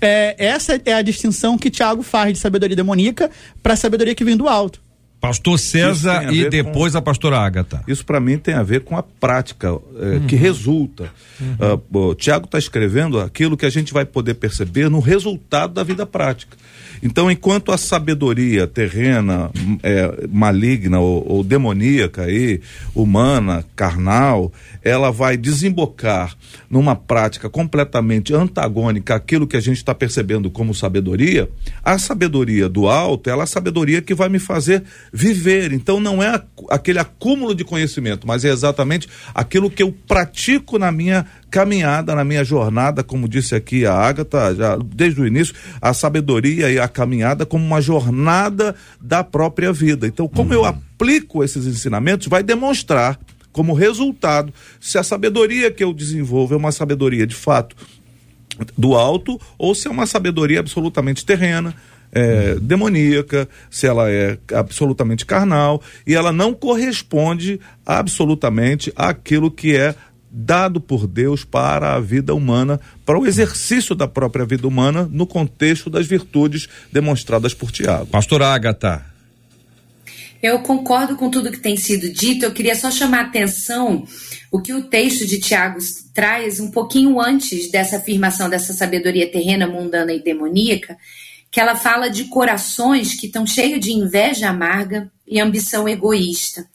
é, 0.00 0.34
essa 0.38 0.80
é 0.84 0.94
a 0.94 1.02
distinção 1.02 1.58
que 1.58 1.70
Tiago 1.70 2.02
faz 2.02 2.32
de 2.32 2.38
sabedoria 2.38 2.74
demoníaca 2.74 3.30
para 3.62 3.76
sabedoria 3.76 4.14
que 4.14 4.24
vem 4.24 4.36
do 4.36 4.48
alto. 4.48 4.80
Pastor 5.20 5.58
César 5.58 6.32
e 6.32 6.48
depois 6.48 6.92
com, 6.92 6.98
a 6.98 7.02
pastora 7.02 7.38
Ágata. 7.38 7.82
Isso 7.86 8.04
para 8.04 8.18
mim 8.18 8.38
tem 8.38 8.54
a 8.54 8.62
ver 8.62 8.80
com 8.80 8.96
a 8.96 9.02
prática 9.02 9.68
é, 9.68 9.70
uhum. 9.70 10.26
que 10.26 10.34
resulta. 10.34 11.10
Uhum. 11.38 12.10
Uh, 12.10 12.14
Tiago 12.14 12.46
está 12.46 12.58
escrevendo 12.58 13.20
aquilo 13.20 13.56
que 13.56 13.66
a 13.66 13.70
gente 13.70 13.92
vai 13.92 14.06
poder 14.06 14.34
perceber 14.34 14.88
no 14.88 14.98
resultado 14.98 15.74
da 15.74 15.84
vida 15.84 16.06
prática. 16.06 16.56
Então, 17.02 17.30
enquanto 17.30 17.72
a 17.72 17.78
sabedoria 17.78 18.66
terrena, 18.66 19.50
é, 19.82 20.26
maligna 20.30 21.00
ou, 21.00 21.26
ou 21.26 21.44
demoníaca 21.44 22.24
aí, 22.24 22.60
humana, 22.94 23.64
carnal, 23.74 24.52
ela 24.82 25.10
vai 25.10 25.36
desembocar 25.36 26.36
numa 26.68 26.94
prática 26.94 27.48
completamente 27.48 28.34
antagônica 28.34 29.14
àquilo 29.14 29.46
que 29.46 29.56
a 29.56 29.60
gente 29.60 29.78
está 29.78 29.94
percebendo 29.94 30.50
como 30.50 30.74
sabedoria, 30.74 31.48
a 31.82 31.98
sabedoria 31.98 32.68
do 32.68 32.88
alto, 32.88 33.30
ela 33.30 33.42
é 33.42 33.44
a 33.44 33.46
sabedoria 33.46 34.02
que 34.02 34.14
vai 34.14 34.28
me 34.28 34.38
fazer 34.38 34.84
viver. 35.12 35.72
Então 35.72 36.00
não 36.00 36.22
é 36.22 36.42
aquele 36.68 36.98
acúmulo 36.98 37.54
de 37.54 37.64
conhecimento, 37.64 38.26
mas 38.26 38.44
é 38.44 38.48
exatamente 38.48 39.08
aquilo 39.34 39.70
que 39.70 39.82
eu 39.82 39.92
pratico 40.06 40.78
na 40.78 40.92
minha 40.92 41.26
caminhada, 41.50 42.14
na 42.14 42.24
minha 42.24 42.44
jornada, 42.44 43.02
como 43.02 43.28
disse 43.28 43.54
aqui 43.54 43.84
a 43.84 43.94
Agatha, 43.94 44.54
já 44.54 44.76
desde 44.76 45.20
o 45.20 45.26
início, 45.26 45.54
a 45.80 45.92
sabedoria 45.92 46.70
e 46.70 46.78
a 46.78 46.88
caminhada 46.88 47.44
como 47.44 47.64
uma 47.64 47.80
jornada 47.80 48.74
da 49.00 49.24
própria 49.24 49.72
vida. 49.72 50.06
Então, 50.06 50.28
como 50.28 50.50
uhum. 50.50 50.60
eu 50.60 50.64
aplico 50.64 51.42
esses 51.42 51.66
ensinamentos, 51.66 52.28
vai 52.28 52.42
demonstrar 52.42 53.18
como 53.52 53.74
resultado 53.74 54.52
se 54.80 54.96
a 54.96 55.02
sabedoria 55.02 55.70
que 55.70 55.82
eu 55.82 55.92
desenvolvo 55.92 56.54
é 56.54 56.56
uma 56.56 56.70
sabedoria 56.70 57.26
de 57.26 57.34
fato 57.34 57.74
do 58.76 58.94
alto 58.94 59.40
ou 59.58 59.74
se 59.74 59.88
é 59.88 59.90
uma 59.90 60.06
sabedoria 60.06 60.60
absolutamente 60.60 61.24
terrena, 61.24 61.74
é, 62.12 62.56
demoníaca, 62.56 63.48
se 63.70 63.86
ela 63.86 64.10
é 64.10 64.38
absolutamente 64.54 65.24
carnal 65.24 65.82
e 66.06 66.14
ela 66.14 66.32
não 66.32 66.52
corresponde 66.52 67.60
absolutamente 67.84 68.92
àquilo 68.96 69.50
que 69.50 69.76
é 69.76 69.94
dado 70.30 70.80
por 70.80 71.06
Deus 71.06 71.44
para 71.44 71.94
a 71.94 72.00
vida 72.00 72.34
humana, 72.34 72.80
para 73.04 73.18
o 73.18 73.26
exercício 73.26 73.94
da 73.94 74.06
própria 74.06 74.44
vida 74.44 74.66
humana 74.66 75.08
no 75.10 75.26
contexto 75.26 75.90
das 75.90 76.06
virtudes 76.06 76.68
demonstradas 76.92 77.52
por 77.52 77.72
Tiago. 77.72 78.06
Pastor 78.06 78.42
Agatha. 78.42 79.04
Eu 80.42 80.60
concordo 80.60 81.16
com 81.16 81.28
tudo 81.28 81.50
que 81.50 81.58
tem 81.58 81.76
sido 81.76 82.10
dito. 82.10 82.44
Eu 82.44 82.52
queria 82.52 82.74
só 82.74 82.90
chamar 82.90 83.18
a 83.18 83.26
atenção 83.26 84.06
o 84.50 84.60
que 84.60 84.72
o 84.72 84.84
texto 84.84 85.26
de 85.26 85.38
Tiago 85.38 85.78
traz 86.14 86.58
um 86.60 86.70
pouquinho 86.70 87.20
antes 87.20 87.70
dessa 87.70 87.98
afirmação 87.98 88.48
dessa 88.48 88.72
sabedoria 88.72 89.30
terrena, 89.30 89.66
mundana 89.66 90.12
e 90.12 90.22
demoníaca, 90.22 90.96
que 91.50 91.60
ela 91.60 91.74
fala 91.74 92.08
de 92.08 92.24
corações 92.24 93.14
que 93.14 93.26
estão 93.26 93.46
cheios 93.46 93.80
de 93.80 93.92
inveja 93.92 94.48
amarga 94.48 95.10
e 95.26 95.40
ambição 95.40 95.88
egoísta. 95.88 96.66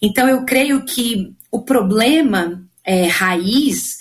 Então 0.00 0.28
eu 0.28 0.44
creio 0.44 0.84
que 0.84 1.34
o 1.50 1.62
problema 1.62 2.62
é, 2.84 3.06
raiz 3.06 3.98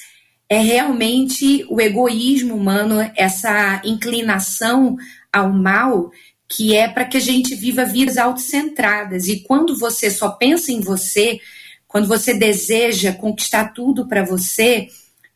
é 0.47 0.59
realmente 0.59 1.65
o 1.69 1.79
egoísmo 1.79 2.55
humano, 2.55 2.97
essa 3.15 3.81
inclinação 3.83 4.97
ao 5.31 5.51
mal 5.51 6.11
que 6.51 6.75
é 6.75 6.87
para 6.87 7.05
que 7.05 7.17
a 7.17 7.21
gente 7.21 7.53
viva 7.53 7.85
vidas 7.85 8.17
autocentradas. 8.17 9.27
E 9.27 9.41
quando 9.41 9.77
você 9.77 10.09
só 10.09 10.29
pensa 10.29 10.71
em 10.71 10.81
você, 10.81 11.39
quando 11.87 12.07
você 12.07 12.33
deseja 12.33 13.13
conquistar 13.13 13.65
tudo 13.73 14.07
para 14.07 14.25
você, 14.25 14.87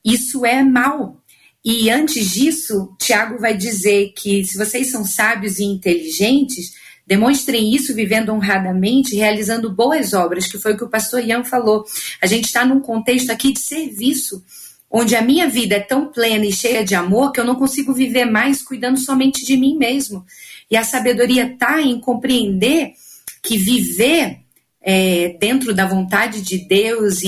isso 0.04 0.44
é 0.44 0.64
mal. 0.64 1.22
E 1.64 1.89
antes 1.89 2.32
disso, 2.32 2.95
Tiago 2.99 3.39
vai 3.39 3.55
dizer 3.55 4.14
que 4.16 4.43
se 4.43 4.57
vocês 4.57 4.91
são 4.91 5.05
sábios 5.05 5.59
e 5.59 5.64
inteligentes, 5.64 6.74
Demonstrem 7.05 7.76
isso 7.76 7.93
vivendo 7.93 8.32
honradamente, 8.32 9.16
realizando 9.16 9.70
boas 9.70 10.14
obras, 10.14 10.47
que 10.47 10.57
foi 10.57 10.74
o 10.74 10.78
que 10.78 10.86
o 10.86 10.89
pastor 10.89 11.22
Ian 11.22 11.43
falou. 11.43 11.84
A 12.22 12.26
gente 12.26 12.45
está 12.45 12.64
num 12.64 12.80
contexto 12.80 13.30
aqui 13.30 13.51
de 13.51 13.59
serviço, 13.59 14.41
onde 14.89 15.16
a 15.16 15.22
minha 15.22 15.49
vida 15.49 15.76
é 15.76 15.80
tão 15.82 16.07
plena 16.07 16.45
e 16.45 16.53
cheia 16.53 16.84
de 16.84 16.95
amor 16.95 17.34
que 17.34 17.41
eu 17.41 17.45
não 17.45 17.55
consigo 17.55 17.93
viver 17.93 18.26
mais 18.26 18.61
cuidando 18.61 18.97
somente 18.97 19.45
de 19.45 19.57
mim 19.57 19.78
mesmo. 19.78 20.26
E 20.72 20.78
a 20.78 20.84
sabedoria 20.84 21.45
está 21.45 21.82
em 21.82 21.99
compreender 21.99 22.93
que 23.41 23.57
viver 23.57 24.39
é, 24.82 25.36
dentro 25.39 25.74
da 25.74 25.86
vontade 25.86 26.41
de 26.41 26.57
Deus 26.57 27.22
e, 27.22 27.28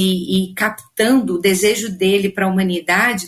e 0.49 0.53
captando 0.53 1.36
o 1.36 1.41
desejo 1.41 1.89
dele 1.89 2.29
para 2.29 2.45
a 2.45 2.49
humanidade 2.49 3.27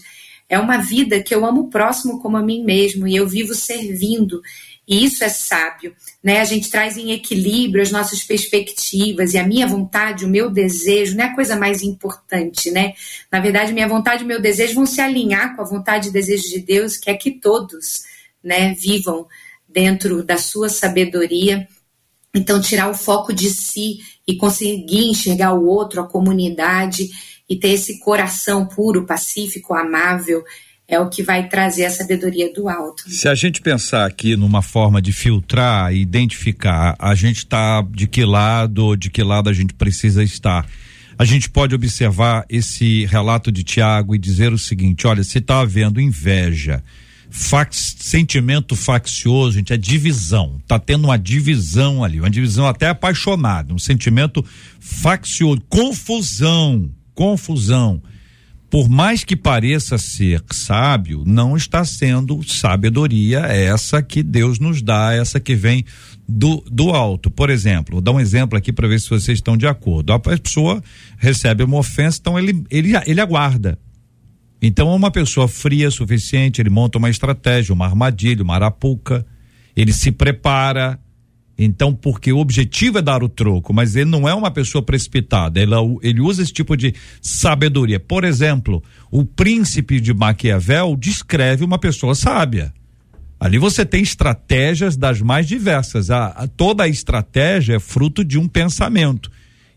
é 0.50 0.58
uma 0.58 0.78
vida 0.78 1.22
que 1.22 1.34
eu 1.34 1.45
amo 1.45 1.62
o 1.62 1.70
próximo 1.70 2.20
como 2.20 2.38
a 2.38 2.41
mim 2.41 2.64
mesmo 2.64 3.08
e 3.08 3.16
eu 3.16 3.28
vivo 3.28 3.54
servindo 3.54 4.41
e 4.88 5.04
isso 5.04 5.22
é 5.22 5.28
sábio, 5.28 5.93
né? 6.24 6.39
A 6.39 6.45
gente 6.45 6.72
traz 6.72 6.95
em 6.98 7.12
equilíbrio 7.12 7.84
as 7.84 7.91
nossas 7.91 8.24
perspectivas 8.24 9.34
e 9.34 9.38
a 9.38 9.45
minha 9.45 9.68
vontade, 9.68 10.24
o 10.24 10.30
meu 10.30 10.50
desejo, 10.50 11.18
não 11.18 11.26
é 11.26 11.28
a 11.28 11.36
coisa 11.36 11.58
mais 11.58 11.84
importante, 11.84 12.72
né? 12.72 12.93
Na 13.30 13.41
verdade, 13.41 13.74
minha 13.74 13.88
vontade 13.88 14.24
e 14.24 14.28
meu 14.28 14.41
desejo 14.41 14.76
vão 14.76 14.86
se 14.86 15.02
alinhar 15.02 15.56
com 15.56 15.62
a 15.62 15.66
vontade 15.66 16.08
e 16.08 16.12
desejo 16.12 16.48
de 16.48 16.60
Deus, 16.60 16.95
que 16.95 17.10
é 17.10 17.16
que 17.16 17.32
todos, 17.32 18.04
né, 18.41 18.74
vivam 18.76 19.28
dentro 19.68 20.24
da 20.24 20.38
sua 20.38 20.70
sabedoria. 20.70 21.68
Então, 22.34 22.62
tirar 22.62 22.89
o 22.89 22.93
foco 22.93 23.34
de 23.34 23.50
si 23.50 23.98
e 24.26 24.38
conseguir 24.38 25.10
enxergar 25.10 25.54
o 25.54 25.66
outro, 25.66 26.00
a 26.00 26.08
comunidade 26.08 27.10
e 27.50 27.56
ter 27.56 27.70
esse 27.70 28.00
coração 28.00 28.66
puro, 28.66 29.06
pacífico, 29.06 29.74
amável, 29.74 30.43
é 30.88 31.00
o 31.00 31.10
que 31.10 31.22
vai 31.22 31.50
trazer 31.50 31.86
a 31.86 31.89
sabedoria 31.89 32.52
do 32.54 32.70
alto. 32.70 33.10
Se 33.10 33.28
a 33.28 33.36
gente 33.36 33.62
pensar 33.62 34.06
aqui 34.06 34.38
numa 34.38 34.62
forma 34.62 35.02
de 35.02 35.12
filtrar 35.12 35.93
e 35.93 36.02
identificar, 36.02 36.95
a 36.98 37.14
gente 37.14 37.39
está 37.39 37.82
de 37.82 38.08
que 38.08 38.24
lado, 38.24 38.95
de 38.95 39.10
que 39.10 39.22
lado 39.22 39.50
a 39.50 39.54
gente 39.54 39.74
precisa 39.74 40.24
estar. 40.24 40.66
A 41.20 41.26
gente 41.26 41.50
pode 41.50 41.76
observar 41.76 42.45
esse 42.48 43.06
relato 43.06 43.52
de 43.52 43.64
Tiago 43.64 44.16
e 44.16 44.20
dizer 44.20 44.54
o 44.54 44.58
seguinte: 44.58 45.06
olha, 45.08 45.24
se 45.24 45.39
está 45.39 45.60
havendo 45.60 46.00
inveja, 46.00 46.82
sentimento 47.30 48.76
faccioso, 48.76 49.54
gente, 49.54 49.74
é 49.74 49.78
divisão. 49.78 50.62
Tá 50.68 50.80
tendo 50.80 51.06
uma 51.06 51.18
divisão 51.18 52.04
ali, 52.04 52.20
uma 52.20 52.30
divisão 52.30 52.66
até 52.66 52.88
apaixonada, 52.88 53.74
um 53.74 53.80
sentimento 53.80 54.45
faccioso, 54.80 55.62
confusão, 55.68 56.89
confusão. 57.18 58.01
Por 58.70 58.88
mais 58.88 59.24
que 59.24 59.36
pareça 59.36 59.97
ser 59.97 60.43
sábio, 60.51 61.24
não 61.26 61.57
está 61.57 61.84
sendo 61.84 62.43
sabedoria 62.43 63.39
essa 63.39 64.01
que 64.01 64.22
Deus 64.22 64.59
nos 64.59 64.82
dá, 64.82 65.13
essa 65.13 65.39
que 65.39 65.55
vem 65.55 65.84
do, 66.28 66.63
do 66.70 66.91
alto. 66.91 67.32
Por 67.32 67.49
exemplo, 67.49 67.95
vou 67.95 68.01
dar 68.01 68.11
um 68.11 68.20
exemplo 68.20 68.57
aqui 68.57 68.72
para 68.72 68.88
ver 68.88 68.99
se 68.99 69.09
vocês 69.09 69.38
estão 69.38 69.57
de 69.57 69.65
acordo. 69.65 70.13
A 70.13 70.20
pessoa 70.20 70.84
recebe 71.18 71.63
uma 71.63 71.78
ofensa, 71.78 72.20
então 72.22 72.38
ele, 72.38 72.63
ele, 72.70 72.91
ele 73.05 73.22
aguarda 73.22 73.80
então, 74.61 74.93
uma 74.95 75.11
pessoa 75.11 75.47
fria 75.47 75.91
suficiente, 75.91 76.61
ele 76.61 76.70
monta 76.70 76.97
uma 76.97 77.09
estratégia, 77.09 77.74
uma 77.74 77.86
armadilha, 77.86 78.43
uma 78.43 78.55
arapuca, 78.55 79.26
ele 79.76 79.93
se 79.93 80.11
prepara. 80.11 80.99
Então, 81.58 81.91
porque 81.93 82.32
o 82.32 82.38
objetivo 82.38 82.99
é 82.99 83.01
dar 83.01 83.24
o 83.24 83.30
troco, 83.30 83.74
mas 83.74 83.95
ele 83.95 84.10
não 84.10 84.30
é 84.30 84.34
uma 84.34 84.51
pessoa 84.51 84.84
precipitada, 84.84 85.60
ele, 85.60 85.72
ele 86.03 86.22
usa 86.22 86.43
esse 86.43 86.53
tipo 86.53 86.78
de 86.78 86.93
sabedoria. 87.20 87.99
Por 87.99 88.24
exemplo, 88.24 88.84
o 89.10 89.26
príncipe 89.26 89.99
de 89.99 90.14
Maquiavel 90.14 90.95
descreve 90.95 91.64
uma 91.64 91.80
pessoa 91.80 92.14
sábia. 92.14 92.72
Ali 93.39 93.58
você 93.58 93.86
tem 93.86 94.01
estratégias 94.01 94.97
das 94.97 95.22
mais 95.22 95.47
diversas. 95.47 96.10
A, 96.10 96.28
a, 96.28 96.47
toda 96.47 96.84
a 96.84 96.88
estratégia 96.88 97.76
é 97.76 97.80
fruto 97.80 98.24
de 98.24 98.38
um 98.38 98.47
pensamento. 98.47 99.32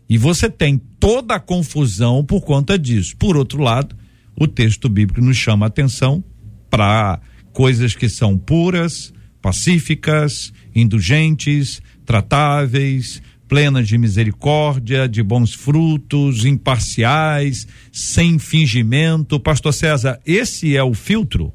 E 0.09 0.17
você 0.17 0.49
tem 0.49 0.77
toda 0.99 1.35
a 1.35 1.39
confusão 1.39 2.23
por 2.23 2.41
conta 2.41 2.77
disso. 2.77 3.15
Por 3.17 3.37
outro 3.37 3.61
lado, 3.61 3.95
o 4.35 4.47
texto 4.47 4.89
bíblico 4.89 5.21
nos 5.21 5.37
chama 5.37 5.65
a 5.65 5.67
atenção 5.67 6.23
para 6.69 7.19
coisas 7.53 7.95
que 7.95 8.09
são 8.09 8.37
puras, 8.37 9.13
pacíficas, 9.41 10.53
indulgentes, 10.75 11.81
tratáveis, 12.05 13.21
plenas 13.47 13.87
de 13.87 13.97
misericórdia, 13.97 15.09
de 15.09 15.21
bons 15.21 15.53
frutos, 15.53 16.45
imparciais, 16.45 17.67
sem 17.91 18.39
fingimento. 18.39 19.39
Pastor 19.39 19.73
César, 19.73 20.19
esse 20.25 20.77
é 20.77 20.83
o 20.83 20.93
filtro? 20.93 21.51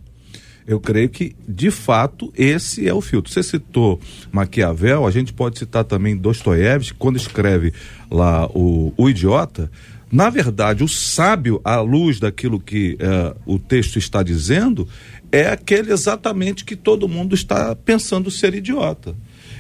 Eu 0.67 0.81
creio 0.81 1.09
que, 1.09 1.35
de 1.49 1.71
fato, 1.71 2.33
esse 2.37 2.89
é 2.89 2.93
o 2.93 3.01
filtro. 3.01 3.33
Você 3.33 3.43
citou 3.43 4.01
Maquiavel, 4.33 5.07
a 5.07 5.11
gente 5.11 5.33
pode 5.33 5.59
citar 5.59 5.85
também 5.85 6.17
Dostoiévski, 6.17 6.99
quando 6.99 7.17
escreve 7.17 7.73
lá 8.11 8.47
o, 8.49 8.93
o 8.97 9.09
Idiota, 9.09 9.71
na 10.11 10.31
verdade, 10.31 10.85
o 10.85 10.89
sábio, 10.89 11.61
à 11.65 11.81
luz 11.81 12.21
daquilo 12.21 12.61
que 12.61 12.95
uh, 12.95 13.37
o 13.45 13.59
texto 13.59 13.99
está 13.99 14.23
dizendo, 14.23 14.89
é 15.31 15.49
aquele 15.49 15.93
exatamente 15.93 16.65
que 16.65 16.77
todo 16.77 17.09
mundo 17.09 17.35
está 17.35 17.75
pensando 17.75 18.31
ser 18.31 18.55
idiota. 18.55 19.15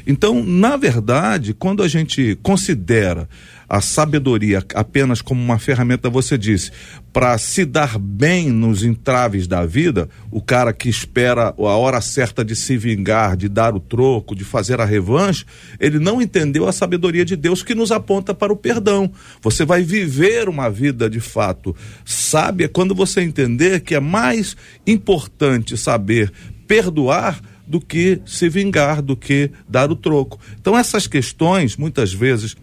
Então, 0.07 0.45
na 0.45 0.77
verdade, 0.77 1.53
quando 1.53 1.83
a 1.83 1.89
gente 1.89 2.39
considera 2.43 3.29
a 3.69 3.81
sabedoria 3.81 4.63
apenas 4.75 5.21
como 5.21 5.43
uma 5.43 5.59
ferramenta, 5.59 6.09
você 6.09 6.39
disse, 6.39 6.71
para 7.13 7.37
se 7.39 7.65
dar 7.65 7.99
bem 7.99 8.51
nos 8.51 8.85
entraves 8.85 9.47
da 9.47 9.65
vida, 9.65 10.09
o 10.31 10.41
cara 10.41 10.73
que 10.73 10.89
espera 10.89 11.55
a 11.57 11.77
hora 11.77 12.01
certa 12.01 12.45
de 12.45 12.55
se 12.55 12.77
vingar, 12.77 13.37
de 13.37 13.49
dar 13.49 13.75
o 13.75 13.81
troco, 13.81 14.35
de 14.35 14.45
fazer 14.45 14.81
a 14.81 14.85
revanche, 14.85 15.45
ele 15.81 15.99
não 15.99 16.21
entendeu 16.21 16.69
a 16.69 16.73
sabedoria 16.73 17.25
de 17.25 17.35
Deus 17.35 17.63
que 17.63 17.75
nos 17.75 17.91
aponta 17.91 18.35
para 18.35 18.53
o 18.53 18.57
perdão. 18.57 19.11
Você 19.43 19.65
vai 19.65 19.83
viver 19.83 20.49
uma 20.49 20.71
vida 20.71 21.09
de 21.09 21.21
fato 21.21 21.75
sábia 22.05 22.69
quando 22.69 22.95
você 22.95 23.21
entender 23.21 23.81
que 23.81 23.95
é 23.95 24.01
mais 24.01 24.57
importante 24.87 25.77
saber 25.77 26.33
perdoar 26.67 27.41
do 27.67 27.81
que 27.81 28.21
se 28.25 28.49
vingar, 28.49 29.03
do 29.03 29.17
que 29.17 29.51
dar 29.69 29.91
o 29.91 29.97
troco. 29.97 30.39
Então, 30.61 30.79
essas 30.79 31.07
questões, 31.07 31.77
muitas 31.77 32.13
vezes, 32.13 32.57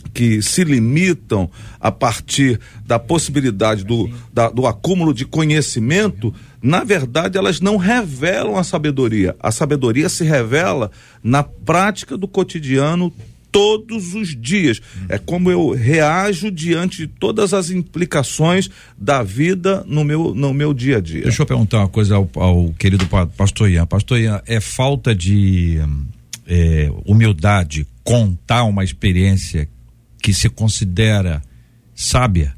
que 0.00 0.42
se 0.42 0.64
limitam 0.64 1.50
a 1.80 1.90
partir 1.90 2.60
da 2.86 2.98
possibilidade 2.98 3.84
do, 3.84 4.10
da, 4.32 4.48
do 4.48 4.66
acúmulo 4.66 5.12
de 5.12 5.24
conhecimento, 5.24 6.34
na 6.62 6.84
verdade, 6.84 7.38
elas 7.38 7.60
não 7.60 7.76
revelam 7.76 8.56
a 8.56 8.64
sabedoria. 8.64 9.36
A 9.40 9.50
sabedoria 9.50 10.08
se 10.08 10.24
revela 10.24 10.90
na 11.22 11.42
prática 11.42 12.16
do 12.16 12.26
cotidiano 12.26 13.12
todos 13.50 14.14
os 14.14 14.36
dias. 14.40 14.80
É 15.08 15.18
como 15.18 15.50
eu 15.50 15.70
reajo 15.70 16.50
diante 16.50 16.98
de 16.98 17.06
todas 17.06 17.54
as 17.54 17.70
implicações 17.70 18.70
da 18.96 19.22
vida 19.22 19.84
no 19.86 20.04
meu, 20.04 20.34
no 20.34 20.52
meu 20.52 20.74
dia 20.74 20.98
a 20.98 21.00
dia. 21.00 21.22
Deixa 21.22 21.42
eu 21.42 21.46
perguntar 21.46 21.78
uma 21.78 21.88
coisa 21.88 22.16
ao, 22.16 22.28
ao 22.34 22.72
querido 22.74 23.06
pastor 23.36 23.70
Ian. 23.70 23.86
Pastor 23.86 24.20
Ian, 24.20 24.42
é 24.46 24.60
falta 24.60 25.14
de 25.14 25.78
é, 26.46 26.90
humildade 27.04 27.86
contar 28.04 28.64
uma 28.64 28.84
experiência 28.84 29.68
que 30.22 30.32
se 30.32 30.48
considera 30.48 31.42
sábia? 31.94 32.54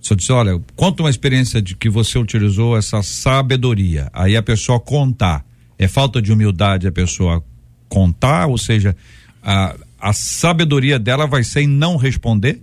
Se 0.00 0.12
eu 0.12 0.16
disser, 0.16 0.36
olha, 0.36 0.60
conta 0.76 1.02
uma 1.02 1.10
experiência 1.10 1.60
de 1.60 1.76
que 1.76 1.90
você 1.90 2.18
utilizou 2.18 2.76
essa 2.76 3.02
sabedoria, 3.02 4.08
aí 4.12 4.36
a 4.36 4.42
pessoa 4.42 4.78
contar. 4.78 5.44
É 5.78 5.86
falta 5.86 6.20
de 6.20 6.32
humildade 6.32 6.86
a 6.86 6.92
pessoa 6.92 7.42
contar, 7.88 8.46
ou 8.46 8.58
seja, 8.58 8.96
a, 9.42 9.76
a 10.00 10.12
sabedoria 10.12 10.98
dela 10.98 11.26
vai 11.26 11.44
ser 11.44 11.62
em 11.62 11.68
não 11.68 11.96
responder? 11.96 12.60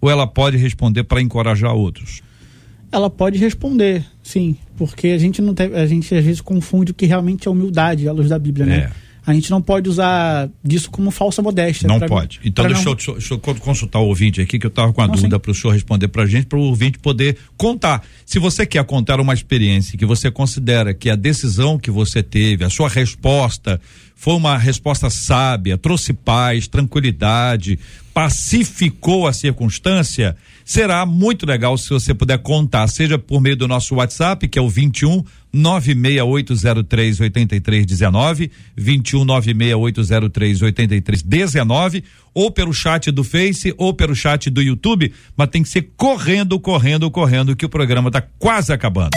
Ou 0.00 0.10
ela 0.10 0.26
pode 0.26 0.56
responder 0.56 1.04
para 1.04 1.20
encorajar 1.20 1.74
outros? 1.74 2.22
Ela 2.92 3.10
pode 3.10 3.38
responder, 3.38 4.04
sim, 4.22 4.56
porque 4.76 5.08
a 5.08 5.18
gente 5.18 5.42
não 5.42 5.54
tem, 5.54 5.74
a 5.74 5.86
gente 5.86 6.14
às 6.14 6.24
vezes 6.24 6.40
confunde 6.40 6.92
o 6.92 6.94
que 6.94 7.06
realmente 7.06 7.48
é 7.48 7.50
humildade 7.50 8.08
à 8.08 8.12
luz 8.12 8.28
da 8.28 8.38
Bíblia, 8.38 8.66
né? 8.66 8.76
É. 8.76 9.03
A 9.26 9.32
gente 9.32 9.50
não 9.50 9.62
pode 9.62 9.88
usar 9.88 10.48
disso 10.62 10.90
como 10.90 11.10
falsa 11.10 11.40
modéstia. 11.40 11.88
Não 11.88 11.98
pode. 12.00 12.40
Mim, 12.40 12.48
então 12.48 12.66
deixa, 12.66 12.84
não... 12.84 12.92
eu, 12.92 13.14
deixa, 13.14 13.34
eu, 13.34 13.38
consultar 13.38 13.98
o 14.00 14.06
ouvinte 14.06 14.40
aqui, 14.40 14.58
que 14.58 14.66
eu 14.66 14.68
estava 14.68 14.92
com 14.92 15.00
a 15.00 15.06
não, 15.06 15.14
dúvida 15.14 15.38
para 15.40 15.50
o 15.50 15.54
senhor 15.54 15.72
responder 15.72 16.08
para 16.08 16.24
a 16.24 16.26
gente, 16.26 16.46
para 16.46 16.58
o 16.58 16.62
ouvinte 16.62 16.98
poder 16.98 17.38
contar. 17.56 18.04
Se 18.26 18.38
você 18.38 18.66
quer 18.66 18.84
contar 18.84 19.20
uma 19.20 19.32
experiência 19.32 19.98
que 19.98 20.04
você 20.04 20.30
considera 20.30 20.92
que 20.92 21.08
a 21.08 21.16
decisão 21.16 21.78
que 21.78 21.90
você 21.90 22.22
teve, 22.22 22.64
a 22.64 22.70
sua 22.70 22.88
resposta, 22.88 23.80
foi 24.14 24.34
uma 24.34 24.56
resposta 24.56 25.10
sábia, 25.10 25.76
trouxe 25.76 26.12
paz, 26.12 26.68
tranquilidade, 26.68 27.78
pacificou 28.12 29.26
a 29.26 29.32
circunstância, 29.32 30.36
será 30.64 31.04
muito 31.04 31.44
legal 31.44 31.76
se 31.76 31.90
você 31.90 32.14
puder 32.14 32.38
contar, 32.38 32.86
seja 32.88 33.18
por 33.18 33.40
meio 33.40 33.56
do 33.56 33.66
nosso 33.66 33.96
WhatsApp, 33.96 34.46
que 34.48 34.58
é 34.58 34.62
o 34.62 34.68
21 34.68 35.24
96803 35.54 37.20
8319, 37.20 38.50
21 38.76 39.24
96803 39.24 40.62
8319, 40.62 42.04
ou 42.34 42.50
pelo 42.50 42.74
chat 42.74 43.10
do 43.10 43.22
Face 43.22 43.72
ou 43.78 43.94
pelo 43.94 44.14
chat 44.14 44.50
do 44.50 44.60
YouTube, 44.60 45.12
mas 45.36 45.48
tem 45.48 45.62
que 45.62 45.68
ser 45.68 45.92
correndo, 45.96 46.58
correndo, 46.58 47.10
correndo, 47.10 47.54
que 47.54 47.64
o 47.64 47.68
programa 47.68 48.08
está 48.08 48.20
quase 48.20 48.72
acabando. 48.72 49.10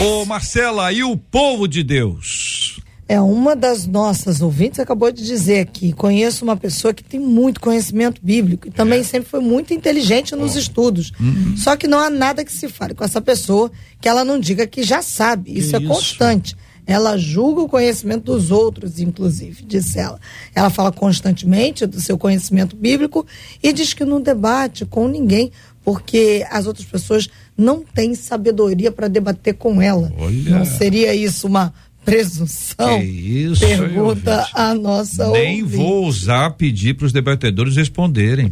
Ô 0.00 0.24
Marcela, 0.24 0.92
e 0.92 1.02
o 1.02 1.16
povo 1.16 1.66
de 1.66 1.82
Deus? 1.82 2.69
É 3.10 3.20
uma 3.20 3.56
das 3.56 3.88
nossas 3.88 4.40
ouvintes 4.40 4.78
acabou 4.78 5.10
de 5.10 5.26
dizer 5.26 5.58
aqui. 5.58 5.92
Conheço 5.92 6.44
uma 6.44 6.56
pessoa 6.56 6.94
que 6.94 7.02
tem 7.02 7.18
muito 7.18 7.60
conhecimento 7.60 8.20
bíblico 8.22 8.68
e 8.68 8.70
também 8.70 9.00
é. 9.00 9.02
sempre 9.02 9.28
foi 9.28 9.40
muito 9.40 9.74
inteligente 9.74 10.36
nos 10.36 10.54
oh. 10.54 10.58
estudos. 10.60 11.10
Uhum. 11.18 11.56
Só 11.56 11.74
que 11.74 11.88
não 11.88 11.98
há 11.98 12.08
nada 12.08 12.44
que 12.44 12.52
se 12.52 12.68
fale 12.68 12.94
com 12.94 13.02
essa 13.02 13.20
pessoa 13.20 13.68
que 14.00 14.08
ela 14.08 14.24
não 14.24 14.38
diga 14.38 14.64
que 14.64 14.84
já 14.84 15.02
sabe. 15.02 15.58
Isso, 15.58 15.74
é 15.74 15.80
constante. 15.80 16.56
Ela 16.86 17.18
julga 17.18 17.62
o 17.62 17.68
conhecimento 17.68 18.26
dos 18.26 18.52
outros, 18.52 19.00
inclusive, 19.00 19.64
disse 19.64 19.98
ela. 19.98 20.20
Ela 20.54 20.70
fala 20.70 20.92
constantemente 20.92 21.86
do 21.86 22.00
seu 22.00 22.16
conhecimento 22.16 22.76
bíblico 22.76 23.26
e 23.60 23.72
diz 23.72 23.92
que 23.92 24.04
não 24.04 24.20
debate 24.20 24.86
com 24.86 25.08
ninguém 25.08 25.50
porque 25.84 26.46
as 26.48 26.66
outras 26.66 26.86
pessoas 26.86 27.28
não 27.56 27.80
têm 27.80 28.14
sabedoria 28.14 28.92
para 28.92 29.08
debater 29.08 29.54
com 29.54 29.82
ela. 29.82 30.12
Olha. 30.16 30.58
Não 30.58 30.64
seria 30.64 31.12
isso 31.12 31.48
uma 31.48 31.74
presunção? 32.04 32.98
Que 33.00 33.04
isso, 33.04 33.60
Pergunta 33.66 34.46
a 34.54 34.74
nossa 34.74 35.30
Nem 35.30 35.62
ouvinte. 35.62 35.76
vou 35.76 36.06
usar 36.06 36.50
pedir 36.50 36.94
para 36.94 37.06
os 37.06 37.12
debatedores 37.12 37.76
responderem. 37.76 38.50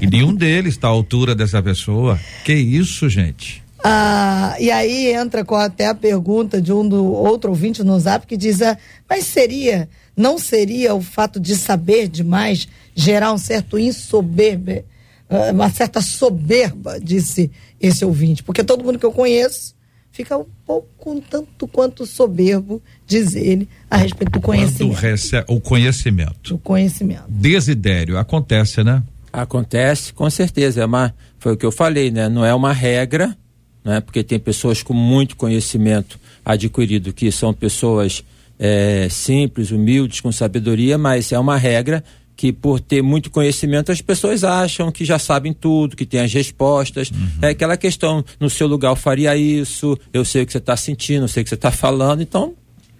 e 0.00 0.06
nenhum 0.06 0.34
deles 0.34 0.74
está 0.74 0.88
à 0.88 0.90
altura 0.90 1.34
dessa 1.34 1.62
pessoa. 1.62 2.18
Que 2.44 2.54
isso, 2.54 3.08
gente? 3.08 3.62
Ah, 3.82 4.56
e 4.60 4.70
aí 4.70 5.12
entra 5.12 5.44
com 5.44 5.54
até 5.54 5.86
a 5.86 5.94
pergunta 5.94 6.60
de 6.60 6.72
um 6.72 6.86
do 6.86 7.02
outro 7.04 7.50
ouvinte 7.50 7.82
no 7.82 7.98
zap 7.98 8.26
que 8.26 8.36
diz: 8.36 8.60
ah, 8.60 8.76
mas 9.08 9.24
seria 9.24 9.88
não 10.16 10.38
seria 10.38 10.94
o 10.94 11.00
fato 11.00 11.40
de 11.40 11.56
saber 11.56 12.06
demais 12.08 12.68
gerar 12.94 13.32
um 13.32 13.38
certo 13.38 13.78
insoberbe, 13.78 14.84
ah, 15.30 15.50
uma 15.52 15.70
certa 15.70 16.02
soberba, 16.02 16.98
disse 17.00 17.50
esse 17.80 18.04
ouvinte? 18.04 18.42
Porque 18.42 18.62
todo 18.62 18.84
mundo 18.84 18.98
que 18.98 19.06
eu 19.06 19.12
conheço 19.12 19.74
fica 20.20 20.36
um 20.36 20.44
pouco, 20.66 21.12
um 21.12 21.20
tanto 21.20 21.66
quanto 21.66 22.04
soberbo, 22.04 22.82
diz 23.06 23.34
ele, 23.34 23.66
a 23.90 23.96
respeito 23.96 24.32
do 24.32 24.40
conhecimento. 24.40 24.98
Rece... 24.98 25.44
O 25.48 25.60
conhecimento. 25.60 26.54
O 26.54 26.58
conhecimento. 26.58 27.24
Desidério, 27.28 28.18
acontece, 28.18 28.84
né? 28.84 29.02
Acontece, 29.32 30.12
com 30.12 30.28
certeza. 30.28 30.82
É 30.82 30.86
uma, 30.86 31.14
foi 31.38 31.54
o 31.54 31.56
que 31.56 31.64
eu 31.64 31.72
falei, 31.72 32.10
né? 32.10 32.28
Não 32.28 32.44
é 32.44 32.54
uma 32.54 32.72
regra, 32.72 33.34
né? 33.82 34.00
Porque 34.00 34.22
tem 34.22 34.38
pessoas 34.38 34.82
com 34.82 34.92
muito 34.92 35.36
conhecimento 35.36 36.20
adquirido 36.44 37.12
que 37.12 37.32
são 37.32 37.54
pessoas 37.54 38.22
é, 38.58 39.08
simples, 39.10 39.70
humildes, 39.70 40.20
com 40.20 40.30
sabedoria, 40.30 40.98
mas 40.98 41.32
é 41.32 41.38
uma 41.38 41.56
regra 41.56 42.04
que 42.40 42.54
por 42.54 42.80
ter 42.80 43.02
muito 43.02 43.30
conhecimento 43.30 43.92
as 43.92 44.00
pessoas 44.00 44.44
acham 44.44 44.90
que 44.90 45.04
já 45.04 45.18
sabem 45.18 45.52
tudo, 45.52 45.94
que 45.94 46.06
tem 46.06 46.20
as 46.20 46.32
respostas. 46.32 47.10
Uhum. 47.10 47.28
É 47.42 47.48
aquela 47.48 47.76
questão, 47.76 48.24
no 48.40 48.48
seu 48.48 48.66
lugar 48.66 48.88
eu 48.88 48.96
faria 48.96 49.36
isso, 49.36 49.98
eu 50.10 50.24
sei 50.24 50.42
o 50.42 50.46
que 50.46 50.52
você 50.52 50.56
está 50.56 50.74
sentindo, 50.74 51.24
eu 51.24 51.28
sei 51.28 51.42
o 51.42 51.44
que 51.44 51.50
você 51.50 51.54
está 51.54 51.70
falando, 51.70 52.22
então 52.22 52.54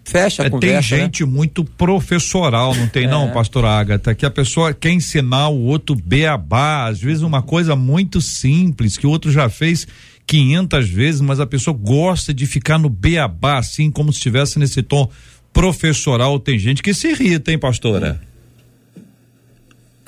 fecha 0.05 0.43
a 0.43 0.47
é, 0.47 0.51
conversa. 0.51 0.91
Tem 0.91 0.99
né? 0.99 1.05
gente 1.05 1.25
né? 1.25 1.33
muito 1.33 1.65
professoral, 1.65 2.75
não 2.75 2.87
tem 2.87 3.05
é. 3.05 3.09
não, 3.09 3.31
pastor 3.33 3.65
Agatha, 3.65 4.15
que 4.15 4.27
a 4.27 4.31
pessoa 4.31 4.75
quer 4.75 4.91
ensinar 4.91 5.49
o 5.49 5.65
outro 5.65 5.97
beabá, 5.97 6.85
às 6.89 7.01
vezes 7.01 7.23
uma 7.23 7.41
coisa 7.41 7.75
muito 7.75 8.21
simples 8.21 8.99
que 8.99 9.07
o 9.07 9.11
outro 9.11 9.33
já 9.33 9.49
fez 9.49 9.87
500 10.27 10.87
vezes, 10.87 11.23
mas 11.23 11.41
a 11.41 11.47
pessoa 11.47 11.75
gosta 11.75 12.35
de 12.35 12.45
ficar 12.45 12.77
no 12.77 12.91
beabá, 12.91 13.57
assim, 13.57 13.91
como 13.91 14.13
se 14.13 14.19
estivesse 14.19 14.59
nesse 14.59 14.83
tom 14.83 15.09
professoral. 15.51 16.39
Tem 16.39 16.59
gente 16.59 16.83
que 16.83 16.93
se 16.93 17.09
irrita, 17.09 17.51
hein, 17.51 17.59
pastora? 17.59 18.21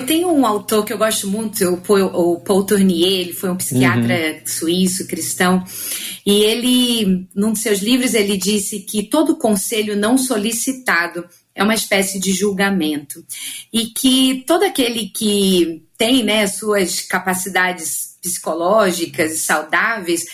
Tem 0.03 0.25
um 0.25 0.45
autor 0.47 0.85
que 0.85 0.93
eu 0.93 0.99
gosto 0.99 1.29
muito, 1.29 1.65
o 1.65 1.77
Paul, 1.79 2.07
o 2.07 2.41
Paul 2.41 2.65
Tournier, 2.65 3.21
ele 3.21 3.33
foi 3.33 3.51
um 3.51 3.57
psiquiatra 3.57 4.15
uhum. 4.15 4.47
suíço, 4.47 5.07
cristão, 5.07 5.65
e 6.25 6.43
ele, 6.43 7.27
num 7.35 7.53
de 7.53 7.59
seus 7.59 7.81
livros, 7.81 8.15
ele 8.15 8.37
disse 8.37 8.81
que 8.81 9.03
todo 9.03 9.37
conselho 9.37 9.97
não 9.97 10.17
solicitado 10.17 11.25
é 11.55 11.63
uma 11.63 11.75
espécie 11.75 12.19
de 12.19 12.33
julgamento. 12.33 13.25
E 13.73 13.87
que 13.87 14.45
todo 14.47 14.65
aquele 14.65 15.09
que 15.09 15.83
tem 15.99 16.23
né, 16.23 16.47
suas 16.47 17.01
capacidades 17.01 18.17
psicológicas 18.23 19.33
e 19.33 19.39
saudáveis, 19.39 20.25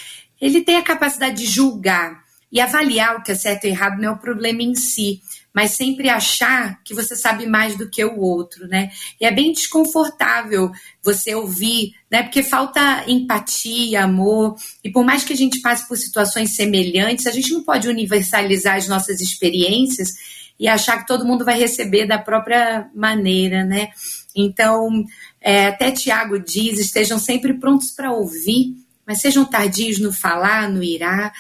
ele 0.41 0.61
tem 0.61 0.77
a 0.77 0.83
capacidade 0.83 1.37
de 1.37 1.47
julgar 1.47 2.23
e 2.51 2.61
avaliar 2.61 3.16
o 3.16 3.23
que 3.23 3.33
é 3.33 3.35
certo 3.35 3.64
e 3.64 3.69
errado 3.69 4.01
não 4.01 4.09
é 4.09 4.12
o 4.12 4.19
problema 4.19 4.62
em 4.62 4.75
si, 4.75 5.21
mas 5.55 5.72
sempre 5.72 6.09
achar 6.09 6.82
que 6.84 6.94
você 6.94 7.16
sabe 7.16 7.46
mais 7.46 7.76
do 7.76 7.88
que 7.88 8.05
o 8.05 8.20
outro, 8.20 8.68
né? 8.68 8.90
E 9.20 9.24
é 9.24 9.30
bem 9.30 9.53
desconfortável 9.53 10.70
você 11.03 11.34
ouvir, 11.34 11.94
né? 12.11 12.22
Porque 12.22 12.42
falta 12.42 13.05
empatia, 13.09 14.05
amor, 14.05 14.57
e 14.84 14.90
por 14.90 15.05
mais 15.05 15.24
que 15.24 15.32
a 15.32 15.36
gente 15.36 15.61
passe 15.61 15.88
por 15.88 15.96
situações 15.96 16.55
semelhantes, 16.55 17.26
a 17.26 17.30
gente 17.30 17.53
não 17.53 17.62
pode 17.62 17.88
universalizar 17.88 18.76
as 18.76 18.88
nossas 18.88 19.20
experiências 19.20 20.11
e 20.59 20.66
achar 20.66 20.99
que 20.99 21.07
todo 21.07 21.24
mundo 21.24 21.44
vai 21.44 21.59
receber 21.59 22.07
da 22.07 22.18
própria 22.18 22.90
maneira, 22.94 23.64
né? 23.64 23.88
Então, 24.34 25.05
é, 25.40 25.68
até 25.68 25.90
Tiago 25.90 26.38
diz: 26.38 26.78
estejam 26.78 27.18
sempre 27.18 27.55
prontos 27.55 27.90
para 27.90 28.12
ouvir, 28.12 28.74
mas 29.07 29.20
sejam 29.20 29.44
tardios 29.44 29.99
no 29.99 30.12
falar, 30.12 30.68
no 30.68 30.82
irá, 30.82 31.32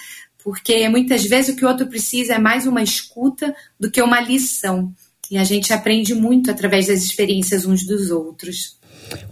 porque 0.42 0.88
muitas 0.88 1.24
vezes 1.24 1.54
o 1.54 1.56
que 1.56 1.64
o 1.64 1.68
outro 1.68 1.86
precisa 1.86 2.34
é 2.34 2.38
mais 2.38 2.66
uma 2.66 2.82
escuta 2.82 3.54
do 3.78 3.90
que 3.90 4.00
uma 4.00 4.20
lição. 4.20 4.92
E 5.30 5.36
a 5.36 5.44
gente 5.44 5.72
aprende 5.72 6.14
muito 6.14 6.50
através 6.50 6.86
das 6.86 7.02
experiências 7.02 7.66
uns 7.66 7.84
dos 7.84 8.10
outros. 8.10 8.78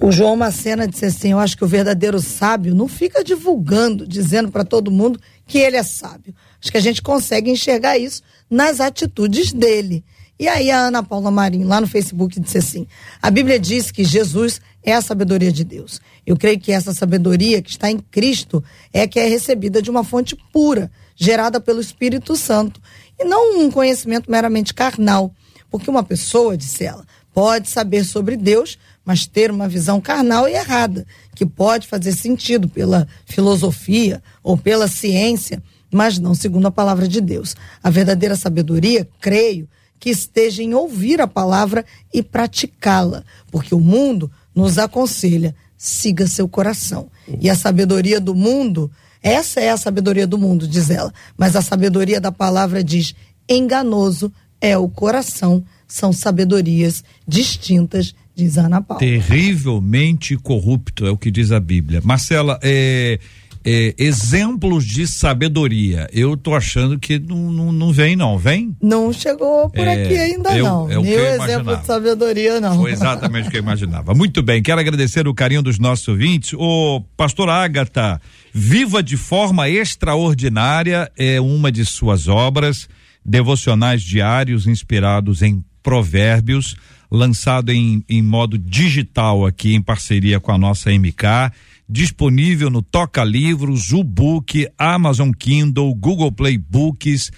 O 0.01 0.11
João 0.11 0.37
Macena 0.37 0.87
disse 0.87 1.07
assim: 1.07 1.33
Eu 1.33 1.39
acho 1.39 1.57
que 1.57 1.65
o 1.65 1.69
verdadeiro 1.69 2.21
sábio 2.21 2.75
não 2.75 2.89
fica 2.89 3.25
divulgando, 3.25 4.07
dizendo 4.07 4.51
para 4.51 4.65
todo 4.65 4.91
mundo 4.91 5.19
que 5.47 5.59
ele 5.59 5.77
é 5.77 5.83
sábio. 5.83 6.35
Acho 6.61 6.71
que 6.71 6.79
a 6.79 6.83
gente 6.83 7.03
consegue 7.03 7.51
enxergar 7.51 7.99
isso 7.99 8.23
nas 8.51 8.81
atitudes 8.81 9.53
dele. 9.53 10.05
E 10.39 10.49
aí 10.49 10.71
a 10.71 10.79
Ana 10.79 11.03
Paula 11.03 11.31
Marinho, 11.31 11.67
lá 11.67 11.81
no 11.81 11.87
Facebook, 11.87 12.39
disse 12.39 12.59
assim: 12.59 12.87
a 13.23 13.31
Bíblia 13.31 13.59
diz 13.59 13.91
que 13.91 14.05
Jesus 14.05 14.61
é 14.87 14.95
a 14.95 15.03
sabedoria 15.03 15.51
de 15.51 15.65
Deus. 15.65 16.01
Eu 16.25 16.37
creio 16.37 16.61
que 16.61 16.71
essa 16.71 16.95
sabedoria 16.95 17.61
que 17.61 17.71
está 17.71 17.91
em 17.91 17.99
Cristo 17.99 18.63
é 18.93 19.05
que 19.07 19.19
é 19.19 19.27
recebida 19.27 19.83
de 19.83 19.91
uma 19.91 20.05
fonte 20.05 20.37
pura, 20.53 20.91
gerada 21.17 21.61
pelo 21.61 21.81
Espírito 21.81 22.37
Santo, 22.37 22.81
e 23.19 23.25
não 23.25 23.61
um 23.61 23.71
conhecimento 23.71 24.31
meramente 24.31 24.73
carnal. 24.73 25.35
Porque 25.69 25.91
uma 25.91 26.05
pessoa, 26.05 26.57
disse 26.57 26.85
ela, 26.85 27.05
pode 27.35 27.69
saber 27.69 28.05
sobre 28.05 28.37
Deus, 28.37 28.79
mas 29.05 29.27
ter 29.27 29.51
uma 29.51 29.69
visão 29.69 30.01
carnal 30.01 30.49
e 30.49 30.55
errada, 30.55 31.05
que 31.35 31.45
pode 31.45 31.89
fazer 31.89 32.13
sentido 32.13 32.69
pela 32.69 33.09
filosofia 33.25 34.23
ou 34.41 34.57
pela 34.57 34.87
ciência, 34.87 35.61
mas 35.91 36.17
não 36.19 36.35
segundo 36.35 36.67
a 36.67 36.71
palavra 36.71 37.09
de 37.09 37.21
Deus. 37.21 37.57
A 37.83 37.91
verdadeira 37.91 38.37
sabedoria, 38.37 39.09
creio, 39.21 39.69
que 39.99 40.11
esteja 40.11 40.63
em 40.63 40.75
ouvir 40.75 41.21
a 41.21 41.27
palavra 41.27 41.85
e 42.13 42.23
praticá-la, 42.23 43.25
porque 43.51 43.75
o 43.75 43.81
mundo 43.81 44.31
nos 44.57 44.79
aconselha, 44.79 45.55
siga 45.77 46.27
seu 46.27 46.49
coração. 46.49 47.09
E 47.41 47.51
a 47.51 47.55
sabedoria 47.55 48.19
do 48.19 48.35
mundo, 48.35 48.91
essa 49.23 49.61
é 49.61 49.71
a 49.71 49.77
sabedoria 49.77 50.27
do 50.27 50.39
mundo, 50.39 50.67
diz 50.67 50.89
ela, 50.89 51.13
mas 51.37 51.55
a 51.55 51.61
sabedoria 51.61 52.21
da 52.21 52.33
palavra 52.33 52.83
diz: 52.83 53.15
enganoso 53.47 54.33
é 54.61 54.77
o 54.79 54.89
coração, 54.89 55.63
são 55.87 56.13
sabedorias 56.13 57.05
distintas, 57.29 58.15
diz 58.35 58.57
Ana 58.57 58.81
Paula. 58.81 59.01
Terrivelmente 59.01 60.37
corrupto, 60.37 61.07
é 61.07 61.11
o 61.11 61.19
que 61.19 61.31
diz 61.31 61.53
a 61.53 61.61
Bíblia. 61.61 62.01
Marcela, 62.03 62.59
é 62.63 63.19
é, 63.67 63.95
exemplos 63.99 64.85
de 64.85 65.09
sabedoria. 65.09 66.09
Eu 66.13 66.37
tô 66.37 66.55
achando 66.55 67.01
que 67.01 67.19
não, 67.19 67.51
não, 67.51 67.73
não 67.73 67.93
vem, 67.93 68.15
não. 68.15 68.39
Vem? 68.39 68.77
Não 68.81 69.13
chegou 69.13 69.69
por 69.69 69.85
é, 69.85 70.05
aqui 70.05 70.17
ainda, 70.17 70.57
eu, 70.57 70.65
não. 70.65 70.89
É 70.91 70.97
o 70.97 71.03
o 71.03 71.05
exemplo 71.05 71.77
de 71.77 71.85
sabedoria, 71.85 72.61
não. 72.61 72.77
Foi 72.77 72.93
exatamente 72.93 73.49
o 73.49 73.51
que 73.51 73.57
eu 73.57 73.63
imaginava. 73.63 74.15
Muito 74.15 74.41
bem, 74.41 74.63
quero 74.63 74.81
agradecer 74.81 75.27
o 75.27 75.35
carinho 75.35 75.63
dos 75.63 75.81
nossos 75.81 76.07
ouvintes. 76.07 76.53
O 76.57 77.01
pastor 77.17 77.49
Ágata, 77.49 78.21
Viva 78.55 79.03
de 79.03 79.17
Forma 79.17 79.69
Extraordinária 79.69 81.11
é 81.19 81.41
uma 81.41 81.73
de 81.73 81.85
suas 81.85 82.29
obras, 82.29 82.89
devocionais 83.25 84.01
diários 84.01 84.69
inspirados 84.69 85.43
em 85.43 85.65
provérbios, 85.83 86.77
lançado 87.11 87.73
em, 87.73 88.05
em 88.09 88.23
modo 88.23 88.57
digital 88.57 89.45
aqui 89.45 89.75
em 89.75 89.83
parceria 89.83 90.39
com 90.39 90.53
a 90.53 90.59
nossa 90.59 90.91
MK 90.91 91.51
disponível 91.89 92.71
no 92.71 92.83
Toca 92.83 93.23
Livros, 93.25 93.91
Book, 94.05 94.69
Amazon 94.77 95.31
Kindle, 95.33 95.95
Google 95.95 96.33
Play 96.33 96.59
Books, 96.59 97.31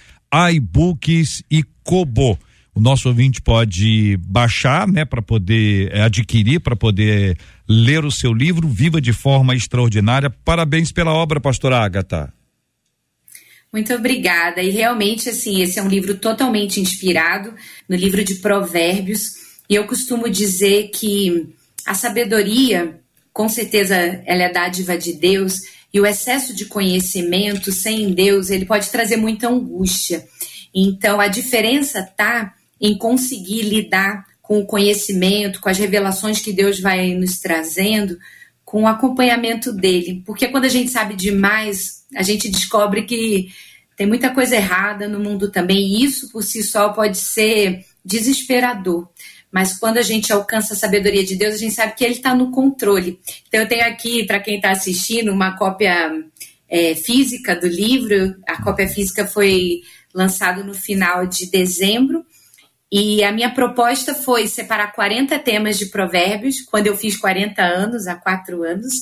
iBooks 0.52 1.42
e 1.50 1.62
Kobo. 1.82 2.38
O 2.74 2.80
nosso 2.80 3.08
ouvinte 3.08 3.42
pode 3.42 4.16
baixar, 4.18 4.86
né, 4.86 5.04
para 5.04 5.20
poder 5.20 5.90
é, 5.92 6.02
adquirir, 6.02 6.60
para 6.60 6.76
poder 6.76 7.36
ler 7.68 8.04
o 8.04 8.10
seu 8.10 8.32
livro, 8.32 8.68
Viva 8.68 9.00
de 9.00 9.12
Forma 9.12 9.54
Extraordinária. 9.54 10.30
Parabéns 10.30 10.92
pela 10.92 11.12
obra, 11.12 11.40
pastora 11.40 11.78
Agatha. 11.78 12.32
Muito 13.72 13.92
obrigada. 13.92 14.62
E 14.62 14.70
realmente, 14.70 15.28
assim, 15.28 15.60
esse 15.60 15.78
é 15.78 15.82
um 15.82 15.88
livro 15.88 16.16
totalmente 16.16 16.80
inspirado 16.80 17.52
no 17.88 17.96
livro 17.96 18.24
de 18.24 18.36
Provérbios. 18.36 19.32
E 19.68 19.74
eu 19.74 19.84
costumo 19.84 20.30
dizer 20.30 20.90
que 20.94 21.48
a 21.84 21.94
sabedoria 21.94 23.00
com 23.38 23.48
certeza 23.48 23.94
ela 24.26 24.42
é 24.42 24.52
dádiva 24.52 24.98
de 24.98 25.12
Deus, 25.12 25.60
e 25.94 26.00
o 26.00 26.04
excesso 26.04 26.52
de 26.52 26.64
conhecimento 26.64 27.70
sem 27.70 28.12
Deus, 28.12 28.50
ele 28.50 28.66
pode 28.66 28.90
trazer 28.90 29.16
muita 29.16 29.48
angústia. 29.48 30.26
Então, 30.74 31.20
a 31.20 31.28
diferença 31.28 32.00
está 32.00 32.52
em 32.80 32.98
conseguir 32.98 33.62
lidar 33.62 34.26
com 34.42 34.58
o 34.58 34.66
conhecimento, 34.66 35.60
com 35.60 35.68
as 35.68 35.78
revelações 35.78 36.40
que 36.40 36.52
Deus 36.52 36.80
vai 36.80 37.14
nos 37.14 37.38
trazendo, 37.38 38.18
com 38.64 38.82
o 38.82 38.88
acompanhamento 38.88 39.72
dele. 39.72 40.20
Porque 40.26 40.48
quando 40.48 40.64
a 40.64 40.68
gente 40.68 40.90
sabe 40.90 41.14
demais, 41.14 42.04
a 42.16 42.24
gente 42.24 42.48
descobre 42.48 43.04
que 43.04 43.50
tem 43.96 44.04
muita 44.08 44.30
coisa 44.30 44.56
errada 44.56 45.06
no 45.06 45.20
mundo 45.20 45.48
também, 45.48 45.78
e 45.78 46.04
isso 46.04 46.28
por 46.32 46.42
si 46.42 46.60
só 46.64 46.88
pode 46.88 47.18
ser 47.18 47.84
desesperador 48.04 49.08
mas 49.50 49.78
quando 49.78 49.98
a 49.98 50.02
gente 50.02 50.32
alcança 50.32 50.74
a 50.74 50.76
sabedoria 50.76 51.24
de 51.24 51.36
Deus, 51.36 51.54
a 51.54 51.58
gente 51.58 51.74
sabe 51.74 51.94
que 51.94 52.04
Ele 52.04 52.14
está 52.14 52.34
no 52.34 52.50
controle. 52.50 53.18
Então, 53.48 53.60
eu 53.60 53.68
tenho 53.68 53.84
aqui, 53.86 54.24
para 54.24 54.40
quem 54.40 54.56
está 54.56 54.70
assistindo, 54.70 55.32
uma 55.32 55.56
cópia 55.56 56.10
é, 56.68 56.94
física 56.94 57.56
do 57.56 57.66
livro. 57.66 58.36
A 58.46 58.62
cópia 58.62 58.86
física 58.86 59.26
foi 59.26 59.80
lançada 60.14 60.62
no 60.62 60.74
final 60.74 61.26
de 61.26 61.50
dezembro. 61.50 62.24
E 62.90 63.22
a 63.22 63.32
minha 63.32 63.50
proposta 63.50 64.14
foi 64.14 64.48
separar 64.48 64.92
40 64.92 65.38
temas 65.38 65.78
de 65.78 65.86
provérbios, 65.86 66.62
quando 66.62 66.86
eu 66.86 66.96
fiz 66.96 67.16
40 67.16 67.62
anos, 67.62 68.06
há 68.06 68.14
quatro 68.14 68.62
anos, 68.62 68.94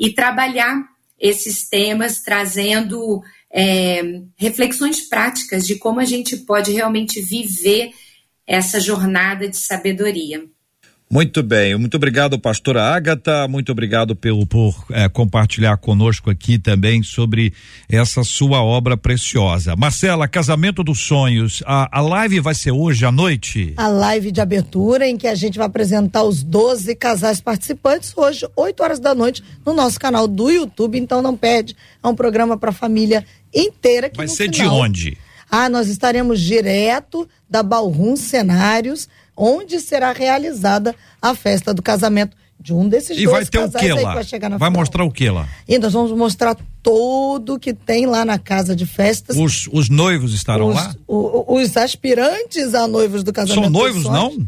e 0.00 0.12
trabalhar 0.12 0.82
esses 1.20 1.68
temas 1.68 2.20
trazendo 2.20 3.22
é, 3.52 4.22
reflexões 4.36 5.00
práticas 5.08 5.66
de 5.66 5.76
como 5.76 6.00
a 6.00 6.04
gente 6.04 6.36
pode 6.38 6.72
realmente 6.72 7.20
viver 7.20 7.90
essa 8.48 8.80
jornada 8.80 9.46
de 9.46 9.56
sabedoria. 9.58 10.42
Muito 11.10 11.42
bem, 11.42 11.74
muito 11.74 11.96
obrigado, 11.96 12.38
pastora 12.38 12.82
Ágata, 12.82 13.48
muito 13.48 13.72
obrigado 13.72 14.14
pelo, 14.14 14.46
por 14.46 14.84
é, 14.90 15.08
compartilhar 15.08 15.78
conosco 15.78 16.28
aqui 16.28 16.58
também 16.58 17.02
sobre 17.02 17.54
essa 17.88 18.22
sua 18.22 18.62
obra 18.62 18.94
preciosa. 18.94 19.74
Marcela, 19.74 20.28
Casamento 20.28 20.84
dos 20.84 21.00
Sonhos, 21.00 21.62
a, 21.64 21.98
a 21.98 22.02
live 22.02 22.40
vai 22.40 22.54
ser 22.54 22.72
hoje 22.72 23.06
à 23.06 23.12
noite? 23.12 23.72
A 23.78 23.88
live 23.88 24.30
de 24.30 24.42
abertura 24.42 25.08
em 25.08 25.16
que 25.16 25.26
a 25.26 25.34
gente 25.34 25.56
vai 25.56 25.66
apresentar 25.66 26.24
os 26.24 26.42
12 26.42 26.94
casais 26.96 27.40
participantes 27.40 28.12
hoje, 28.14 28.46
8 28.54 28.82
horas 28.82 29.00
da 29.00 29.14
noite, 29.14 29.42
no 29.64 29.72
nosso 29.72 29.98
canal 29.98 30.28
do 30.28 30.50
YouTube, 30.50 30.98
então 30.98 31.22
não 31.22 31.34
perde, 31.34 31.74
é 32.04 32.06
um 32.06 32.14
programa 32.14 32.58
para 32.58 32.68
a 32.68 32.74
família 32.74 33.24
inteira. 33.54 34.10
vai 34.14 34.28
ser 34.28 34.52
final, 34.52 34.52
de 34.52 34.68
onde? 34.68 35.18
Ah, 35.50 35.68
nós 35.68 35.88
estaremos 35.88 36.40
direto 36.40 37.28
da 37.48 37.62
Balrum 37.62 38.16
Cenários, 38.16 39.08
onde 39.36 39.80
será 39.80 40.12
realizada 40.12 40.94
a 41.20 41.34
festa 41.34 41.72
do 41.72 41.82
casamento 41.82 42.36
de 42.60 42.74
um 42.74 42.88
desses 42.88 43.16
e 43.16 43.24
dois 43.24 43.30
vai 43.30 43.46
ter 43.46 43.58
o 43.60 43.70
que 43.70 43.92
lá? 43.92 44.14
vai, 44.14 44.58
vai 44.58 44.70
mostrar 44.70 45.04
o 45.04 45.10
que 45.10 45.30
lá? 45.30 45.48
E 45.66 45.78
nós 45.78 45.92
vamos 45.92 46.10
mostrar 46.12 46.56
tudo 46.82 47.58
que 47.58 47.72
tem 47.72 48.06
lá 48.06 48.24
na 48.24 48.38
casa 48.38 48.74
de 48.74 48.84
festas. 48.84 49.36
Os, 49.36 49.68
os 49.72 49.88
noivos 49.88 50.34
estarão 50.34 50.68
os, 50.68 50.74
lá? 50.74 50.94
O, 51.06 51.56
os 51.56 51.76
aspirantes 51.76 52.74
a 52.74 52.88
noivos 52.88 53.22
do 53.22 53.32
casamento. 53.32 53.62
São 53.62 53.70
noivos, 53.70 54.04
não? 54.04 54.46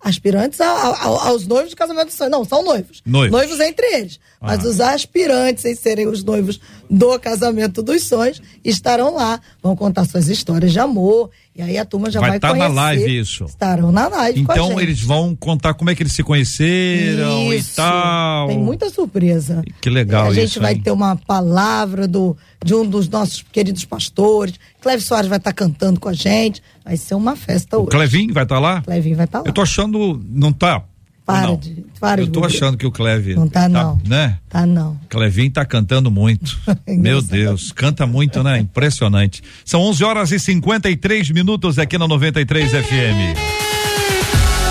Aspirantes 0.00 0.60
a, 0.60 0.66
a, 0.66 1.28
aos 1.28 1.46
noivos 1.46 1.70
do 1.70 1.76
casamento 1.76 2.12
sonhos. 2.12 2.30
Não, 2.30 2.44
são 2.44 2.62
noivos. 2.62 3.00
Noivos. 3.06 3.30
Noivos 3.30 3.60
entre 3.60 3.86
eles. 3.94 4.20
Ah. 4.40 4.48
Mas 4.48 4.64
os 4.64 4.80
aspirantes 4.80 5.64
em 5.64 5.74
serem 5.74 6.06
os 6.08 6.22
noivos 6.22 6.60
do 6.88 7.18
casamento 7.18 7.82
dos 7.82 8.02
sonhos 8.04 8.40
estarão 8.64 9.14
lá. 9.14 9.40
Vão 9.62 9.74
contar 9.76 10.04
suas 10.04 10.28
histórias 10.28 10.72
de 10.72 10.78
amor. 10.78 11.30
E 11.56 11.62
aí 11.62 11.78
a 11.78 11.84
turma 11.84 12.10
já 12.10 12.18
vai, 12.18 12.30
vai 12.30 12.38
estar 12.38 12.52
tá 12.52 12.56
na 12.56 12.66
live 12.66 13.18
isso. 13.20 13.44
Estarão 13.44 13.92
na 13.92 14.08
live 14.08 14.40
Então 14.40 14.80
eles 14.80 15.00
vão 15.00 15.36
contar 15.36 15.74
como 15.74 15.90
é 15.90 15.94
que 15.94 16.02
eles 16.02 16.12
se 16.12 16.22
conheceram 16.22 17.52
isso. 17.52 17.72
e 17.72 17.74
tal. 17.76 18.48
Tem 18.48 18.58
muita 18.58 18.90
surpresa. 18.90 19.62
Que 19.80 19.88
legal 19.88 20.24
isso. 20.24 20.32
A 20.32 20.34
gente 20.34 20.50
isso, 20.50 20.60
vai 20.60 20.74
hein? 20.74 20.80
ter 20.80 20.90
uma 20.90 21.16
palavra 21.16 22.08
do, 22.08 22.36
de 22.64 22.74
um 22.74 22.84
dos 22.84 23.08
nossos 23.08 23.44
queridos 23.52 23.84
pastores. 23.84 24.54
Cleve 24.80 25.02
Soares 25.02 25.28
vai 25.28 25.38
estar 25.38 25.52
tá 25.52 25.54
cantando 25.54 26.00
com 26.00 26.08
a 26.08 26.12
gente. 26.12 26.62
Vai 26.84 26.96
ser 26.96 27.14
uma 27.14 27.36
festa 27.36 27.78
o 27.78 27.82
hoje. 27.82 27.90
Clevinho 27.90 28.34
vai 28.34 28.42
estar 28.42 28.56
tá 28.56 28.60
lá? 28.60 28.82
Clevinho 28.82 29.16
vai 29.16 29.26
estar 29.26 29.38
lá. 29.38 29.44
Eu 29.46 29.52
tô 29.52 29.62
achando, 29.62 30.20
não 30.28 30.52
tá? 30.52 30.82
Para 31.24 31.46
não. 31.46 31.56
de. 31.56 31.84
Para 31.98 32.20
Eu 32.20 32.26
de 32.26 32.32
tô 32.32 32.44
achando 32.44 32.76
que 32.76 32.86
o 32.86 32.92
Cleve. 32.92 33.34
Não 33.34 33.48
tá, 33.48 33.66
não. 33.68 33.98
Né? 34.06 34.38
Tá 34.48 34.66
não. 34.66 35.00
Clevinho 35.08 35.50
tá 35.50 35.64
cantando 35.64 36.10
muito. 36.10 36.58
Meu 36.86 37.22
Deus, 37.22 37.72
canta 37.72 38.06
muito, 38.06 38.42
né? 38.42 38.58
Impressionante. 38.58 39.42
São 39.64 39.80
11 39.80 40.04
horas 40.04 40.32
e 40.32 40.38
53 40.38 41.30
minutos 41.30 41.78
aqui 41.78 41.96
na 41.96 42.06
93 42.06 42.70
FM. 42.70 43.38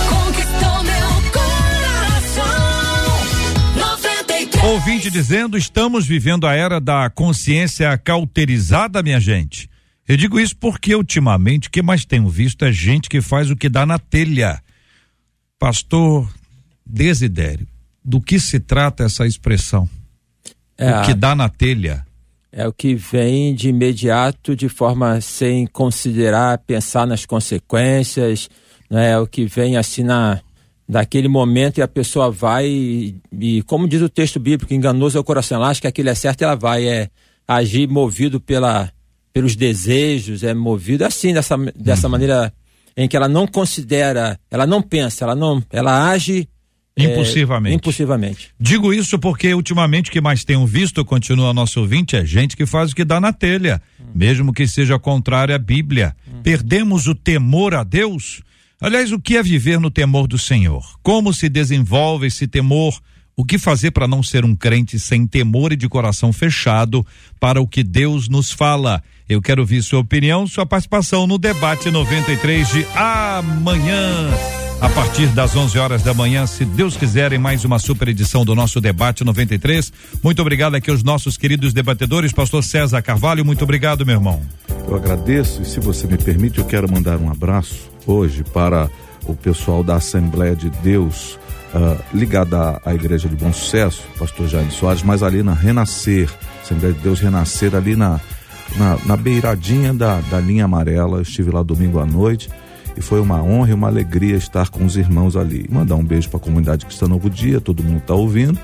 Conquistou 0.09 0.83
meu 0.83 1.31
coração. 1.31 2.45
93. 3.75 4.63
Ouvinte 4.63 5.09
dizendo, 5.09 5.57
estamos 5.57 6.05
vivendo 6.05 6.45
a 6.45 6.53
era 6.53 6.79
da 6.79 7.09
consciência 7.09 7.97
cauterizada, 7.97 9.01
minha 9.01 9.19
gente. 9.19 9.67
Eu 10.07 10.17
digo 10.17 10.39
isso 10.39 10.55
porque 10.55 10.93
ultimamente 10.93 11.67
o 11.67 11.71
que 11.71 11.81
mais 11.81 12.05
tenho 12.05 12.29
visto 12.29 12.63
é 12.63 12.71
gente 12.71 13.09
que 13.09 13.21
faz 13.21 13.49
o 13.49 13.55
que 13.55 13.69
dá 13.69 13.87
na 13.87 13.97
telha. 13.97 14.61
Pastor 15.57 16.29
Desidério, 16.85 17.67
do 18.03 18.19
que 18.19 18.39
se 18.39 18.59
trata 18.59 19.03
essa 19.03 19.25
expressão? 19.25 19.87
É, 20.77 20.99
o 20.99 21.05
que 21.05 21.13
dá 21.13 21.35
na 21.35 21.49
telha. 21.49 22.05
é 22.51 22.67
o 22.67 22.73
que 22.73 22.95
vem 22.95 23.55
de 23.55 23.69
imediato, 23.69 24.55
de 24.55 24.67
forma 24.67 25.21
sem 25.21 25.65
considerar, 25.67 26.57
pensar 26.59 27.07
nas 27.07 27.25
consequências, 27.25 28.49
né? 28.89 29.11
é 29.11 29.17
o 29.17 29.27
que 29.27 29.45
vem 29.45 29.77
assim 29.77 30.03
na 30.03 30.41
daquele 30.87 31.29
momento 31.29 31.77
e 31.77 31.81
a 31.81 31.87
pessoa 31.87 32.29
vai 32.29 32.67
e, 32.67 33.15
e, 33.39 33.61
como 33.63 33.87
diz 33.87 34.01
o 34.01 34.09
texto 34.09 34.37
bíblico, 34.37 34.73
enganoso 34.73 35.17
é 35.17 35.21
o 35.21 35.23
coração, 35.23 35.57
ela 35.57 35.69
acha 35.69 35.79
que 35.79 35.87
aquilo 35.87 36.09
é 36.09 36.15
certo, 36.15 36.43
ela 36.43 36.55
vai 36.55 36.85
é 36.85 37.09
agir 37.47 37.87
movido 37.87 38.39
pela 38.39 38.91
pelos 39.31 39.55
desejos, 39.55 40.43
é 40.43 40.53
movido 40.53 41.05
assim 41.05 41.33
dessa 41.33 41.57
dessa 41.75 42.09
maneira 42.09 42.53
em 42.95 43.07
que 43.07 43.17
ela 43.17 43.27
não 43.27 43.47
considera, 43.47 44.37
ela 44.51 44.67
não 44.67 44.81
pensa, 44.81 45.25
ela 45.25 45.35
não, 45.35 45.63
ela 45.71 46.11
age 46.11 46.47
Impulsivamente. 46.97 47.73
É, 47.73 47.75
impulsivamente. 47.75 48.49
Digo 48.59 48.93
isso 48.93 49.17
porque 49.17 49.53
ultimamente 49.53 50.09
o 50.09 50.13
que 50.13 50.21
mais 50.21 50.43
tenho 50.43 50.65
visto, 50.65 51.03
continua 51.03 51.53
nosso 51.53 51.79
ouvinte, 51.79 52.15
é 52.15 52.25
gente 52.25 52.55
que 52.55 52.65
faz 52.65 52.91
o 52.91 52.95
que 52.95 53.03
dá 53.03 53.19
na 53.19 53.33
telha, 53.33 53.81
hum. 53.99 54.05
mesmo 54.13 54.53
que 54.53 54.67
seja 54.67 54.99
contrário 54.99 55.55
à 55.55 55.57
Bíblia. 55.57 56.15
Hum. 56.27 56.41
Perdemos 56.43 57.07
o 57.07 57.15
temor 57.15 57.73
a 57.73 57.83
Deus? 57.83 58.41
Aliás, 58.79 59.11
o 59.11 59.19
que 59.19 59.37
é 59.37 59.43
viver 59.43 59.79
no 59.79 59.89
temor 59.89 60.27
do 60.27 60.37
Senhor? 60.37 60.83
Como 61.01 61.33
se 61.33 61.49
desenvolve 61.49 62.27
esse 62.27 62.47
temor? 62.47 62.99
O 63.35 63.43
que 63.43 63.57
fazer 63.57 63.89
para 63.89 64.07
não 64.07 64.21
ser 64.21 64.45
um 64.45 64.55
crente 64.55 64.99
sem 64.99 65.25
temor 65.25 65.71
e 65.73 65.75
de 65.75 65.89
coração 65.89 66.31
fechado 66.31 67.05
para 67.39 67.59
o 67.59 67.67
que 67.67 67.83
Deus 67.83 68.29
nos 68.29 68.51
fala? 68.51 69.01
Eu 69.27 69.41
quero 69.41 69.61
ouvir 69.61 69.81
sua 69.81 69.99
opinião, 69.99 70.45
sua 70.45 70.65
participação 70.65 71.25
no 71.25 71.39
debate 71.39 71.89
93 71.89 72.67
de 72.67 72.85
amanhã. 72.93 74.29
A 74.81 74.89
partir 74.89 75.27
das 75.27 75.55
11 75.55 75.79
horas 75.79 76.03
da 76.03 76.13
manhã, 76.13 76.45
se 76.45 76.65
Deus 76.65 76.97
quiser, 76.97 77.31
em 77.31 77.37
mais 77.37 77.63
uma 77.63 77.79
super 77.79 78.07
edição 78.07 78.43
do 78.43 78.53
nosso 78.53 78.81
debate 78.81 79.23
93. 79.23 79.91
Muito 80.21 80.41
obrigado 80.41 80.75
aqui 80.75 80.91
aos 80.91 81.03
nossos 81.03 81.37
queridos 81.37 81.73
debatedores, 81.73 82.31
pastor 82.31 82.63
César 82.63 83.01
Carvalho, 83.01 83.45
muito 83.45 83.63
obrigado, 83.63 84.05
meu 84.05 84.15
irmão. 84.15 84.41
Eu 84.87 84.95
agradeço 84.95 85.61
e 85.61 85.65
se 85.65 85.79
você 85.79 86.05
me 86.07 86.17
permite, 86.17 86.59
eu 86.59 86.65
quero 86.65 86.91
mandar 86.91 87.17
um 87.17 87.31
abraço 87.31 87.89
hoje 88.05 88.43
para 88.43 88.89
o 89.25 89.35
pessoal 89.35 89.83
da 89.83 89.95
Assembleia 89.95 90.55
de 90.55 90.69
Deus, 90.69 91.39
uh, 91.73 91.97
ligada 92.13 92.81
à, 92.85 92.93
Igreja 92.93 93.29
de 93.29 93.35
Bom 93.35 93.53
Sucesso, 93.53 94.03
pastor 94.19 94.47
Jaime 94.47 94.71
Soares, 94.71 95.01
mas 95.01 95.23
ali 95.23 95.41
na 95.41 95.53
Renascer, 95.53 96.29
Assembleia 96.61 96.93
de 96.93 96.99
Deus 96.99 97.19
Renascer, 97.19 97.73
ali 97.73 97.95
na, 97.95 98.19
na, 98.75 98.97
na 99.05 99.17
beiradinha 99.17 99.93
da, 99.93 100.19
da 100.21 100.39
linha 100.39 100.65
amarela. 100.65 101.17
Eu 101.17 101.21
estive 101.21 101.51
lá 101.51 101.63
domingo 101.63 101.99
à 101.99 102.05
noite 102.05 102.49
e 102.97 103.01
foi 103.01 103.19
uma 103.19 103.41
honra 103.41 103.71
e 103.71 103.73
uma 103.73 103.87
alegria 103.87 104.35
estar 104.35 104.69
com 104.69 104.85
os 104.85 104.97
irmãos 104.97 105.35
ali. 105.35 105.65
Mandar 105.69 105.95
um 105.95 106.03
beijo 106.03 106.29
para 106.29 106.37
a 106.37 106.43
comunidade 106.43 106.85
Cristã 106.85 107.07
Novo 107.07 107.29
Dia, 107.29 107.59
todo 107.59 107.83
mundo 107.83 107.99
está 107.99 108.13
ouvindo. 108.13 108.59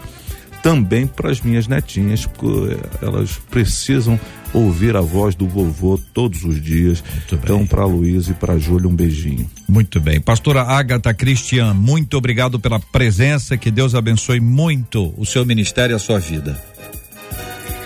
Também 0.61 1.07
para 1.07 1.31
as 1.31 1.39
minhas 1.39 1.67
netinhas, 1.67 2.25
porque 2.25 2.77
elas 3.01 3.39
precisam 3.49 4.19
ouvir 4.53 4.95
a 4.95 5.01
voz 5.01 5.33
do 5.33 5.47
vovô 5.47 5.97
todos 6.13 6.43
os 6.43 6.61
dias. 6.61 7.01
Então, 7.25 7.65
para 7.65 7.85
Luiz 7.85 8.27
e 8.27 8.33
para 8.33 8.57
Júlia, 8.57 8.87
um 8.89 8.95
beijinho. 8.95 9.49
Muito 9.67 10.01
bem. 10.01 10.19
Pastora 10.19 10.63
Agatha 10.63 11.13
Cristian, 11.13 11.73
muito 11.73 12.17
obrigado 12.17 12.59
pela 12.59 12.79
presença. 12.79 13.57
Que 13.57 13.71
Deus 13.71 13.95
abençoe 13.95 14.41
muito 14.41 15.13
o 15.17 15.25
seu 15.25 15.45
ministério 15.45 15.93
e 15.93 15.95
a 15.95 15.99
sua 15.99 16.19
vida. 16.19 16.61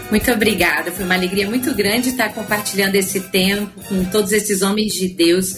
Muito 0.09 0.31
obrigada. 0.31 0.91
Foi 0.91 1.05
uma 1.05 1.15
alegria 1.15 1.47
muito 1.49 1.73
grande 1.73 2.09
estar 2.09 2.29
compartilhando 2.33 2.95
esse 2.95 3.19
tempo 3.19 3.81
com 3.87 4.03
todos 4.05 4.31
esses 4.31 4.61
homens 4.61 4.93
de 4.93 5.09
Deus 5.09 5.55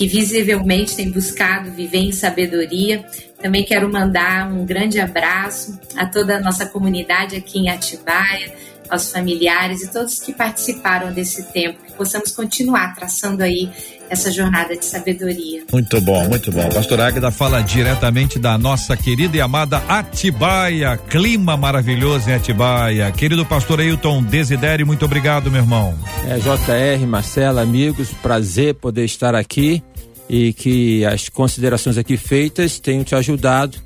que 0.00 0.08
visivelmente 0.08 0.96
têm 0.96 1.10
buscado 1.10 1.70
viver 1.72 1.98
em 1.98 2.10
sabedoria. 2.10 3.04
Também 3.38 3.62
quero 3.66 3.92
mandar 3.92 4.50
um 4.50 4.64
grande 4.64 4.98
abraço 4.98 5.78
a 5.94 6.06
toda 6.06 6.38
a 6.38 6.40
nossa 6.40 6.64
comunidade 6.64 7.36
aqui 7.36 7.58
em 7.58 7.68
Atibaia, 7.68 8.50
aos 8.88 9.12
familiares 9.12 9.82
e 9.82 9.92
todos 9.92 10.18
que 10.18 10.32
participaram 10.32 11.12
desse 11.12 11.52
tempo, 11.52 11.84
que 11.86 11.92
possamos 11.92 12.30
continuar 12.30 12.94
traçando 12.94 13.42
aí 13.42 13.70
essa 14.08 14.32
jornada 14.32 14.74
de 14.74 14.86
sabedoria. 14.86 15.64
Muito 15.70 16.00
bom, 16.00 16.26
muito 16.28 16.50
bom. 16.50 16.66
Pastor 16.70 16.98
Águeda 16.98 17.30
fala 17.30 17.60
diretamente 17.60 18.38
da 18.38 18.56
nossa 18.56 18.96
querida 18.96 19.36
e 19.36 19.40
amada 19.40 19.82
Atibaia, 19.86 20.96
clima 20.96 21.58
maravilhoso 21.58 22.30
em 22.30 22.32
Atibaia. 22.32 23.12
Querido 23.12 23.44
pastor 23.44 23.80
Ailton 23.80 24.22
Desidério, 24.22 24.86
muito 24.86 25.04
obrigado, 25.04 25.50
meu 25.50 25.60
irmão. 25.60 25.94
É, 26.26 26.38
JR, 26.38 27.06
Marcela, 27.06 27.60
amigos, 27.60 28.08
prazer 28.22 28.74
poder 28.76 29.04
estar 29.04 29.34
aqui 29.34 29.82
e 30.30 30.52
que 30.52 31.04
as 31.04 31.28
considerações 31.28 31.98
aqui 31.98 32.16
feitas 32.16 32.78
tenham 32.78 33.02
te 33.02 33.16
ajudado 33.16 33.76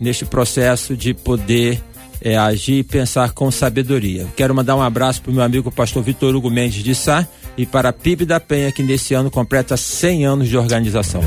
neste 0.00 0.24
processo 0.24 0.96
de 0.96 1.14
poder 1.14 1.80
é, 2.20 2.36
agir 2.36 2.78
e 2.78 2.82
pensar 2.82 3.30
com 3.30 3.48
sabedoria. 3.52 4.26
Quero 4.36 4.52
mandar 4.52 4.74
um 4.74 4.82
abraço 4.82 5.22
para 5.22 5.30
o 5.30 5.34
meu 5.34 5.44
amigo 5.44 5.70
pastor 5.70 6.02
Vitor 6.02 6.34
Hugo 6.34 6.50
Mendes 6.50 6.82
de 6.82 6.92
Sá 6.92 7.24
e 7.56 7.64
para 7.64 7.90
a 7.90 7.92
PIB 7.92 8.24
da 8.24 8.40
Penha, 8.40 8.72
que 8.72 8.82
nesse 8.82 9.14
ano 9.14 9.30
completa 9.30 9.76
100 9.76 10.26
anos 10.26 10.48
de 10.48 10.56
organização. 10.56 11.20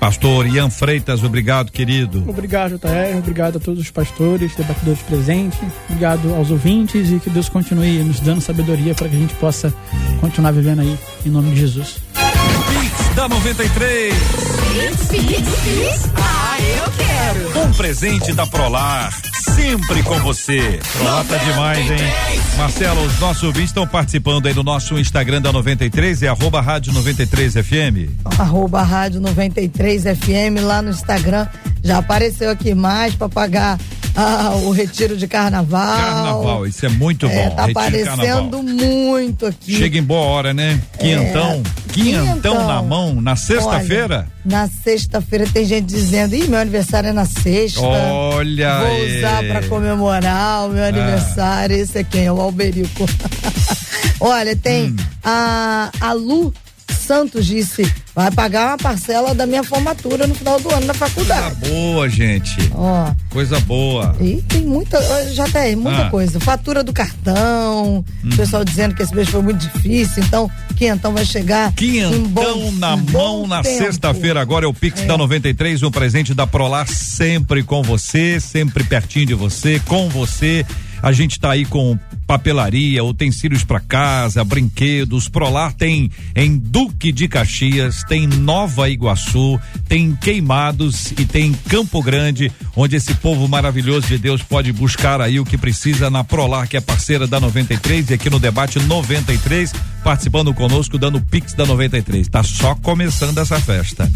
Pastor 0.00 0.48
Ian 0.48 0.70
Freitas, 0.70 1.22
obrigado, 1.22 1.70
querido. 1.70 2.24
Obrigado, 2.28 2.78
JR. 2.78 3.18
Obrigado 3.18 3.58
a 3.58 3.60
todos 3.60 3.80
os 3.80 3.90
pastores, 3.92 4.56
debatedores 4.56 5.02
presentes. 5.02 5.60
Obrigado 5.88 6.34
aos 6.34 6.50
ouvintes 6.50 7.12
e 7.12 7.20
que 7.20 7.30
Deus 7.30 7.48
continue 7.48 8.02
nos 8.02 8.18
dando 8.18 8.40
sabedoria 8.40 8.92
para 8.92 9.08
que 9.08 9.14
a 9.14 9.20
gente 9.20 9.34
possa 9.34 9.72
continuar 10.20 10.50
vivendo 10.50 10.80
aí, 10.80 10.98
em 11.24 11.30
nome 11.30 11.50
de 11.50 11.60
Jesus. 11.60 12.05
Da 13.16 13.26
93. 13.28 14.12
Ah, 16.16 16.56
eu 16.60 16.92
quero. 16.92 17.66
Um 17.66 17.72
presente 17.72 18.34
da 18.34 18.46
Prolar. 18.46 19.10
sempre 19.54 20.02
com 20.02 20.18
você. 20.20 20.78
Prolar 20.92 21.24
demais, 21.24 21.90
hein? 21.90 21.96
Marcelo, 22.58 23.02
os 23.06 23.18
nossos 23.18 23.42
ouvintes 23.42 23.70
estão 23.70 23.86
participando 23.86 24.46
aí 24.46 24.52
do 24.52 24.62
nosso 24.62 24.98
Instagram 24.98 25.40
da 25.40 25.50
93, 25.50 26.24
é 26.24 26.28
arroba 26.28 26.60
rádio 26.60 26.92
93 26.92 27.54
FM. 27.54 28.10
Arroba 28.38 28.82
Rádio 28.82 29.18
93 29.22 30.02
FM 30.02 30.60
lá 30.62 30.82
no 30.82 30.90
Instagram. 30.90 31.46
Já 31.82 31.96
apareceu 31.98 32.50
aqui 32.50 32.74
mais 32.74 33.14
para 33.14 33.30
pagar 33.30 33.78
ah, 34.16 34.52
o 34.64 34.70
retiro 34.70 35.16
de 35.16 35.26
carnaval. 35.28 35.96
Carnaval, 35.98 36.66
isso 36.66 36.86
é 36.86 36.88
muito 36.88 37.26
É, 37.26 37.28
bom. 37.48 37.54
tá 37.54 37.66
Retiro 37.66 37.78
aparecendo 37.80 38.62
muito 38.62 39.46
aqui. 39.46 39.76
Chega 39.76 39.98
em 39.98 40.02
boa 40.02 40.22
hora, 40.24 40.54
né? 40.54 40.80
Quinhentão. 40.98 41.62
Quinhentão 41.92 42.24
Quinhentão. 42.52 42.66
na 42.66 42.82
mão, 42.82 43.20
na 43.20 43.36
sexta-feira. 43.36 44.26
Na 44.44 44.68
sexta-feira 44.68 45.46
tem 45.52 45.64
gente 45.64 45.86
dizendo, 45.86 46.34
ih, 46.34 46.46
meu 46.48 46.58
aniversário 46.60 47.10
é 47.10 47.12
na 47.12 47.24
sexta. 47.26 47.80
Olha 47.82 48.78
Vou 48.80 49.06
usar 49.18 49.42
pra 49.44 49.62
comemorar 49.68 50.66
o 50.66 50.72
meu 50.72 50.84
aniversário. 50.84 51.76
Esse 51.76 51.98
é 51.98 52.04
quem? 52.04 52.24
É 52.26 52.32
o 52.32 52.40
Alberico. 52.40 53.06
Olha, 54.20 54.56
tem 54.56 54.90
Hum. 54.90 54.96
a, 55.24 55.90
a 56.00 56.12
Lu 56.12 56.52
Santos 56.88 57.44
disse, 57.46 57.82
vai 58.16 58.30
pagar 58.30 58.68
uma 58.70 58.78
parcela 58.78 59.34
da 59.34 59.46
minha 59.46 59.62
formatura 59.62 60.26
no 60.26 60.34
final 60.34 60.58
do 60.58 60.70
ano 60.72 60.86
na 60.86 60.94
Coisa 60.94 61.06
faculdade. 61.14 61.56
boa, 61.68 62.08
gente. 62.08 62.56
Ó, 62.74 63.12
Coisa 63.28 63.60
boa. 63.60 64.16
e 64.20 64.42
tem 64.48 64.62
muita, 64.62 64.98
já 65.34 65.46
tem 65.48 65.76
muita 65.76 66.04
Ah. 66.04 66.06
Hum. 66.06 66.10
coisa. 66.10 66.40
Fatura 66.40 66.82
do 66.82 66.94
cartão, 66.94 68.02
o 68.24 68.36
pessoal 68.36 68.64
dizendo 68.64 68.94
que 68.94 69.02
esse 69.02 69.14
mês 69.14 69.28
foi 69.28 69.42
muito 69.42 69.58
difícil, 69.58 70.22
então 70.24 70.50
quinhentão 70.76 71.12
vai 71.12 71.26
chegar. 71.26 71.72
Quinhentão 71.74 72.24
bom- 72.28 72.72
na 72.72 72.96
mão 72.96 73.46
na 73.46 73.62
sexta-feira. 73.62 74.40
Agora 74.40 74.64
é 74.64 74.68
o 74.68 74.72
Pix 74.74 75.02
da 75.02 75.18
93, 75.18 75.82
um 75.82 75.90
presente 75.90 76.32
da 76.32 76.46
Prolar 76.46 76.88
sempre 76.88 77.62
com 77.62 77.82
você, 77.82 78.40
sempre 78.40 78.82
pertinho 78.82 79.26
de 79.26 79.34
você, 79.34 79.78
com 79.84 80.08
você. 80.08 80.64
A 81.02 81.12
gente 81.12 81.38
tá 81.38 81.52
aí 81.52 81.64
com 81.64 81.98
papelaria, 82.26 83.04
utensílios 83.04 83.62
para 83.62 83.80
casa, 83.80 84.42
brinquedos. 84.44 85.28
Prolar 85.28 85.72
tem 85.72 86.10
em 86.34 86.56
Duque 86.56 87.12
de 87.12 87.28
Caxias, 87.28 88.02
tem 88.04 88.26
Nova 88.26 88.88
Iguaçu, 88.90 89.60
tem 89.88 90.14
Queimados 90.16 91.12
e 91.12 91.24
tem 91.24 91.52
Campo 91.68 92.02
Grande, 92.02 92.50
onde 92.74 92.96
esse 92.96 93.14
povo 93.14 93.46
maravilhoso 93.46 94.08
de 94.08 94.18
Deus 94.18 94.42
pode 94.42 94.72
buscar 94.72 95.20
aí 95.20 95.38
o 95.38 95.44
que 95.44 95.56
precisa 95.56 96.10
na 96.10 96.24
Prolar, 96.24 96.68
que 96.68 96.76
é 96.76 96.80
parceira 96.80 97.26
da 97.26 97.38
93 97.38 98.10
e 98.10 98.14
aqui 98.14 98.28
no 98.28 98.40
debate 98.40 98.78
93, 98.80 99.72
participando 100.02 100.52
conosco, 100.52 100.98
dando 100.98 101.20
Pix 101.20 101.54
da 101.54 101.64
93. 101.64 102.28
Tá 102.28 102.42
só 102.42 102.74
começando 102.74 103.38
essa 103.38 103.60
festa. 103.60 104.10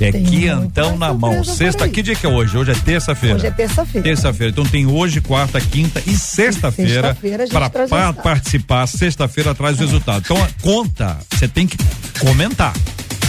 É 0.00 0.10
Tem 0.10 0.24
quinhentão 0.24 0.90
muita 0.90 1.06
na 1.06 1.14
mão. 1.14 1.44
Sexta, 1.44 1.88
que 1.88 2.02
dia 2.02 2.14
que 2.14 2.26
é 2.26 2.28
hoje? 2.28 2.56
Hoje 2.56 2.72
é 2.72 2.74
terça-feira. 2.74 3.36
Hoje 3.36 3.46
é 3.46 3.50
terça-feira. 3.50 4.02
Terça-feira. 4.02 4.50
Então 4.50 4.64
tem 4.64 4.86
hoje, 4.86 5.20
quarta, 5.20 5.60
quinta 5.60 6.02
e 6.06 6.16
sexta-feira 6.24 7.08
Sexta-feira 7.08 7.42
a 7.42 7.46
gente 7.46 7.88
para 7.88 8.12
participar. 8.12 8.86
Sexta-feira 8.86 9.54
traz 9.54 9.78
o 9.78 9.80
resultado. 9.80 10.22
Então 10.24 10.36
conta, 10.62 11.18
você 11.30 11.46
tem 11.46 11.66
que 11.66 11.76
comentar. 12.18 12.72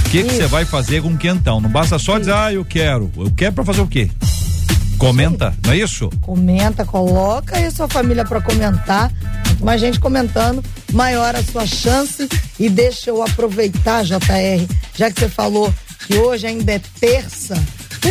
O 0.06 0.10
que 0.10 0.24
você 0.24 0.48
vai 0.48 0.64
fazer 0.66 1.02
com 1.02 1.10
o 1.10 1.18
quentão? 1.18 1.60
Não 1.60 1.70
basta 1.70 2.00
só 2.00 2.18
dizer, 2.18 2.34
ah, 2.34 2.54
eu 2.54 2.64
quero. 2.64 3.12
Eu 3.18 3.32
quero 3.32 3.54
para 3.54 3.66
fazer 3.66 3.82
o 3.82 3.88
quê? 3.88 4.10
Comenta, 4.98 5.54
não 5.66 5.74
é 5.74 5.78
isso? 5.78 6.10
comenta, 6.22 6.86
coloca 6.86 7.58
aí 7.58 7.66
a 7.66 7.72
sua 7.72 7.88
família 7.88 8.24
para 8.24 8.40
comentar. 8.40 9.12
Quanto 9.46 9.66
mais 9.66 9.82
gente 9.82 10.00
comentando, 10.00 10.64
maior 10.94 11.36
a 11.36 11.44
sua 11.44 11.66
chance. 11.66 12.28
E 12.58 12.70
deixa 12.70 13.10
eu 13.10 13.22
aproveitar, 13.22 14.04
JR, 14.04 14.66
já 14.96 15.12
que 15.12 15.20
você 15.20 15.28
falou 15.28 15.74
que 16.08 16.16
hoje 16.16 16.48
ainda 16.48 16.74
é 16.74 16.82
terça, 17.00 17.56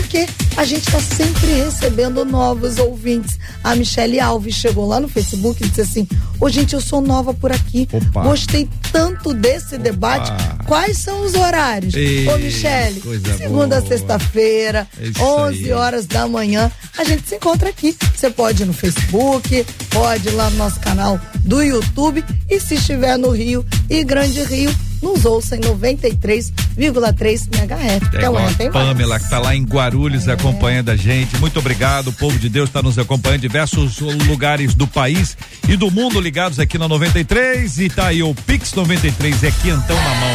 porque 0.01 0.27
a 0.57 0.65
gente 0.65 0.87
está 0.87 1.01
sempre 1.01 1.47
recebendo 1.55 2.25
novos 2.25 2.79
ouvintes. 2.79 3.39
A 3.63 3.75
Michele 3.75 4.21
Alves 4.21 4.55
chegou 4.55 4.87
lá 4.87 5.01
no 5.01 5.09
Facebook 5.09 5.63
e 5.63 5.69
disse 5.69 5.81
assim: 5.81 6.09
Ô, 6.41 6.49
gente, 6.49 6.75
eu 6.75 6.81
sou 6.81 7.01
nova 7.01 7.33
por 7.35 7.53
aqui. 7.53 7.89
Opa. 7.93 8.23
Gostei 8.23 8.69
tanto 8.93 9.33
desse 9.35 9.79
debate. 9.79 10.31
Quais 10.67 10.99
são 10.99 11.25
os 11.25 11.35
horários? 11.35 11.95
Ei, 11.95 12.27
Ô, 12.29 12.37
Michele, 12.39 13.01
coisa 13.01 13.37
segunda 13.37 13.79
a 13.79 13.83
sexta-feira, 13.83 14.87
É 15.01 15.07
isso 15.09 15.23
11 15.23 15.65
aí. 15.65 15.73
horas 15.73 16.07
da 16.07 16.27
manhã, 16.27 16.71
a 16.97 17.05
gente 17.05 17.29
se 17.29 17.37
encontra 17.37 17.69
aqui. 17.69 17.97
Você 18.15 18.31
pode 18.31 18.63
ir 18.63 18.67
no 18.67 18.73
Facebook, 18.73 19.65
pode 19.91 20.29
ir 20.29 20.33
lá 20.33 20.51
no 20.51 20.57
nosso 20.57 20.81
canal 20.81 21.21
do 21.41 21.63
YouTube 21.63 22.25
e 22.51 22.61
se 22.61 22.75
estiver 22.75 23.17
no 23.19 23.31
Rio 23.31 23.65
e 23.91 24.03
Grande 24.05 24.43
Rio, 24.45 24.75
nos 25.05 25.25
ouça 25.25 25.57
em 25.57 25.61
93,3 25.61 27.49
MHz. 27.53 28.15
É 28.15 28.25
amanhã 28.27 28.53
tem 28.55 28.69
a. 28.69 28.71
Pamela, 28.71 29.21
que 29.21 29.29
tá 29.29 29.39
lá 29.39 29.55
em 29.55 29.63
Guarulhos 29.65 30.29
acompanhando 30.29 30.89
a 30.91 30.97
gente. 30.97 31.37
Muito 31.39 31.59
obrigado, 31.59 32.09
o 32.09 32.13
povo 32.13 32.39
de 32.39 32.49
Deus 32.49 32.69
está 32.69 32.83
nos 32.83 32.99
acompanhando 32.99 33.39
em 33.39 33.43
diversos 33.43 34.01
lugares 34.01 34.75
do 34.75 34.87
país 34.87 35.37
e 35.69 35.77
do 35.77 35.91
mundo 35.91 36.21
ligados 36.21 36.59
aqui 36.59 36.79
na 36.79 36.89
93. 36.89 37.79
E 37.79 37.89
tá 37.89 38.09
aí 38.09 38.23
o 38.23 38.35
Pix 38.35 38.73
93, 38.75 39.45
é 39.45 39.51
quentão 39.63 39.97
na 39.97 40.15
mão. 40.15 40.35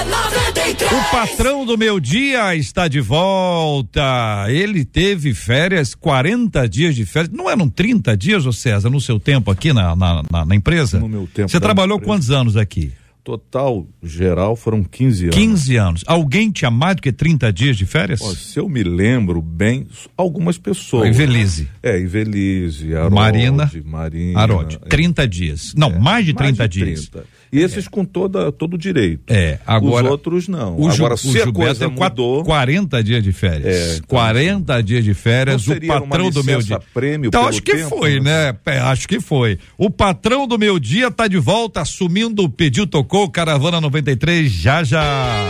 É 0.00 0.04
93. 0.04 0.92
O 0.92 1.10
patrão 1.10 1.66
do 1.66 1.76
meu 1.76 1.98
dia 2.00 2.54
está 2.54 2.86
de 2.88 3.00
volta. 3.00 4.46
Ele 4.48 4.84
teve 4.84 5.34
férias, 5.34 5.94
40 5.94 6.68
dias 6.68 6.94
de 6.94 7.04
férias. 7.04 7.32
Não 7.32 7.50
eram 7.50 7.68
30 7.68 8.16
dias, 8.16 8.46
ô 8.46 8.52
César, 8.52 8.88
no 8.90 9.00
seu 9.00 9.18
tempo 9.18 9.50
aqui 9.50 9.72
na, 9.72 9.94
na, 9.96 10.22
na- 10.30 10.44
na 10.44 10.54
empresa? 10.54 10.98
No 10.98 11.08
meu 11.08 11.28
tempo 11.32 11.48
Você 11.48 11.58
trabalhou 11.60 11.96
empresa. 11.96 12.12
quantos 12.12 12.30
anos 12.30 12.56
aqui? 12.56 12.92
Total 13.26 13.84
geral 14.04 14.54
foram 14.54 14.84
15 14.84 15.24
anos. 15.24 15.36
15 15.36 15.76
anos. 15.76 16.04
Alguém 16.06 16.48
tinha 16.52 16.70
mais 16.70 16.94
do 16.94 17.02
que 17.02 17.10
30 17.10 17.52
dias 17.52 17.76
de 17.76 17.84
férias? 17.84 18.20
Ó, 18.22 18.32
se 18.32 18.56
eu 18.56 18.68
me 18.68 18.84
lembro 18.84 19.42
bem, 19.42 19.88
algumas 20.16 20.56
pessoas. 20.58 21.08
Invelise. 21.08 21.68
É, 21.82 22.00
Invelise, 22.00 22.94
Arode, 22.94 23.14
Marina, 23.16 23.72
Marina. 23.84 24.38
Arode, 24.38 24.78
é, 24.80 24.88
30 24.88 25.26
dias. 25.26 25.74
Não, 25.76 25.98
mais 25.98 26.24
de 26.24 26.34
30 26.34 26.56
mais 26.56 26.70
de 26.70 26.84
dias. 26.84 27.08
30. 27.08 27.26
E 27.52 27.60
esses 27.60 27.86
com 27.88 28.04
toda, 28.04 28.50
todo 28.52 28.74
o 28.74 28.78
direito. 28.78 29.22
É, 29.28 29.58
agora. 29.66 30.06
Os 30.06 30.10
outros 30.10 30.48
não. 30.48 30.76
O, 30.78 30.90
Ju- 30.90 30.96
agora, 30.96 31.14
o 31.14 31.18
se 31.18 31.28
a 31.28 31.44
Gilberto 31.44 31.52
coisa 31.52 31.84
é 31.84 31.88
quatro- 31.90 32.22
mudou... 32.24 32.44
40 32.44 33.02
dias 33.04 33.22
de 33.22 33.32
férias. 33.32 33.74
É, 33.74 33.92
então, 33.96 34.06
40 34.08 34.82
dias 34.82 35.04
de 35.04 35.14
férias, 35.14 35.66
o 35.66 35.80
patrão 35.86 36.30
do 36.30 36.44
meu 36.44 36.60
dia. 36.60 36.80
prêmio 36.92 37.28
então 37.28 37.46
acho 37.46 37.62
que 37.62 37.76
tempo, 37.76 37.88
foi, 37.88 38.20
né? 38.20 38.54
É, 38.66 38.78
acho 38.78 39.06
que 39.08 39.20
foi. 39.20 39.58
O 39.78 39.88
patrão 39.90 40.46
do 40.46 40.58
meu 40.58 40.78
dia 40.78 41.10
tá 41.10 41.26
de 41.28 41.38
volta, 41.38 41.80
assumindo 41.80 42.42
o 42.42 42.48
pediu, 42.48 42.86
tocou, 42.86 43.28
Caravana 43.30 43.80
93, 43.80 44.50
já 44.50 44.82
já. 44.84 45.48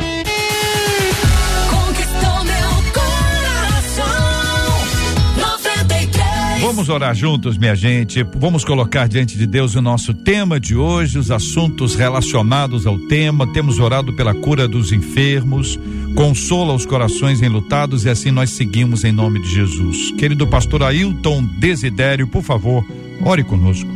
Vamos 6.76 6.90
orar 6.90 7.14
juntos, 7.14 7.56
minha 7.56 7.74
gente. 7.74 8.22
Vamos 8.36 8.62
colocar 8.62 9.08
diante 9.08 9.38
de 9.38 9.46
Deus 9.46 9.74
o 9.74 9.80
nosso 9.80 10.12
tema 10.12 10.60
de 10.60 10.76
hoje, 10.76 11.18
os 11.18 11.30
assuntos 11.30 11.94
relacionados 11.94 12.86
ao 12.86 12.98
tema. 12.98 13.50
Temos 13.50 13.78
orado 13.78 14.12
pela 14.12 14.34
cura 14.34 14.68
dos 14.68 14.92
enfermos, 14.92 15.80
consola 16.14 16.74
os 16.74 16.84
corações 16.84 17.40
enlutados 17.40 18.04
e 18.04 18.10
assim 18.10 18.30
nós 18.30 18.50
seguimos 18.50 19.04
em 19.04 19.10
nome 19.10 19.40
de 19.40 19.48
Jesus. 19.48 20.10
Querido 20.18 20.46
pastor 20.46 20.82
Ailton 20.82 21.44
Desidério, 21.58 22.28
por 22.28 22.42
favor, 22.42 22.84
ore 23.24 23.42
conosco. 23.42 23.88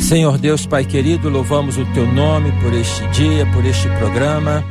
Senhor 0.00 0.38
Deus, 0.38 0.64
Pai 0.64 0.82
querido, 0.82 1.28
louvamos 1.28 1.76
o 1.76 1.84
teu 1.92 2.10
nome 2.10 2.52
por 2.62 2.72
este 2.72 3.06
dia, 3.08 3.44
por 3.52 3.66
este 3.66 3.86
programa, 3.98 4.64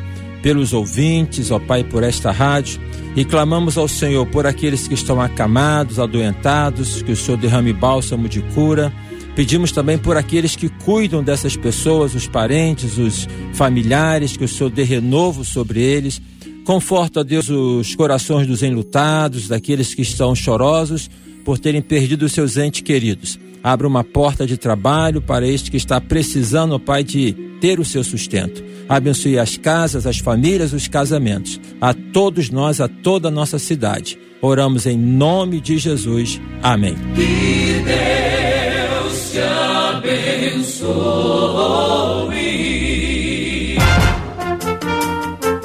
pelos 0.46 0.74
ouvintes, 0.74 1.50
ó 1.50 1.58
Pai, 1.58 1.84
por 1.84 2.04
esta 2.04 2.32
rádio. 2.32 2.80
E 3.16 3.26
clamamos 3.26 3.80
ao 3.80 3.88
Senhor 3.88 4.28
por 4.28 4.46
aqueles 4.46 4.88
que 4.88 4.93
estão 4.93 5.20
acamados, 5.20 5.98
adoentados, 5.98 7.02
que 7.02 7.14
o 7.14 7.16
Senhor 7.16 7.36
derrame 7.36 7.74
bálsamo 7.74 8.30
de 8.30 8.43
cura. 8.54 8.93
Pedimos 9.36 9.72
também 9.72 9.98
por 9.98 10.18
aqueles 10.18 10.56
que 10.56 10.70
cuidam 10.70 11.24
dessas 11.24 11.58
pessoas, 11.58 12.14
os 12.14 12.28
parentes, 12.28 13.00
os 13.00 13.28
familiares, 13.56 14.38
que 14.38 14.43
o 14.43 14.48
Senhor 14.48 14.70
dê 14.70 14.84
renovo 14.84 15.43
sobre 15.43 15.82
eles. 15.82 16.22
Conforta, 16.64 17.24
Deus, 17.24 17.50
os 17.50 17.96
corações 17.96 18.46
dos 18.46 18.62
enlutados, 18.62 19.48
daqueles 19.48 19.96
que 19.96 20.04
estão 20.04 20.36
chorosos 20.36 21.10
por 21.43 21.58
terem 21.58 21.82
perdido 21.82 22.24
os 22.24 22.34
seus 22.34 22.56
entes 22.56 22.82
queridos. 22.82 23.39
Abra 23.66 23.88
uma 23.88 24.03
porta 24.03 24.45
de 24.45 24.57
trabalho 24.57 25.20
para 25.24 25.47
este 25.47 25.72
que 25.72 25.78
está 25.78 25.99
precisando, 25.99 26.76
ó 26.76 26.78
Pai, 26.78 27.03
de 27.03 27.34
ter 27.59 27.80
o 27.80 27.84
seu 27.84 28.03
sustento. 28.03 28.63
Abençoe 28.88 29.39
as 29.39 29.57
casas, 29.57 30.05
as 30.05 30.20
famílias, 30.20 30.72
os 30.72 30.88
casamentos. 30.88 31.59
A 31.82 31.91
todos 31.91 32.51
nós, 32.51 32.80
a 32.80 32.88
toda 32.88 33.30
a 33.30 33.32
nossa 33.32 33.57
cidade. 33.57 34.20
Oramos 34.39 34.86
em 34.86 34.95
nome 34.95 35.59
de 35.59 35.80
Jesus. 35.80 36.39
Amém. 36.61 36.95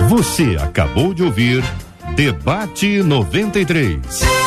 Você 0.09 0.57
acabou 0.59 1.12
de 1.12 1.22
ouvir 1.22 1.62
Debate 2.16 3.03
93. 3.03 4.39